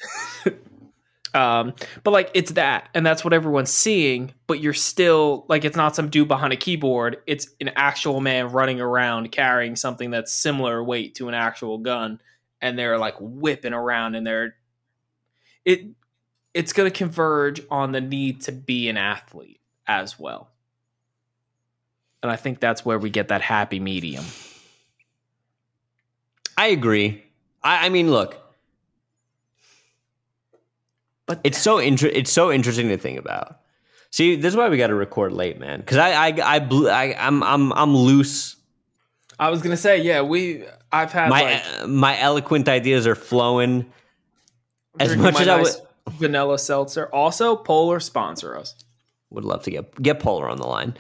um, 1.34 1.74
but 2.04 2.10
like 2.12 2.30
it's 2.32 2.52
that, 2.52 2.88
and 2.94 3.04
that's 3.04 3.22
what 3.22 3.34
everyone's 3.34 3.70
seeing. 3.70 4.32
But 4.46 4.60
you're 4.60 4.72
still 4.72 5.44
like 5.48 5.64
it's 5.66 5.76
not 5.76 5.94
some 5.94 6.08
dude 6.08 6.26
behind 6.28 6.54
a 6.54 6.56
keyboard. 6.56 7.18
It's 7.26 7.48
an 7.60 7.70
actual 7.76 8.20
man 8.22 8.50
running 8.50 8.80
around 8.80 9.30
carrying 9.30 9.76
something 9.76 10.10
that's 10.10 10.32
similar 10.32 10.82
weight 10.82 11.16
to 11.16 11.28
an 11.28 11.34
actual 11.34 11.76
gun, 11.76 12.18
and 12.66 12.78
they're 12.78 12.98
like 12.98 13.16
whipping 13.20 13.72
around, 13.72 14.14
and 14.14 14.26
they're 14.26 14.56
it. 15.64 15.86
It's 16.54 16.72
going 16.72 16.90
to 16.90 16.96
converge 16.96 17.60
on 17.70 17.92
the 17.92 18.00
need 18.00 18.42
to 18.42 18.52
be 18.52 18.88
an 18.88 18.96
athlete 18.96 19.60
as 19.86 20.18
well, 20.18 20.50
and 22.22 22.32
I 22.32 22.36
think 22.36 22.60
that's 22.60 22.84
where 22.84 22.98
we 22.98 23.10
get 23.10 23.28
that 23.28 23.42
happy 23.42 23.80
medium. 23.80 24.24
I 26.58 26.68
agree. 26.68 27.22
I, 27.62 27.86
I 27.86 27.88
mean, 27.90 28.10
look, 28.10 28.40
But 31.26 31.40
it's 31.44 31.58
so 31.58 31.78
inter- 31.78 32.10
It's 32.12 32.32
so 32.32 32.50
interesting 32.52 32.88
to 32.88 32.96
think 32.96 33.18
about. 33.18 33.60
See, 34.10 34.36
this 34.36 34.52
is 34.52 34.56
why 34.56 34.68
we 34.68 34.78
got 34.78 34.86
to 34.86 34.94
record 34.94 35.32
late, 35.32 35.58
man. 35.58 35.80
Because 35.80 35.98
I, 35.98 36.28
I, 36.28 36.54
I, 36.54 36.58
blew, 36.60 36.88
I, 36.88 37.14
I'm, 37.18 37.42
I'm, 37.42 37.72
I'm 37.72 37.94
loose 37.94 38.56
I 39.38 39.50
was 39.50 39.62
gonna 39.62 39.76
say, 39.76 40.02
yeah, 40.02 40.22
we. 40.22 40.64
I've 40.92 41.12
had 41.12 41.28
My 41.28 41.42
like, 41.42 41.62
uh, 41.82 41.86
my 41.86 42.18
eloquent 42.18 42.68
ideas 42.68 43.06
are 43.06 43.14
flowing. 43.14 43.86
as 44.98 45.16
much 45.16 45.40
as 45.40 45.48
I 45.48 45.56
nice 45.58 45.80
vanilla 46.12 46.58
seltzer. 46.58 47.06
Also, 47.12 47.56
Polar 47.56 48.00
sponsor 48.00 48.56
us. 48.56 48.74
Would 49.30 49.44
love 49.44 49.62
to 49.64 49.70
get 49.70 50.00
get 50.02 50.20
Polar 50.20 50.48
on 50.48 50.58
the 50.58 50.66
line. 50.66 50.96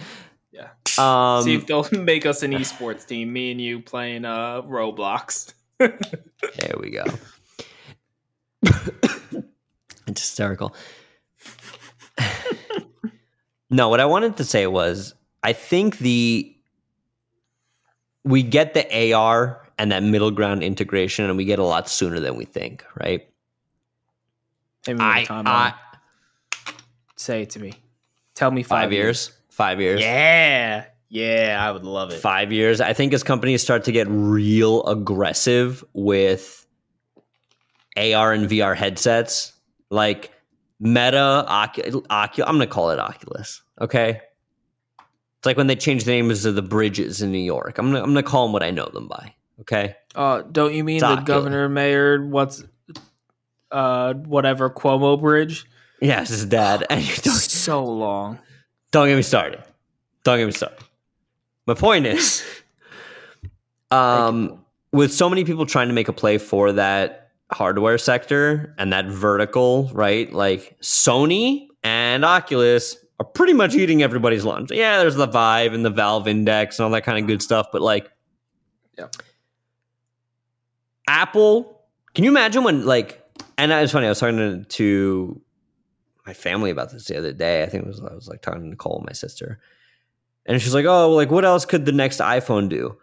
Yeah. 0.52 0.68
Um, 0.98 1.42
See 1.44 1.54
if 1.54 1.66
they'll 1.66 1.86
make 1.92 2.26
us 2.26 2.42
an 2.42 2.52
esports 2.52 3.06
team. 3.06 3.32
Me 3.32 3.50
and 3.50 3.60
you 3.60 3.80
playing 3.80 4.24
uh 4.24 4.62
Roblox. 4.62 5.52
There 5.78 6.74
we 6.80 6.90
go. 6.90 7.04
it's 10.06 10.20
hysterical. 10.20 10.74
no, 13.70 13.88
what 13.88 14.00
I 14.00 14.06
wanted 14.06 14.38
to 14.38 14.44
say 14.44 14.66
was 14.66 15.14
I 15.42 15.52
think 15.52 15.98
the 15.98 16.55
we 18.26 18.42
get 18.42 18.74
the 18.74 19.12
AR 19.14 19.62
and 19.78 19.92
that 19.92 20.02
middle 20.02 20.30
ground 20.30 20.62
integration 20.62 21.24
and 21.24 21.36
we 21.36 21.44
get 21.44 21.58
a 21.58 21.64
lot 21.64 21.88
sooner 21.88 22.20
than 22.20 22.36
we 22.36 22.44
think, 22.44 22.84
right? 23.00 23.26
I. 24.88 25.26
I 25.30 25.74
Say 27.16 27.42
it 27.42 27.50
to 27.50 27.60
me. 27.60 27.72
Tell 28.34 28.50
me 28.50 28.62
five, 28.62 28.84
five 28.84 28.92
years. 28.92 29.32
Five 29.48 29.80
years. 29.80 30.00
Yeah, 30.02 30.84
yeah, 31.08 31.56
I 31.58 31.70
would 31.70 31.84
love 31.84 32.10
it. 32.12 32.20
Five 32.20 32.52
years. 32.52 32.80
I 32.80 32.92
think 32.92 33.14
as 33.14 33.22
companies 33.22 33.62
start 33.62 33.84
to 33.84 33.92
get 33.92 34.06
real 34.10 34.84
aggressive 34.84 35.82
with 35.94 36.66
AR 37.96 38.32
and 38.32 38.48
VR 38.48 38.76
headsets, 38.76 39.54
like 39.88 40.30
Meta, 40.78 41.46
Ocu- 41.48 42.06
Ocu- 42.06 42.44
I'm 42.46 42.56
going 42.56 42.60
to 42.60 42.66
call 42.66 42.90
it 42.90 42.98
Oculus. 42.98 43.62
Okay. 43.80 44.20
It's 45.46 45.48
like 45.48 45.58
when 45.58 45.68
they 45.68 45.76
change 45.76 46.02
the 46.02 46.10
names 46.10 46.44
of 46.44 46.56
the 46.56 46.62
bridges 46.62 47.22
in 47.22 47.30
New 47.30 47.38
York. 47.38 47.78
I'm 47.78 47.92
to 47.92 48.02
I'm 48.02 48.16
to 48.16 48.22
call 48.24 48.46
them 48.46 48.52
what 48.52 48.64
I 48.64 48.72
know 48.72 48.86
them 48.86 49.06
by. 49.06 49.32
Okay. 49.60 49.94
Uh, 50.16 50.42
don't 50.42 50.74
you 50.74 50.82
mean 50.82 50.98
the 50.98 51.22
governor, 51.24 51.68
mayor, 51.68 52.26
what's, 52.26 52.64
uh, 53.70 54.14
whatever 54.14 54.68
Cuomo 54.68 55.20
Bridge? 55.20 55.64
Yes, 56.00 56.30
his 56.30 56.46
dad. 56.46 56.84
And 56.90 57.00
you 57.00 57.14
So 57.14 57.84
long. 57.84 58.40
don't 58.90 59.06
get 59.06 59.14
me 59.14 59.22
started. 59.22 59.62
Don't 60.24 60.38
get 60.38 60.46
me 60.46 60.50
started. 60.50 60.82
My 61.68 61.74
point 61.74 62.06
is, 62.06 62.44
um, 63.92 64.64
with 64.90 65.14
so 65.14 65.30
many 65.30 65.44
people 65.44 65.64
trying 65.64 65.86
to 65.86 65.94
make 65.94 66.08
a 66.08 66.12
play 66.12 66.38
for 66.38 66.72
that 66.72 67.30
hardware 67.52 67.98
sector 67.98 68.74
and 68.78 68.92
that 68.92 69.06
vertical, 69.06 69.92
right? 69.94 70.32
Like 70.32 70.76
Sony 70.80 71.68
and 71.84 72.24
Oculus 72.24 72.96
are 73.18 73.26
pretty 73.26 73.52
much 73.52 73.72
mm-hmm. 73.72 73.80
eating 73.80 74.02
everybody's 74.02 74.44
lunch. 74.44 74.70
Yeah, 74.72 74.98
there's 74.98 75.14
the 75.14 75.26
Vive 75.26 75.72
and 75.72 75.84
the 75.84 75.90
Valve 75.90 76.28
Index 76.28 76.78
and 76.78 76.84
all 76.84 76.90
that 76.90 77.02
kind 77.02 77.18
of 77.18 77.26
good 77.26 77.42
stuff, 77.42 77.68
but 77.72 77.82
like, 77.82 78.10
yeah. 78.98 79.08
Apple. 81.08 81.84
Can 82.14 82.24
you 82.24 82.30
imagine 82.30 82.64
when 82.64 82.84
like? 82.86 83.22
And 83.58 83.72
it's 83.72 83.92
funny. 83.92 84.06
I 84.06 84.10
was 84.10 84.20
talking 84.20 84.36
to, 84.36 84.64
to 84.64 85.40
my 86.26 86.34
family 86.34 86.70
about 86.70 86.90
this 86.90 87.06
the 87.06 87.16
other 87.16 87.32
day. 87.32 87.62
I 87.62 87.66
think 87.66 87.84
it 87.84 87.86
was 87.86 88.00
I 88.00 88.14
was 88.14 88.28
like 88.28 88.42
talking 88.42 88.62
to 88.62 88.68
Nicole, 88.68 89.04
my 89.06 89.12
sister, 89.12 89.60
and 90.44 90.60
she's 90.60 90.74
like, 90.74 90.86
"Oh, 90.86 91.12
like 91.12 91.30
what 91.30 91.44
else 91.44 91.64
could 91.64 91.86
the 91.86 91.92
next 91.92 92.20
iPhone 92.20 92.68
do?" 92.68 92.96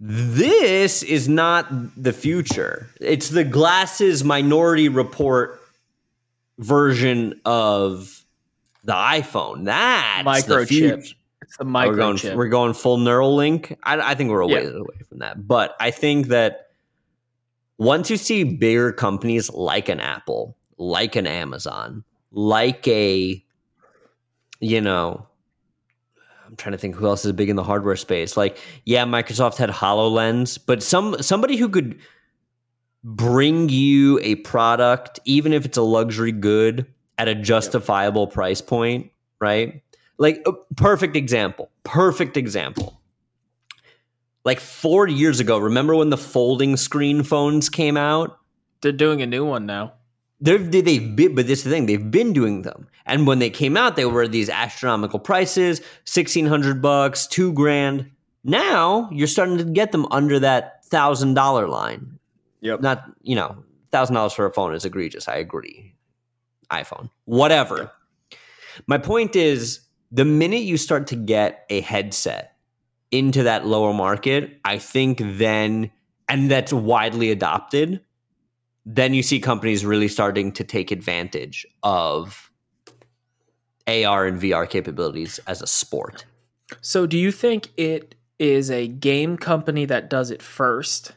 This 0.00 1.02
is 1.02 1.28
not 1.28 1.66
the 2.00 2.12
future. 2.12 2.88
It's 3.00 3.30
the 3.30 3.44
glasses 3.44 4.22
Minority 4.22 4.88
Report 4.88 5.60
version 6.58 7.40
of 7.44 8.17
the 8.88 8.94
iPhone. 8.94 9.66
That's 9.66 10.44
the 10.46 10.54
Microchip. 10.56 10.66
future. 10.68 11.14
It's 11.42 11.56
the 11.58 11.64
we're 11.66 11.94
going 11.94 12.18
we're 12.34 12.48
going 12.48 12.72
full 12.72 12.96
Neuralink. 12.96 13.76
I, 13.82 14.00
I 14.00 14.14
think 14.14 14.30
we're 14.30 14.40
a 14.40 14.48
Yeah. 14.48 14.54
ways 14.56 14.74
away 14.74 14.96
from 15.06 15.18
that, 15.18 15.46
but 15.46 15.76
I 15.78 15.90
think 15.90 16.28
that 16.28 16.68
once 17.76 18.08
you 18.08 18.16
see 18.16 18.44
bigger 18.44 18.90
companies 18.92 19.50
like 19.52 19.90
an 19.90 20.00
Apple, 20.00 20.56
like 20.78 21.16
an 21.16 21.26
Amazon, 21.26 22.02
like 22.32 22.88
a, 22.88 23.44
you 24.60 24.80
know, 24.80 25.26
I'm 26.46 26.56
trying 26.56 26.72
to 26.72 26.78
think 26.78 26.96
who 26.96 27.06
else 27.06 27.26
is 27.26 27.32
big 27.32 27.50
in 27.50 27.56
the 27.56 27.62
hardware 27.62 27.94
space. 27.96 28.38
Like, 28.38 28.56
yeah, 28.86 29.04
Microsoft 29.04 29.58
had 29.58 29.68
Hololens, 29.68 30.58
but 30.64 30.82
some 30.82 31.20
somebody 31.22 31.58
who 31.58 31.68
could 31.68 31.98
bring 33.04 33.68
you 33.68 34.18
a 34.22 34.36
product, 34.36 35.20
even 35.26 35.52
if 35.52 35.66
it's 35.66 35.76
a 35.76 35.82
luxury 35.82 36.32
good, 36.32 36.86
at 37.18 37.28
a 37.28 37.34
justifiable 37.34 38.26
price 38.26 38.60
point, 38.60 39.10
right? 39.40 39.82
Like 40.18 40.42
a 40.46 40.52
perfect 40.76 41.16
example. 41.16 41.70
Perfect 41.84 42.36
example. 42.36 43.00
Like 44.44 44.60
four 44.60 45.06
years 45.08 45.40
ago, 45.40 45.58
remember 45.58 45.94
when 45.94 46.10
the 46.10 46.16
folding 46.16 46.76
screen 46.76 47.22
phones 47.22 47.68
came 47.68 47.96
out? 47.96 48.38
They're 48.80 48.92
doing 48.92 49.20
a 49.20 49.26
new 49.26 49.44
one 49.44 49.66
now. 49.66 49.94
They've 50.40 50.70
they- 50.70 50.80
they've 50.80 51.16
been, 51.16 51.34
but 51.34 51.46
this 51.48 51.58
is 51.60 51.64
the 51.64 51.70
thing, 51.70 51.86
they've 51.86 52.10
been 52.10 52.32
doing 52.32 52.62
them. 52.62 52.86
And 53.06 53.26
when 53.26 53.40
they 53.40 53.50
came 53.50 53.76
out, 53.76 53.96
they 53.96 54.04
were 54.04 54.28
these 54.28 54.48
astronomical 54.48 55.18
prices, 55.18 55.80
sixteen 56.04 56.46
hundred 56.46 56.80
bucks, 56.80 57.26
two 57.26 57.52
grand. 57.52 58.08
Now 58.44 59.08
you're 59.12 59.26
starting 59.26 59.58
to 59.58 59.64
get 59.64 59.90
them 59.90 60.06
under 60.12 60.38
that 60.38 60.84
thousand 60.86 61.34
dollar 61.34 61.66
line. 61.66 62.18
Yep. 62.60 62.80
Not 62.80 63.04
you 63.22 63.34
know, 63.34 63.56
thousand 63.90 64.14
dollars 64.14 64.32
for 64.32 64.46
a 64.46 64.52
phone 64.52 64.74
is 64.74 64.84
egregious. 64.84 65.26
I 65.26 65.36
agree. 65.36 65.94
iPhone, 66.72 67.10
whatever. 67.24 67.90
My 68.86 68.98
point 68.98 69.36
is, 69.36 69.80
the 70.10 70.24
minute 70.24 70.62
you 70.62 70.76
start 70.76 71.06
to 71.08 71.16
get 71.16 71.66
a 71.70 71.80
headset 71.80 72.56
into 73.10 73.42
that 73.42 73.66
lower 73.66 73.92
market, 73.92 74.58
I 74.64 74.78
think 74.78 75.20
then, 75.22 75.90
and 76.28 76.50
that's 76.50 76.72
widely 76.72 77.30
adopted, 77.30 78.00
then 78.86 79.12
you 79.12 79.22
see 79.22 79.40
companies 79.40 79.84
really 79.84 80.08
starting 80.08 80.52
to 80.52 80.64
take 80.64 80.90
advantage 80.90 81.66
of 81.82 82.50
AR 83.86 84.26
and 84.26 84.40
VR 84.40 84.68
capabilities 84.68 85.40
as 85.46 85.62
a 85.62 85.66
sport. 85.66 86.24
So, 86.80 87.06
do 87.06 87.18
you 87.18 87.32
think 87.32 87.68
it 87.76 88.14
is 88.38 88.70
a 88.70 88.88
game 88.88 89.36
company 89.36 89.84
that 89.86 90.10
does 90.10 90.30
it 90.30 90.42
first, 90.42 91.12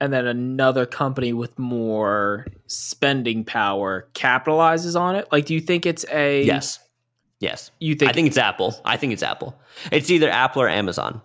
and 0.00 0.12
then 0.12 0.26
another 0.26 0.86
company 0.86 1.32
with 1.32 1.58
more 1.58 2.46
spending 2.66 3.44
power 3.44 4.08
capitalizes 4.14 4.98
on 4.98 5.16
it? 5.16 5.28
Like, 5.32 5.46
do 5.46 5.54
you 5.54 5.60
think 5.60 5.86
it's 5.86 6.04
a 6.10 6.44
Yes. 6.44 6.78
Yes. 7.40 7.70
You 7.80 7.94
think 7.94 8.10
I 8.10 8.14
think 8.14 8.28
it's 8.28 8.38
Apple. 8.38 8.74
I 8.84 8.96
think 8.96 9.12
it's 9.12 9.22
Apple. 9.22 9.58
It's 9.92 10.10
either 10.10 10.30
Apple 10.30 10.62
or 10.62 10.68
Amazon. 10.68 11.20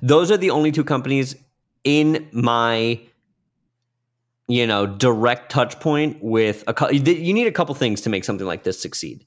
Those 0.00 0.30
are 0.30 0.36
the 0.36 0.50
only 0.50 0.72
two 0.72 0.84
companies 0.84 1.36
in 1.84 2.28
my 2.32 3.00
you 4.48 4.66
know 4.66 4.86
direct 4.86 5.50
touch 5.50 5.78
point 5.80 6.18
with 6.20 6.64
a 6.66 6.94
you 6.94 7.32
need 7.32 7.46
a 7.46 7.52
couple 7.52 7.74
things 7.74 8.00
to 8.02 8.10
make 8.10 8.24
something 8.24 8.46
like 8.46 8.64
this 8.64 8.80
succeed. 8.80 9.24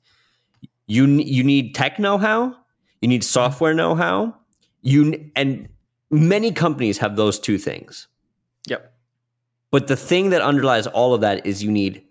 You 0.88 1.06
you 1.06 1.44
need 1.44 1.76
tech 1.76 1.98
know-how, 1.98 2.56
you 3.02 3.08
need 3.08 3.24
software 3.24 3.74
know-how, 3.74 4.36
you 4.82 5.32
and 5.36 5.70
many 6.12 6.52
companies 6.52 6.98
have 6.98 7.16
those 7.16 7.40
two 7.40 7.58
things. 7.58 8.08
Yep. 8.68 8.94
But 9.72 9.88
the 9.88 9.96
thing 9.96 10.30
that 10.30 10.42
underlies 10.42 10.88
all 10.88 11.14
of 11.14 11.22
that 11.22 11.46
is 11.46 11.64
you 11.64 11.72
need 11.72 12.04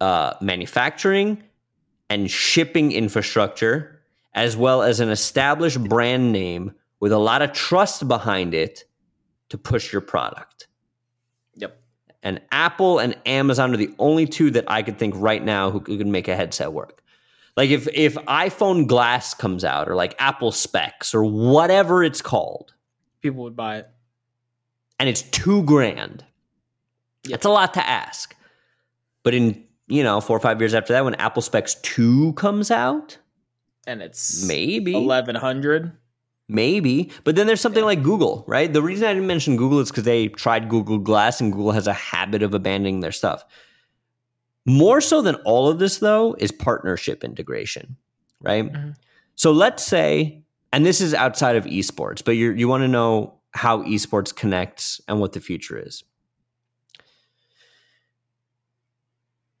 uh, 0.00 0.34
manufacturing 0.40 1.42
and 2.10 2.30
shipping 2.30 2.92
infrastructure, 2.92 4.00
as 4.34 4.56
well 4.56 4.82
as 4.82 5.00
an 5.00 5.08
established 5.08 5.82
brand 5.82 6.32
name 6.32 6.72
with 7.00 7.12
a 7.12 7.18
lot 7.18 7.42
of 7.42 7.52
trust 7.52 8.06
behind 8.06 8.54
it 8.54 8.84
to 9.48 9.58
push 9.58 9.92
your 9.92 10.02
product. 10.02 10.68
Yep. 11.54 11.80
And 12.22 12.40
Apple 12.52 12.98
and 12.98 13.16
Amazon 13.26 13.72
are 13.72 13.76
the 13.76 13.94
only 13.98 14.26
two 14.26 14.50
that 14.50 14.64
I 14.68 14.82
could 14.82 14.98
think 14.98 15.14
right 15.16 15.42
now 15.42 15.70
who 15.70 15.80
could 15.80 16.06
make 16.06 16.28
a 16.28 16.36
headset 16.36 16.72
work. 16.72 17.02
Like 17.56 17.70
if 17.70 17.88
if 17.94 18.14
iPhone 18.26 18.86
Glass 18.86 19.32
comes 19.32 19.64
out 19.64 19.88
or 19.88 19.94
like 19.94 20.14
Apple 20.18 20.52
Specs 20.52 21.14
or 21.14 21.24
whatever 21.24 22.04
it's 22.04 22.20
called, 22.20 22.74
People 23.22 23.44
would 23.44 23.56
buy 23.56 23.78
it. 23.78 23.88
And 24.98 25.08
it's 25.08 25.22
two 25.22 25.62
grand. 25.64 26.24
Yep. 27.24 27.34
It's 27.36 27.46
a 27.46 27.50
lot 27.50 27.74
to 27.74 27.86
ask. 27.86 28.34
But 29.22 29.34
in, 29.34 29.64
you 29.88 30.02
know, 30.04 30.20
four 30.20 30.36
or 30.36 30.40
five 30.40 30.60
years 30.60 30.74
after 30.74 30.92
that, 30.92 31.04
when 31.04 31.14
Apple 31.16 31.42
Specs 31.42 31.74
2 31.82 32.32
comes 32.34 32.70
out, 32.70 33.18
And 33.86 34.02
it's 34.02 34.46
maybe. 34.46 34.94
eleven 34.94 35.34
hundred. 35.36 35.92
Maybe. 36.48 37.10
But 37.24 37.34
then 37.34 37.48
there's 37.48 37.60
something 37.60 37.84
like 37.84 38.04
Google, 38.04 38.44
right? 38.46 38.72
The 38.72 38.82
reason 38.82 39.08
I 39.08 39.12
didn't 39.14 39.26
mention 39.26 39.56
Google 39.56 39.80
is 39.80 39.90
because 39.90 40.04
they 40.04 40.28
tried 40.28 40.68
Google 40.68 40.98
Glass 40.98 41.40
and 41.40 41.52
Google 41.52 41.72
has 41.72 41.88
a 41.88 41.92
habit 41.92 42.42
of 42.42 42.54
abandoning 42.54 43.00
their 43.00 43.10
stuff. 43.12 43.42
More 44.64 45.00
so 45.00 45.22
than 45.22 45.34
all 45.44 45.68
of 45.68 45.78
this, 45.80 45.98
though, 45.98 46.34
is 46.38 46.50
partnership 46.52 47.22
integration, 47.24 47.96
right? 48.40 48.72
Mhm. 48.72 48.94
So 49.36 49.52
let's 49.52 49.84
say, 49.84 50.42
and 50.72 50.84
this 50.86 51.00
is 51.00 51.14
outside 51.14 51.56
of 51.56 51.64
esports, 51.64 52.24
but 52.24 52.32
you 52.36 52.52
you 52.52 52.68
want 52.68 52.82
to 52.82 52.88
know 52.88 53.35
how 53.56 53.82
esports 53.82 54.34
connects 54.34 55.00
and 55.08 55.18
what 55.18 55.32
the 55.32 55.40
future 55.40 55.78
is. 55.78 56.04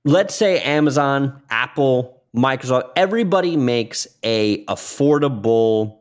Let's 0.04 0.34
say 0.34 0.60
Amazon, 0.60 1.42
Apple, 1.50 2.22
Microsoft, 2.34 2.90
everybody 2.94 3.56
makes 3.56 4.06
a 4.22 4.64
affordable 4.66 6.00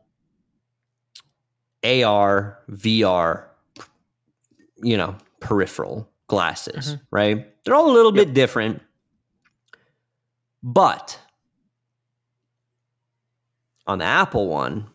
AR, 1.83 2.59
VR, 2.69 3.45
you 4.83 4.97
know, 4.97 5.15
peripheral 5.39 6.09
glasses, 6.27 6.87
mm-hmm. 6.87 7.03
right? 7.09 7.63
They're 7.63 7.75
all 7.75 7.89
a 7.89 7.93
little 7.93 8.11
bit 8.11 8.33
different. 8.33 8.81
But 10.61 11.17
on 13.87 13.99
the 13.99 14.05
Apple 14.05 14.47
one, 14.47 14.87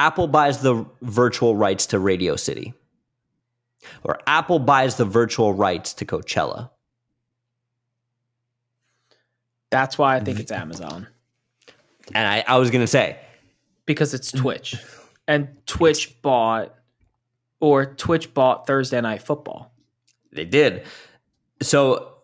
Apple 0.00 0.28
buys 0.28 0.62
the 0.62 0.86
virtual 1.02 1.56
rights 1.56 1.84
to 1.84 1.98
Radio 1.98 2.34
City, 2.34 2.72
or 4.02 4.18
Apple 4.26 4.58
buys 4.58 4.96
the 4.96 5.04
virtual 5.04 5.52
rights 5.52 5.92
to 5.92 6.06
Coachella. 6.06 6.70
That's 9.68 9.98
why 9.98 10.16
I 10.16 10.20
think 10.20 10.40
it's 10.40 10.50
Amazon 10.50 11.06
And 12.14 12.26
I, 12.26 12.42
I 12.48 12.56
was 12.56 12.70
going 12.70 12.80
to 12.80 12.86
say, 12.86 13.18
because 13.84 14.14
it's 14.14 14.32
Twitch, 14.32 14.74
and 15.28 15.48
Twitch 15.66 16.22
bought 16.22 16.74
or 17.60 17.84
Twitch 17.84 18.32
bought 18.32 18.66
Thursday 18.66 19.02
Night 19.02 19.20
Football. 19.20 19.70
They 20.32 20.46
did. 20.46 20.84
So 21.60 22.14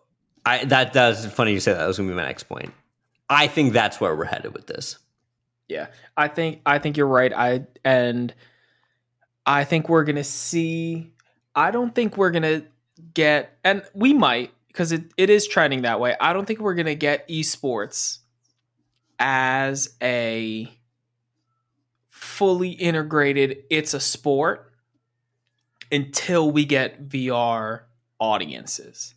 I 0.47 0.65
that 0.65 0.93
that's 0.93 1.27
funny 1.27 1.53
you 1.53 1.59
say 1.59 1.73
that. 1.73 1.77
That 1.77 1.85
was 1.85 1.97
gonna 1.97 2.09
be 2.09 2.15
my 2.15 2.25
next 2.25 2.45
point. 2.45 2.73
I 3.29 3.45
think 3.45 3.71
that's 3.71 4.01
where 4.01 4.15
we're 4.15 4.25
headed 4.25 4.55
with 4.55 4.65
this. 4.65 4.97
Yeah, 5.67 5.87
I 6.15 6.27
think 6.29 6.61
I 6.65 6.79
think 6.79 6.97
you're 6.97 7.07
right. 7.07 7.33
I 7.33 7.65
and 7.83 8.33
I 9.45 9.63
think 9.63 9.89
we're 9.89 10.03
gonna 10.03 10.23
see. 10.23 11.13
I 11.55 11.71
don't 11.71 11.93
think 11.95 12.17
we're 12.17 12.31
gonna 12.31 12.63
get, 13.13 13.57
and 13.63 13.83
we 13.93 14.13
might 14.13 14.51
because 14.67 14.91
it, 14.91 15.11
it 15.17 15.29
is 15.29 15.47
trending 15.47 15.81
that 15.83 15.99
way. 15.99 16.15
I 16.19 16.33
don't 16.33 16.45
think 16.45 16.59
we're 16.59 16.75
gonna 16.75 16.95
get 16.95 17.27
esports 17.27 18.19
as 19.19 19.95
a 20.01 20.71
fully 22.09 22.71
integrated. 22.71 23.63
It's 23.69 23.93
a 23.93 23.99
sport 23.99 24.71
until 25.91 26.51
we 26.51 26.65
get 26.65 27.07
VR 27.09 27.83
audiences 28.19 29.15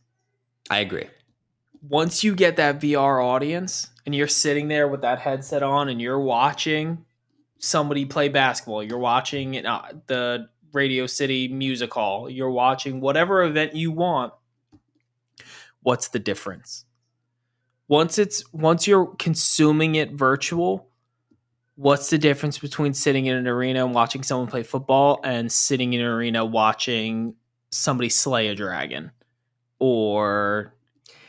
I 0.71 0.81
agree. 0.81 1.11
once 1.83 2.23
you 2.25 2.35
get 2.35 2.57
that 2.57 2.81
VR 2.81 3.21
audience 3.21 3.90
and 4.07 4.15
you're 4.15 4.29
sitting 4.29 4.69
there 4.69 4.89
with 4.89 5.03
that 5.03 5.19
headset 5.19 5.63
on 5.63 5.89
and 5.89 6.01
you're 6.01 6.21
watching 6.21 7.05
somebody 7.59 8.05
play 8.05 8.29
basketball, 8.29 8.83
you're 8.83 8.99
watching 8.99 9.65
uh, 9.65 9.93
the 10.07 10.49
Radio 10.73 11.07
City 11.07 11.49
Music 11.49 11.93
Hall, 11.93 12.31
you're 12.31 12.51
watching 12.51 13.01
whatever 13.01 13.43
event 13.43 13.75
you 13.75 13.91
want, 13.91 14.33
what's 15.83 16.09
the 16.09 16.19
difference? 16.19 16.85
Once 17.89 18.19
it's 18.19 18.45
once 18.53 18.87
you're 18.87 19.07
consuming 19.17 19.97
it 19.97 20.13
virtual, 20.13 20.89
what's 21.75 22.11
the 22.11 22.19
difference 22.19 22.59
between 22.59 22.95
sitting 22.95 23.27
in 23.27 23.37
an 23.37 23.49
arena 23.49 23.85
and 23.85 23.95
watching 23.95 24.23
someone 24.23 24.47
play 24.47 24.63
football 24.63 25.21
and 25.25 25.51
sitting 25.51 25.93
in 25.93 26.01
an 26.01 26.07
arena 26.07 26.45
watching 26.45 27.35
somebody 27.71 28.09
slay 28.09 28.49
a 28.49 28.55
dragon 28.55 29.11
or 29.79 30.75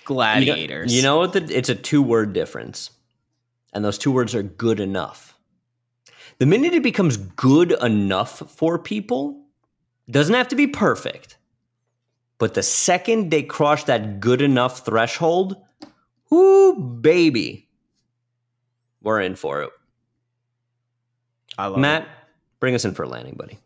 gladiators? 0.06 0.94
You 0.94 1.02
know, 1.02 1.22
you 1.22 1.24
know 1.24 1.28
what? 1.28 1.48
The, 1.48 1.58
it's 1.58 1.70
a 1.70 1.76
two 1.76 2.02
word 2.02 2.34
difference, 2.34 2.92
and 3.74 3.84
those 3.84 3.98
two 3.98 4.12
words 4.12 4.36
are 4.36 4.44
good 4.44 4.80
enough. 4.80 5.38
The 6.40 6.46
minute 6.46 6.74
it 6.74 6.84
becomes 6.84 7.18
good 7.18 7.72
enough 7.84 8.40
for 8.50 8.80
people, 8.80 9.46
doesn't 10.10 10.34
have 10.34 10.48
to 10.50 10.56
be 10.56 10.68
perfect, 10.68 11.38
but 12.38 12.54
the 12.54 12.64
second 12.64 13.30
they 13.30 13.44
cross 13.44 13.84
that 13.84 14.20
good 14.20 14.42
enough 14.42 14.86
threshold, 14.86 15.56
whoo, 16.30 16.76
baby, 16.76 17.70
we're 19.02 19.22
in 19.22 19.36
for 19.36 19.62
it. 19.64 19.70
I 21.58 21.68
love 21.68 21.78
it. 21.78 21.82
Matt, 21.82 22.08
bring 22.60 22.76
us 22.76 22.86
in 22.86 22.94
for 22.94 23.04
a 23.04 23.08
landing, 23.08 23.36
buddy. 23.36 23.60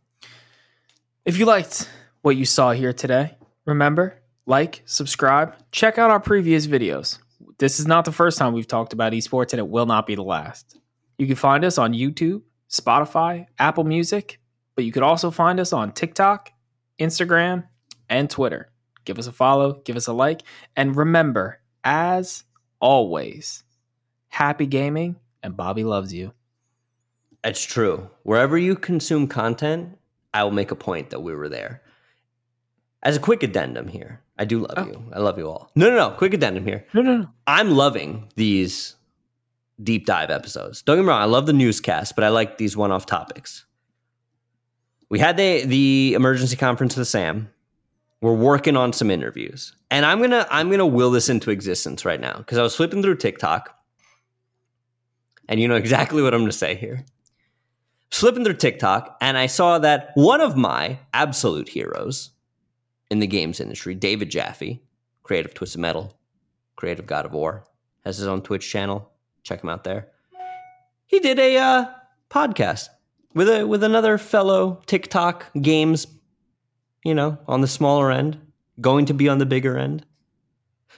If 1.23 1.37
you 1.37 1.45
liked 1.45 1.89
what 2.21 2.35
you 2.35 2.45
saw 2.45 2.71
here 2.71 2.93
today, 2.93 3.35
remember, 3.65 4.19
like, 4.45 4.81
subscribe, 4.85 5.55
check 5.71 5.97
out 5.97 6.11
our 6.11 6.19
previous 6.19 6.67
videos. 6.67 7.19
This 7.57 7.79
is 7.79 7.87
not 7.87 8.05
the 8.05 8.11
first 8.11 8.37
time 8.37 8.53
we've 8.53 8.67
talked 8.67 8.93
about 8.93 9.13
esports, 9.13 9.53
and 9.53 9.59
it 9.59 9.67
will 9.67 9.85
not 9.85 10.05
be 10.05 10.15
the 10.15 10.23
last. 10.23 10.77
You 11.17 11.27
can 11.27 11.35
find 11.35 11.63
us 11.63 11.77
on 11.77 11.93
YouTube, 11.93 12.41
Spotify, 12.69 13.47
Apple 13.57 13.85
Music, 13.85 14.39
but 14.75 14.85
you 14.85 14.91
could 14.91 15.03
also 15.03 15.31
find 15.31 15.59
us 15.59 15.73
on 15.73 15.93
TikTok, 15.93 16.51
Instagram, 16.99 17.67
and 18.09 18.29
Twitter. 18.29 18.71
Give 19.05 19.17
us 19.19 19.27
a 19.27 19.31
follow, 19.31 19.81
give 19.85 19.95
us 19.95 20.07
a 20.07 20.13
like, 20.13 20.41
and 20.75 20.95
remember, 20.95 21.61
as 21.83 22.43
always, 22.79 23.63
happy 24.27 24.65
gaming, 24.65 25.15
and 25.41 25.55
Bobby 25.55 25.83
loves 25.83 26.13
you. 26.13 26.33
It's 27.43 27.63
true. 27.63 28.09
Wherever 28.23 28.57
you 28.57 28.75
consume 28.75 29.27
content, 29.27 29.97
I 30.33 30.43
will 30.43 30.51
make 30.51 30.71
a 30.71 30.75
point 30.75 31.11
that 31.11 31.21
we 31.21 31.35
were 31.35 31.49
there. 31.49 31.83
As 33.03 33.15
a 33.15 33.21
quick 33.21 33.43
addendum 33.43 33.87
here, 33.87 34.21
I 34.37 34.45
do 34.45 34.59
love 34.59 34.73
Oh. 34.77 34.85
you. 34.85 35.03
I 35.13 35.19
love 35.19 35.37
you 35.37 35.49
all. 35.49 35.71
No, 35.75 35.89
no, 35.89 35.95
no. 35.95 36.09
Quick 36.15 36.33
addendum 36.33 36.65
here. 36.65 36.85
No, 36.93 37.01
no, 37.01 37.17
no. 37.17 37.29
I'm 37.47 37.71
loving 37.71 38.27
these 38.35 38.95
deep 39.81 40.05
dive 40.05 40.29
episodes. 40.29 40.81
Don't 40.81 40.97
get 40.97 41.03
me 41.03 41.07
wrong. 41.09 41.21
I 41.21 41.25
love 41.25 41.45
the 41.45 41.53
newscast, 41.53 42.15
but 42.15 42.23
I 42.23 42.29
like 42.29 42.57
these 42.57 42.75
one 42.75 42.91
off 42.91 43.05
topics. 43.05 43.65
We 45.09 45.19
had 45.19 45.37
the 45.37 45.65
the 45.65 46.13
emergency 46.15 46.55
conference 46.57 46.97
with 46.97 47.07
Sam. 47.07 47.49
We're 48.21 48.33
working 48.33 48.75
on 48.75 48.91
some 48.91 49.11
interviews, 49.11 49.73
and 49.91 50.05
I'm 50.05 50.19
gonna 50.19 50.47
I'm 50.49 50.69
gonna 50.71 50.85
will 50.87 51.11
this 51.11 51.29
into 51.29 51.51
existence 51.51 52.03
right 52.05 52.19
now 52.19 52.37
because 52.37 52.57
I 52.57 52.63
was 52.63 52.75
flipping 52.75 53.01
through 53.03 53.17
TikTok, 53.17 53.77
and 55.47 55.59
you 55.59 55.67
know 55.67 55.75
exactly 55.75 56.23
what 56.23 56.33
I'm 56.33 56.41
gonna 56.41 56.51
say 56.51 56.75
here. 56.75 57.05
Flipping 58.11 58.43
through 58.43 58.55
TikTok, 58.55 59.17
and 59.21 59.37
I 59.37 59.45
saw 59.45 59.77
that 59.79 60.09
one 60.15 60.41
of 60.41 60.55
my 60.57 60.99
absolute 61.13 61.69
heroes 61.69 62.31
in 63.11 63.19
the 63.19 63.27
games 63.27 63.59
industry, 63.59 63.95
David 63.95 64.29
Jaffe, 64.29 64.81
creative 65.23 65.53
Twisted 65.53 65.81
Metal, 65.81 66.17
creative 66.75 67.05
God 67.05 67.25
of 67.25 67.31
War, 67.33 67.65
has 68.03 68.17
his 68.17 68.27
own 68.27 68.41
Twitch 68.41 68.69
channel. 68.69 69.11
Check 69.43 69.63
him 69.63 69.69
out 69.69 69.83
there. 69.83 70.09
He 71.05 71.19
did 71.19 71.39
a 71.39 71.57
uh, 71.57 71.85
podcast 72.29 72.89
with 73.33 73.49
a 73.49 73.65
with 73.65 73.83
another 73.83 74.17
fellow 74.17 74.81
TikTok 74.87 75.45
games, 75.61 76.07
you 77.03 77.13
know, 77.13 77.37
on 77.47 77.61
the 77.61 77.67
smaller 77.67 78.11
end, 78.11 78.39
going 78.81 79.05
to 79.05 79.13
be 79.13 79.29
on 79.29 79.37
the 79.37 79.45
bigger 79.45 79.77
end. 79.77 80.05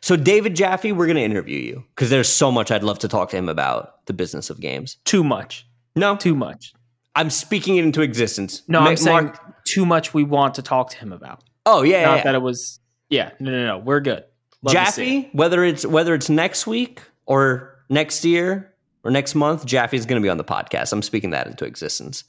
So 0.01 0.15
David 0.15 0.55
Jaffe, 0.55 0.91
we're 0.91 1.07
going 1.07 1.17
to 1.17 1.23
interview 1.23 1.59
you 1.59 1.83
because 1.95 2.09
there's 2.09 2.29
so 2.29 2.51
much 2.51 2.71
I'd 2.71 2.83
love 2.83 2.99
to 2.99 3.07
talk 3.07 3.31
to 3.31 3.37
him 3.37 3.49
about 3.49 4.05
the 4.05 4.13
business 4.13 4.49
of 4.49 4.59
games. 4.59 4.97
Too 5.05 5.23
much. 5.23 5.67
No, 5.95 6.15
Too 6.15 6.35
much. 6.35 6.73
I'm 7.15 7.31
speaking 7.31 7.77
it 7.77 7.83
into 7.83 8.03
existence. 8.03 8.61
No, 8.67 8.79
Ma- 8.79 8.89
I'm 8.89 8.97
saying 8.97 9.25
Mark- 9.25 9.63
too 9.65 9.87
much 9.87 10.13
we 10.13 10.23
want 10.23 10.53
to 10.55 10.61
talk 10.61 10.91
to 10.91 10.97
him 10.97 11.11
about. 11.11 11.43
Oh 11.67 11.81
yeah, 11.83 12.03
Not 12.05 12.17
yeah, 12.17 12.23
that 12.23 12.35
it 12.35 12.41
was 12.41 12.79
yeah, 13.09 13.31
no 13.39 13.51
no 13.51 13.65
no. 13.65 13.77
We're 13.79 13.99
good. 13.99 14.23
Love 14.63 14.73
to 14.85 14.91
see 14.91 15.19
it. 15.19 15.35
Whether 15.35 15.63
it's 15.63 15.85
whether 15.85 16.13
it's 16.13 16.29
next 16.29 16.65
week 16.67 17.01
or 17.25 17.75
next 17.89 18.25
year 18.25 18.73
or 19.03 19.11
next 19.11 19.35
month, 19.35 19.65
Jaffe's 19.65 20.05
going 20.05 20.21
to 20.21 20.25
be 20.25 20.29
on 20.29 20.37
the 20.37 20.43
podcast. 20.43 20.91
I'm 20.93 21.01
speaking 21.01 21.29
that 21.31 21.47
into 21.47 21.65
existence. 21.65 22.23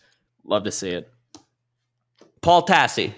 Love 0.45 0.64
to 0.64 0.70
see 0.70 0.91
it. 0.91 1.11
Paul 2.43 2.64
Tassi, 2.66 3.12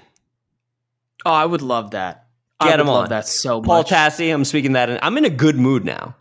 Oh, 1.27 1.33
I 1.33 1.45
would 1.45 1.61
love 1.63 1.91
that. 1.91 2.27
I 2.59 2.67
Get 2.69 2.73
would 2.79 2.81
him 2.81 2.87
love 2.89 3.03
on. 3.05 3.09
that 3.11 3.27
so 3.27 3.61
Paul 3.61 3.79
much. 3.79 3.89
Tassi, 3.91 4.33
I'm 4.33 4.45
speaking 4.45 4.73
that. 4.73 4.89
In, 4.91 4.99
I'm 5.03 5.17
in 5.19 5.25
a 5.25 5.31
good 5.31 5.57
mood 5.57 5.85
now. 5.85 6.15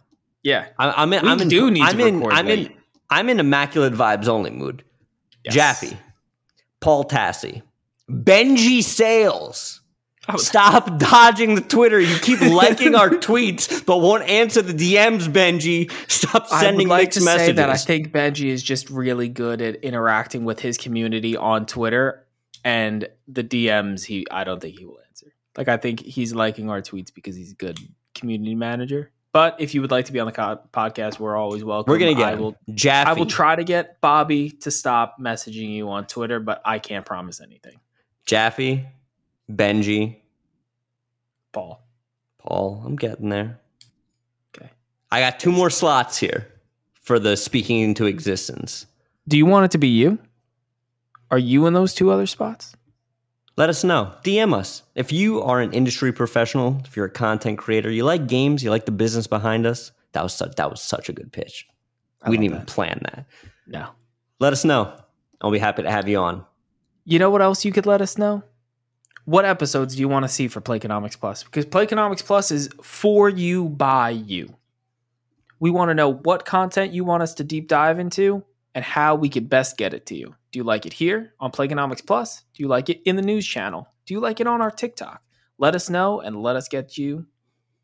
yeah. 0.44 0.68
I, 0.78 0.92
I'm 1.02 1.14
in. 1.14 1.24
We 1.24 1.30
I'm 1.30 1.40
in, 1.42 1.48
do 1.48 1.72
need 1.72 1.80
to 1.82 1.86
I'm 1.86 2.00
in, 2.00 2.18
record 2.20 2.34
I'm 2.34 2.48
in. 2.50 2.74
I'm 3.10 3.30
in 3.30 3.40
immaculate 3.40 3.94
vibes 3.94 4.28
only 4.28 4.52
mood. 4.52 4.84
Yes. 5.46 5.54
Jaffe, 5.54 5.98
Paul 6.82 7.06
Tassi, 7.06 7.62
Benji 8.10 8.84
Sales. 8.84 9.82
Stop 10.38 10.98
dodging 10.98 11.56
the 11.56 11.62
Twitter. 11.62 12.00
You 12.00 12.18
keep 12.20 12.42
liking 12.42 12.96
our 12.96 13.10
tweets, 13.10 13.86
but 13.86 14.00
won't 14.00 14.24
answer 14.24 14.62
the 14.62 14.74
DMs, 14.74 15.28
Benji. 15.28 15.92
Stop 16.10 16.48
I 16.52 16.62
sending 16.62 16.88
would 16.88 16.92
like 16.92 17.04
mixed 17.06 17.20
to 17.20 17.26
messages. 17.26 17.48
say 17.48 17.52
that 17.54 17.70
I 17.70 17.78
think 17.78 18.12
Benji 18.12 18.48
is 18.48 18.62
just 18.64 18.90
really 18.90 19.30
good 19.30 19.62
at 19.62 19.76
interacting 19.78 20.46
with 20.46 20.60
his 20.60 20.78
community 20.78 21.36
on 21.36 21.66
Twitter 21.66 22.26
and 22.64 23.08
the 23.28 23.44
DMs 23.44 24.04
he 24.04 24.26
I 24.30 24.44
don't 24.44 24.60
think 24.62 24.78
he 24.78 24.86
will 24.86 25.00
answer. 25.08 25.28
Like 25.58 25.68
I 25.68 25.78
think 25.78 26.02
he's 26.02 26.34
liking 26.34 26.70
our 26.70 26.82
tweets 26.82 27.14
because 27.14 27.36
he's 27.36 27.52
a 27.52 27.56
good 27.56 27.80
community 28.16 28.56
manager. 28.56 29.12
But 29.32 29.58
if 29.60 29.76
you 29.76 29.82
would 29.82 29.92
like 29.92 30.06
to 30.06 30.12
be 30.12 30.20
on 30.20 30.26
the 30.26 30.32
co- 30.32 30.60
podcast, 30.74 31.20
we're 31.20 31.36
always 31.36 31.64
welcome. 31.64 31.92
We're 31.92 32.00
gonna 32.00 32.16
get 32.16 32.34
I 32.34 32.36
will 32.36 32.56
Jaffe. 32.74 33.10
I 33.10 33.14
will 33.14 33.28
try 33.28 33.56
to 33.56 33.64
get 33.64 34.02
Bobby 34.02 34.50
to 34.62 34.72
stop 34.72 35.18
messaging 35.20 35.72
you 35.74 35.90
on 35.90 36.08
Twitter, 36.08 36.40
but 36.40 36.62
I 36.66 36.80
can't 36.80 37.06
promise 37.06 37.40
anything. 37.40 37.80
Jaffe, 38.26 38.88
Benji, 39.50 40.19
Paul. 41.52 41.82
Paul. 42.38 42.84
I'm 42.86 42.96
getting 42.96 43.30
there. 43.30 43.60
Okay. 44.56 44.70
I 45.12 45.20
got 45.20 45.40
two 45.40 45.52
more 45.52 45.70
slots 45.70 46.18
here 46.18 46.48
for 47.02 47.20
the 47.20 47.36
speaking 47.36 47.80
into 47.82 48.06
existence. 48.06 48.86
Do 49.28 49.38
you 49.38 49.46
want 49.46 49.66
it 49.66 49.72
to 49.72 49.78
be 49.78 49.88
you? 49.88 50.20
Are 51.32 51.38
you 51.38 51.66
in 51.68 51.74
those 51.74 51.94
two 51.94 52.12
other 52.12 52.26
spots? 52.26 52.76
Let 53.58 53.70
us 53.70 53.84
know. 53.84 54.14
DM 54.24 54.54
us. 54.54 54.84
If 54.96 55.12
you 55.12 55.42
are 55.42 55.60
an 55.60 55.74
industry 55.74 56.12
professional, 56.14 56.82
if 56.86 56.96
you're 56.96 57.08
a 57.08 57.12
content 57.12 57.58
creator, 57.58 57.92
you 57.92 58.06
like 58.06 58.28
games, 58.28 58.64
you 58.64 58.70
like 58.70 58.86
the 58.86 58.92
business 58.92 59.28
behind 59.28 59.66
us, 59.66 59.92
that 60.14 60.24
was 60.24 60.34
such, 60.34 60.56
that 60.56 60.72
was 60.72 60.82
such 60.82 61.10
a 61.10 61.14
good 61.14 61.32
pitch. 61.32 61.68
I 62.22 62.30
we 62.30 62.38
didn't 62.38 62.46
even 62.46 62.58
that. 62.60 62.68
plan 62.68 63.02
that. 63.04 63.26
No. 63.68 63.90
Let 64.40 64.54
us 64.54 64.64
know. 64.64 64.94
I'll 65.42 65.52
be 65.52 65.60
happy 65.60 65.84
to 65.84 65.92
have 65.92 66.08
you 66.08 66.18
on. 66.18 66.46
You 67.06 67.20
know 67.20 67.30
what 67.30 67.42
else 67.42 67.66
you 67.66 67.72
could 67.72 67.86
let 67.86 68.02
us 68.02 68.18
know? 68.18 68.44
What 69.26 69.46
episodes 69.46 69.96
do 69.96 70.02
you 70.02 70.08
want 70.08 70.24
to 70.24 70.30
see 70.30 70.48
for 70.48 70.62
Playconomics 70.62 71.20
Plus? 71.20 71.44
Because 71.44 71.66
Playconomics 71.66 72.24
Plus 72.24 72.52
is 72.52 72.70
for 72.82 73.30
you 73.30 73.70
by 73.70 74.10
you. 74.10 74.56
We 75.60 75.70
want 75.70 75.90
to 75.90 75.94
know 75.94 76.14
what 76.14 76.46
content 76.46 76.94
you 76.94 77.04
want 77.04 77.24
us 77.24 77.34
to 77.36 77.44
deep 77.44 77.68
dive 77.68 78.00
into 78.00 78.44
and 78.74 78.84
how 78.84 79.16
we 79.16 79.30
could 79.30 79.50
best 79.50 79.78
get 79.78 79.94
it 79.94 80.06
to 80.08 80.16
you. 80.16 80.36
Do 80.52 80.60
you 80.60 80.64
like 80.64 80.86
it 80.86 80.94
here 80.94 81.34
on 81.40 81.52
Playconomics 81.52 82.06
Plus? 82.06 82.44
Do 82.54 82.64
you 82.64 82.70
like 82.70 82.90
it 82.90 83.02
in 83.06 83.16
the 83.16 83.22
news 83.22 83.46
channel? 83.46 83.88
Do 84.06 84.14
you 84.14 84.20
like 84.20 84.40
it 84.40 84.48
on 84.48 84.62
our 84.62 84.72
TikTok? 84.72 85.22
Let 85.58 85.76
us 85.76 85.90
know 85.90 86.22
and 86.22 86.42
let 86.42 86.56
us 86.56 86.68
get 86.68 86.98
you 86.98 87.28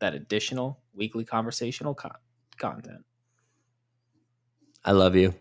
that 0.00 0.14
additional 0.14 0.80
weekly 0.94 1.24
conversational 1.24 1.94
con- 1.94 2.12
content. 2.58 3.04
I 4.84 4.92
love 4.92 5.14
you. 5.14 5.34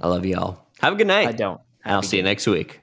I 0.00 0.08
love 0.08 0.26
you 0.26 0.36
all. 0.36 0.70
Have 0.80 0.94
a 0.94 0.96
good 0.96 1.06
night. 1.06 1.28
I 1.28 1.32
don't. 1.32 1.60
And 1.84 1.94
I'll 1.94 2.02
see 2.02 2.16
you 2.16 2.22
next 2.22 2.46
week. 2.46 2.80